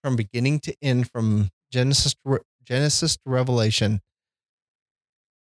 from 0.02 0.16
beginning 0.16 0.60
to 0.60 0.74
end, 0.80 1.10
from 1.10 1.50
Genesis 1.70 2.14
to 2.26 2.40
Genesis 2.64 3.16
to 3.16 3.30
Revelation, 3.30 4.00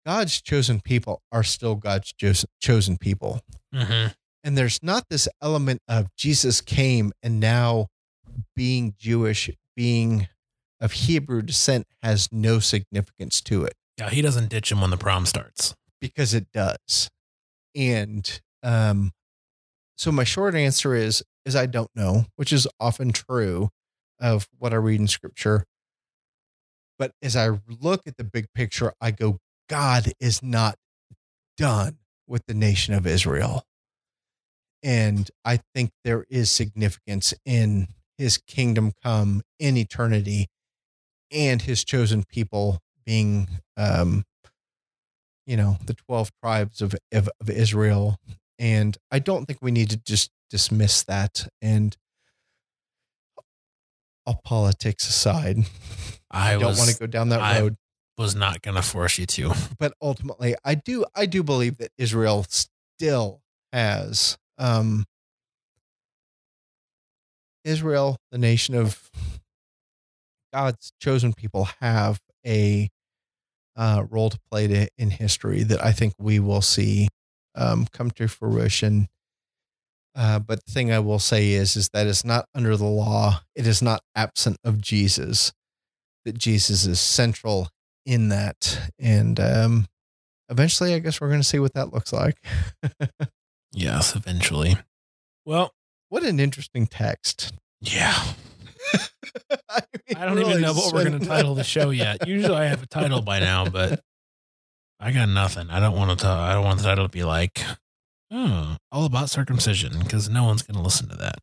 God's 0.04 0.40
chosen 0.40 0.80
people 0.80 1.22
are 1.32 1.42
still 1.42 1.74
God's 1.74 2.14
chosen 2.60 2.96
people. 2.96 3.40
Mm-hmm. 3.74 4.08
And 4.44 4.56
there's 4.56 4.80
not 4.82 5.04
this 5.10 5.28
element 5.42 5.82
of 5.88 6.14
Jesus 6.16 6.60
came 6.60 7.12
and 7.22 7.40
now 7.40 7.88
being 8.54 8.94
Jewish, 8.96 9.50
being 9.74 10.28
of 10.80 10.92
Hebrew 10.92 11.42
descent 11.42 11.86
has 12.02 12.28
no 12.30 12.60
significance 12.60 13.40
to 13.42 13.64
it. 13.64 13.74
Yeah, 13.98 14.10
he 14.10 14.22
doesn't 14.22 14.50
ditch 14.50 14.70
him 14.70 14.80
when 14.80 14.90
the 14.90 14.96
prom 14.96 15.26
starts. 15.26 15.74
Because 16.00 16.34
it 16.34 16.46
does. 16.52 17.10
And 17.74 18.40
um 18.62 19.12
so 19.96 20.12
my 20.12 20.24
short 20.24 20.54
answer 20.54 20.94
is 20.94 21.24
is 21.44 21.56
I 21.56 21.66
don't 21.66 21.90
know, 21.96 22.26
which 22.36 22.52
is 22.52 22.68
often 22.78 23.12
true 23.12 23.70
of 24.20 24.46
what 24.58 24.72
I 24.72 24.76
read 24.76 25.00
in 25.00 25.08
scripture. 25.08 25.64
But 26.98 27.12
as 27.22 27.36
I 27.36 27.50
look 27.68 28.02
at 28.06 28.16
the 28.16 28.24
big 28.24 28.46
picture, 28.54 28.92
I 29.00 29.10
go, 29.10 29.38
God 29.68 30.12
is 30.20 30.42
not 30.42 30.76
done 31.56 31.98
with 32.26 32.46
the 32.46 32.54
nation 32.54 32.94
of 32.94 33.06
Israel. 33.06 33.64
And 34.82 35.30
I 35.44 35.60
think 35.74 35.90
there 36.04 36.24
is 36.30 36.50
significance 36.50 37.34
in 37.44 37.88
his 38.18 38.38
kingdom 38.38 38.92
come 39.02 39.42
in 39.58 39.76
eternity 39.76 40.48
and 41.32 41.62
his 41.62 41.84
chosen 41.84 42.24
people 42.24 42.78
being, 43.04 43.48
um, 43.76 44.24
you 45.46 45.56
know, 45.56 45.78
the 45.84 45.94
12 45.94 46.30
tribes 46.42 46.80
of, 46.80 46.94
of, 47.12 47.28
of 47.40 47.50
Israel. 47.50 48.16
And 48.58 48.96
I 49.10 49.18
don't 49.18 49.46
think 49.46 49.60
we 49.60 49.70
need 49.70 49.90
to 49.90 49.96
just 49.96 50.30
dismiss 50.50 51.02
that. 51.04 51.48
And 51.60 51.96
all 54.24 54.40
politics 54.44 55.08
aside, 55.08 55.58
I, 56.30 56.50
I 56.50 56.58
don't 56.58 56.68
was, 56.68 56.78
want 56.78 56.90
to 56.90 56.98
go 56.98 57.06
down 57.06 57.28
that 57.30 57.40
I- 57.40 57.60
road. 57.60 57.76
was 58.18 58.34
not 58.34 58.62
going 58.62 58.74
to 58.76 58.82
force 58.82 59.18
you 59.18 59.26
to. 59.26 59.52
but 59.78 59.92
ultimately 60.00 60.54
i 60.64 60.74
do 60.74 61.04
i 61.14 61.26
do 61.26 61.42
believe 61.42 61.78
that 61.78 61.90
israel 61.98 62.46
still 62.48 63.40
has 63.72 64.38
um 64.58 65.04
israel 67.64 68.16
the 68.30 68.38
nation 68.38 68.74
of 68.74 69.10
god's 70.52 70.92
chosen 71.00 71.32
people 71.32 71.68
have 71.80 72.20
a 72.46 72.88
uh, 73.76 74.04
role 74.08 74.30
to 74.30 74.38
play 74.50 74.66
to, 74.66 74.88
in 74.96 75.10
history 75.10 75.62
that 75.62 75.84
i 75.84 75.92
think 75.92 76.14
we 76.18 76.38
will 76.38 76.62
see 76.62 77.08
um, 77.54 77.86
come 77.92 78.10
to 78.10 78.26
fruition 78.28 79.08
uh, 80.14 80.38
but 80.38 80.64
the 80.64 80.72
thing 80.72 80.90
i 80.90 80.98
will 80.98 81.18
say 81.18 81.50
is 81.52 81.76
is 81.76 81.90
that 81.90 82.06
it's 82.06 82.24
not 82.24 82.46
under 82.54 82.76
the 82.76 82.84
law 82.86 83.40
it 83.54 83.66
is 83.66 83.82
not 83.82 84.00
absent 84.14 84.56
of 84.64 84.80
jesus 84.80 85.52
that 86.26 86.36
jesus 86.36 86.84
is 86.84 87.00
central 87.00 87.70
in 88.06 88.28
that. 88.28 88.78
And 88.98 89.38
um, 89.38 89.86
eventually, 90.48 90.94
I 90.94 91.00
guess 91.00 91.20
we're 91.20 91.28
going 91.28 91.40
to 91.40 91.46
see 91.46 91.58
what 91.58 91.74
that 91.74 91.92
looks 91.92 92.12
like. 92.12 92.36
Yes, 93.72 94.16
eventually. 94.16 94.78
Well, 95.44 95.74
what 96.08 96.22
an 96.22 96.40
interesting 96.40 96.86
text. 96.86 97.52
yeah. 97.82 98.14
I, 99.68 99.82
mean, 100.08 100.16
I 100.16 100.24
don't 100.24 100.36
really 100.36 100.50
even 100.52 100.62
know 100.62 100.72
what 100.72 100.94
we're 100.94 101.04
going 101.04 101.20
to 101.20 101.26
title 101.26 101.54
the 101.54 101.64
show 101.64 101.90
yet. 101.90 102.26
Usually 102.26 102.56
I 102.56 102.64
have 102.66 102.82
a 102.82 102.86
title 102.86 103.20
by 103.20 103.40
now, 103.40 103.68
but 103.68 104.00
I 104.98 105.12
got 105.12 105.28
nothing. 105.28 105.68
I 105.68 105.78
don't 105.78 105.94
want 105.94 106.18
to. 106.20 106.26
I 106.26 106.54
don't 106.54 106.64
want 106.64 106.78
the 106.78 106.84
title 106.84 107.04
to 107.04 107.10
be 107.10 107.24
like, 107.24 107.60
oh, 108.30 108.76
all 108.90 109.04
about 109.04 109.28
circumcision, 109.28 109.98
because 109.98 110.30
no 110.30 110.44
one's 110.44 110.62
going 110.62 110.76
to 110.76 110.82
listen 110.82 111.10
to 111.10 111.16
that. 111.16 111.40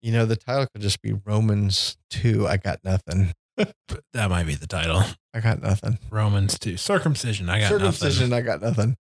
You 0.00 0.12
know, 0.12 0.24
the 0.24 0.36
title 0.36 0.66
could 0.72 0.80
just 0.80 1.02
be 1.02 1.12
Romans 1.12 1.98
2. 2.08 2.48
I 2.48 2.56
got 2.56 2.78
nothing. 2.84 3.34
That 3.56 4.30
might 4.30 4.46
be 4.46 4.54
the 4.54 4.66
title. 4.66 5.02
I 5.34 5.40
got 5.40 5.62
nothing. 5.62 5.98
Romans 6.10 6.58
2. 6.58 6.76
Circumcision. 6.76 7.48
I 7.48 7.60
got 7.60 7.68
Circumcision. 7.70 8.30
nothing. 8.30 8.44
I 8.44 8.46
got 8.46 8.62
nothing. 8.62 8.96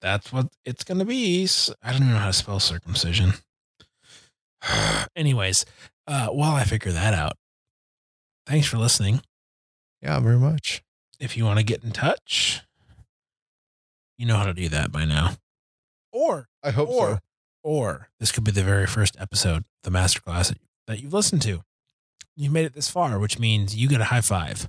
That's 0.00 0.32
what 0.32 0.48
it's 0.64 0.84
going 0.84 0.98
to 0.98 1.04
be. 1.04 1.48
I 1.82 1.92
don't 1.92 2.02
even 2.02 2.12
know 2.12 2.18
how 2.18 2.26
to 2.26 2.32
spell 2.32 2.60
circumcision. 2.60 3.32
Anyways, 5.16 5.64
uh, 6.06 6.26
while 6.28 6.54
I 6.54 6.64
figure 6.64 6.92
that 6.92 7.14
out, 7.14 7.32
thanks 8.46 8.66
for 8.66 8.76
listening. 8.76 9.22
Yeah, 10.02 10.20
very 10.20 10.38
much. 10.38 10.82
If 11.18 11.36
you 11.36 11.44
want 11.44 11.58
to 11.58 11.64
get 11.64 11.82
in 11.82 11.92
touch, 11.92 12.60
you 14.18 14.26
know 14.26 14.36
how 14.36 14.44
to 14.44 14.54
do 14.54 14.68
that 14.68 14.92
by 14.92 15.04
now. 15.04 15.36
Or, 16.12 16.48
I 16.62 16.70
hope 16.70 16.88
or, 16.90 17.08
so. 17.08 17.18
or 17.62 18.08
this 18.20 18.30
could 18.30 18.44
be 18.44 18.50
the 18.52 18.62
very 18.62 18.86
first 18.86 19.16
episode, 19.18 19.64
the 19.82 19.90
masterclass 19.90 20.48
that, 20.48 20.58
that 20.86 21.00
you've 21.00 21.14
listened 21.14 21.42
to. 21.42 21.62
You 22.36 22.50
made 22.50 22.66
it 22.66 22.74
this 22.74 22.90
far, 22.90 23.18
which 23.18 23.38
means 23.38 23.76
you 23.76 23.88
get 23.88 24.00
a 24.00 24.04
high 24.04 24.20
five. 24.20 24.68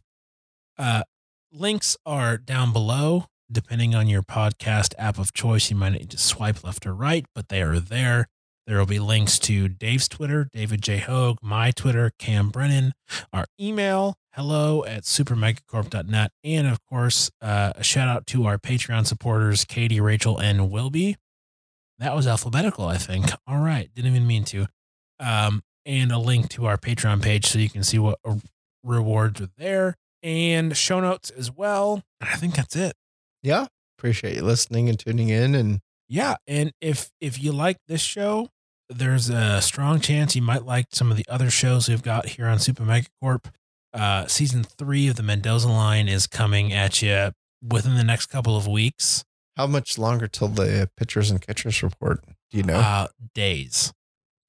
Uh, 0.77 1.03
links 1.51 1.97
are 2.05 2.37
down 2.37 2.71
below. 2.73 3.25
Depending 3.51 3.93
on 3.93 4.07
your 4.07 4.23
podcast 4.23 4.95
app 4.97 5.19
of 5.19 5.31
choice, 5.31 5.69
you 5.69 5.75
might 5.75 5.93
need 5.93 6.09
to 6.09 6.17
swipe 6.17 6.63
left 6.63 6.85
or 6.87 6.95
right, 6.95 7.25
but 7.35 7.49
they 7.49 7.61
are 7.61 7.79
there. 7.79 8.27
There 8.65 8.79
will 8.79 8.87
be 8.87 8.97
links 8.97 9.37
to 9.39 9.67
Dave's 9.67 10.07
Twitter, 10.07 10.49
David 10.51 10.81
J. 10.81 10.97
Hogue, 10.97 11.37
my 11.43 11.69
Twitter, 11.69 12.11
Cam 12.17 12.49
Brennan, 12.49 12.93
our 13.31 13.45
email, 13.61 14.17
hello 14.33 14.83
at 14.85 15.03
supermegacorp.net, 15.03 16.31
and 16.43 16.65
of 16.65 16.83
course, 16.83 17.29
uh, 17.39 17.73
a 17.75 17.83
shout 17.83 18.07
out 18.07 18.25
to 18.27 18.47
our 18.47 18.57
Patreon 18.57 19.05
supporters, 19.05 19.63
Katie, 19.63 20.01
Rachel, 20.01 20.39
and 20.39 20.71
Wilby. 20.71 21.15
That 21.99 22.15
was 22.15 22.25
alphabetical, 22.25 22.87
I 22.87 22.97
think. 22.97 23.25
All 23.47 23.59
right. 23.59 23.89
Didn't 23.93 24.11
even 24.11 24.27
mean 24.27 24.43
to. 24.45 24.67
Um, 25.19 25.61
and 25.85 26.11
a 26.11 26.17
link 26.17 26.49
to 26.49 26.65
our 26.65 26.77
Patreon 26.77 27.21
page 27.21 27.45
so 27.45 27.59
you 27.59 27.69
can 27.69 27.83
see 27.83 27.99
what 27.99 28.19
uh, 28.25 28.35
rewards 28.83 29.41
are 29.41 29.49
there 29.57 29.95
and 30.23 30.75
show 30.75 30.99
notes 30.99 31.29
as 31.29 31.51
well. 31.51 32.01
I 32.21 32.35
think 32.35 32.55
that's 32.55 32.75
it. 32.75 32.93
Yeah. 33.43 33.67
Appreciate 33.97 34.35
you 34.35 34.43
listening 34.43 34.89
and 34.89 34.99
tuning 34.99 35.29
in. 35.29 35.55
And 35.55 35.79
Yeah, 36.09 36.35
and 36.47 36.71
if 36.81 37.11
if 37.21 37.41
you 37.41 37.51
like 37.51 37.77
this 37.87 38.01
show, 38.01 38.49
there's 38.89 39.29
a 39.29 39.61
strong 39.61 39.99
chance 39.99 40.35
you 40.35 40.41
might 40.41 40.65
like 40.65 40.87
some 40.91 41.11
of 41.11 41.17
the 41.17 41.25
other 41.29 41.49
shows 41.49 41.87
we've 41.89 42.03
got 42.03 42.25
here 42.27 42.47
on 42.47 42.59
Super 42.59 42.83
Mega 42.83 43.07
Corp. 43.21 43.47
Uh, 43.93 44.27
season 44.27 44.63
three 44.63 45.07
of 45.07 45.15
the 45.15 45.23
Mendoza 45.23 45.69
line 45.69 46.09
is 46.09 46.27
coming 46.27 46.73
at 46.73 47.01
you 47.01 47.31
within 47.63 47.95
the 47.95 48.03
next 48.03 48.25
couple 48.27 48.57
of 48.57 48.67
weeks. 48.67 49.23
how 49.55 49.65
much 49.65 49.97
longer 49.97 50.27
till 50.27 50.49
the 50.49 50.89
pitchers 50.97 51.31
and 51.31 51.41
catchers 51.41 51.81
report? 51.81 52.23
Do 52.51 52.57
you 52.57 52.63
know? 52.63 52.77
Uh, 52.79 53.07
days. 53.33 53.93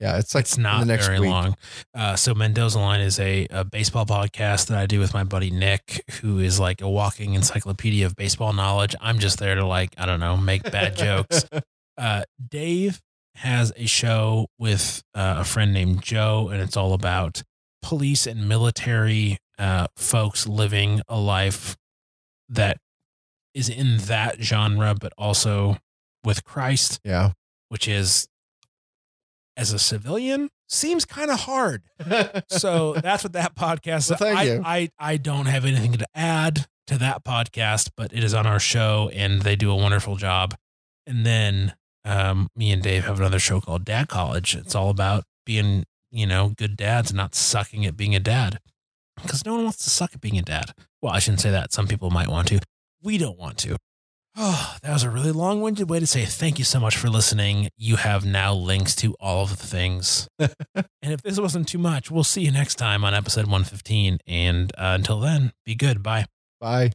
Yeah, 0.01 0.18
it's 0.18 0.34
like 0.34 0.42
It's 0.44 0.59
not 0.59 0.86
very 0.86 1.20
week. 1.20 1.30
long. 1.30 1.57
Uh, 1.94 2.16
so 2.16 2.34
Mendoza 2.34 2.78
Line 2.78 3.01
is 3.01 3.18
a, 3.18 3.47
a 3.51 3.64
baseball 3.64 4.05
podcast 4.07 4.66
that 4.68 4.76
I 4.78 4.86
do 4.86 5.01
with 5.01 5.14
my 5.14 5.24
buddy 5.24 5.51
Nick, 5.51 6.03
who 6.20 6.38
is 6.38 6.61
like 6.61 6.80
a 6.82 6.88
walking 6.88 7.34
encyclopedia 7.34 8.05
of 8.07 8.14
baseball 8.16 8.53
knowledge. 8.53 8.94
I'm 9.01 9.18
just 9.18 9.38
there 9.38 9.55
to 9.55 9.66
like 9.66 9.94
I 9.97 10.05
don't 10.07 10.20
know 10.20 10.36
make 10.36 10.62
bad 10.70 10.97
jokes. 10.97 11.44
Uh, 11.99 12.24
Dave 12.51 13.01
has 13.36 13.72
a 13.74 13.86
show 13.86 14.49
with 14.59 15.03
uh, 15.14 15.36
a 15.38 15.44
friend 15.44 15.72
named 15.72 16.03
Joe, 16.03 16.51
and 16.53 16.61
it's 16.61 16.76
all 16.76 16.92
about 16.92 17.42
police 17.80 18.26
and 18.26 18.47
military 18.47 19.38
uh, 19.59 19.86
folks 19.97 20.47
living 20.47 21.01
a 21.09 21.18
life 21.18 21.74
that 22.51 22.76
is 23.55 23.70
in 23.70 23.97
that 23.97 24.42
genre, 24.42 24.94
but 25.01 25.14
also 25.16 25.78
with 26.22 26.44
Christ, 26.44 27.01
Yeah. 27.03 27.30
which 27.70 27.88
is 27.88 28.28
as 29.57 29.72
a 29.72 29.78
civilian 29.78 30.50
seems 30.68 31.04
kind 31.04 31.30
of 31.30 31.40
hard. 31.40 31.82
So 32.48 32.94
that's 32.94 33.24
what 33.24 33.32
that 33.34 33.54
podcast. 33.54 34.11
Well, 34.11 34.18
thank 34.18 34.38
I, 34.38 34.42
you. 34.44 34.62
I 34.64 34.88
I 34.98 35.16
don't 35.16 35.46
have 35.46 35.64
anything 35.64 35.92
to 35.94 36.07
add 36.14 36.66
to 36.86 36.98
that 36.98 37.24
podcast, 37.24 37.90
but 37.96 38.12
it 38.12 38.22
is 38.22 38.34
on 38.34 38.46
our 38.46 38.61
show, 38.61 39.11
and 39.12 39.42
they 39.42 39.57
do 39.57 39.70
a 39.70 39.76
wonderful 39.76 40.16
job. 40.16 40.54
And 41.07 41.26
then 41.26 41.74
um, 42.04 42.48
me 42.57 42.70
and 42.70 42.82
Dave 42.82 43.04
have 43.04 43.18
another 43.18 43.38
show 43.38 43.61
called 43.61 43.84
Dad 43.84 44.09
College. 44.09 44.54
It's 44.54 44.74
all 44.74 44.90
about 44.90 45.24
being 45.44 45.84
you 46.11 46.26
know 46.26 46.52
good 46.57 46.76
dads 46.76 47.11
and 47.11 47.16
not 47.16 47.34
sucking 47.34 47.84
at 47.84 47.96
being 47.96 48.14
a 48.14 48.20
dad, 48.20 48.61
because 49.22 49.44
no 49.44 49.54
one 49.54 49.64
wants 49.64 49.82
to 49.84 49.90
suck 49.90 50.14
at 50.14 50.20
being 50.20 50.38
a 50.38 50.42
dad. 50.42 50.72
Well, 51.02 51.12
I 51.12 51.18
shouldn't 51.18 51.40
say 51.40 51.50
that. 51.50 51.72
Some 51.72 51.88
people 51.88 52.11
might 52.11 52.28
want 52.28 52.48
to. 52.48 52.61
We 53.02 53.18
don't 53.18 53.38
want 53.38 53.59
to. 53.59 53.76
Oh, 54.37 54.76
that 54.82 54.93
was 54.93 55.03
a 55.03 55.11
really 55.11 55.32
long 55.32 55.61
winded 55.61 55.89
way 55.89 55.99
to 56.01 56.07
say 56.07 56.24
thank 56.24 56.59
you 56.59 56.64
so 56.64 56.78
much 56.78 56.97
for 56.97 57.09
listening. 57.09 57.68
You 57.76 57.97
have 57.97 58.24
now 58.24 58.53
links 58.53 58.95
to 58.97 59.14
all 59.18 59.45
of 59.45 59.51
the 59.51 59.66
things. 59.66 60.28
and 60.39 60.51
if 61.03 61.22
this 61.22 61.41
wasn't 61.41 61.68
too 61.68 61.78
much, 61.78 62.11
we'll 62.11 62.24
see 62.24 62.43
you 62.43 62.51
next 62.51 62.76
time 62.76 63.05
on 63.05 63.14
episode 63.14 63.47
115. 63.47 64.18
And 64.26 64.72
uh, 64.76 64.93
until 64.99 65.20
then, 65.20 65.53
be 65.64 65.74
good. 65.74 66.03
Bye. 66.03 66.26
Bye. 66.61 66.93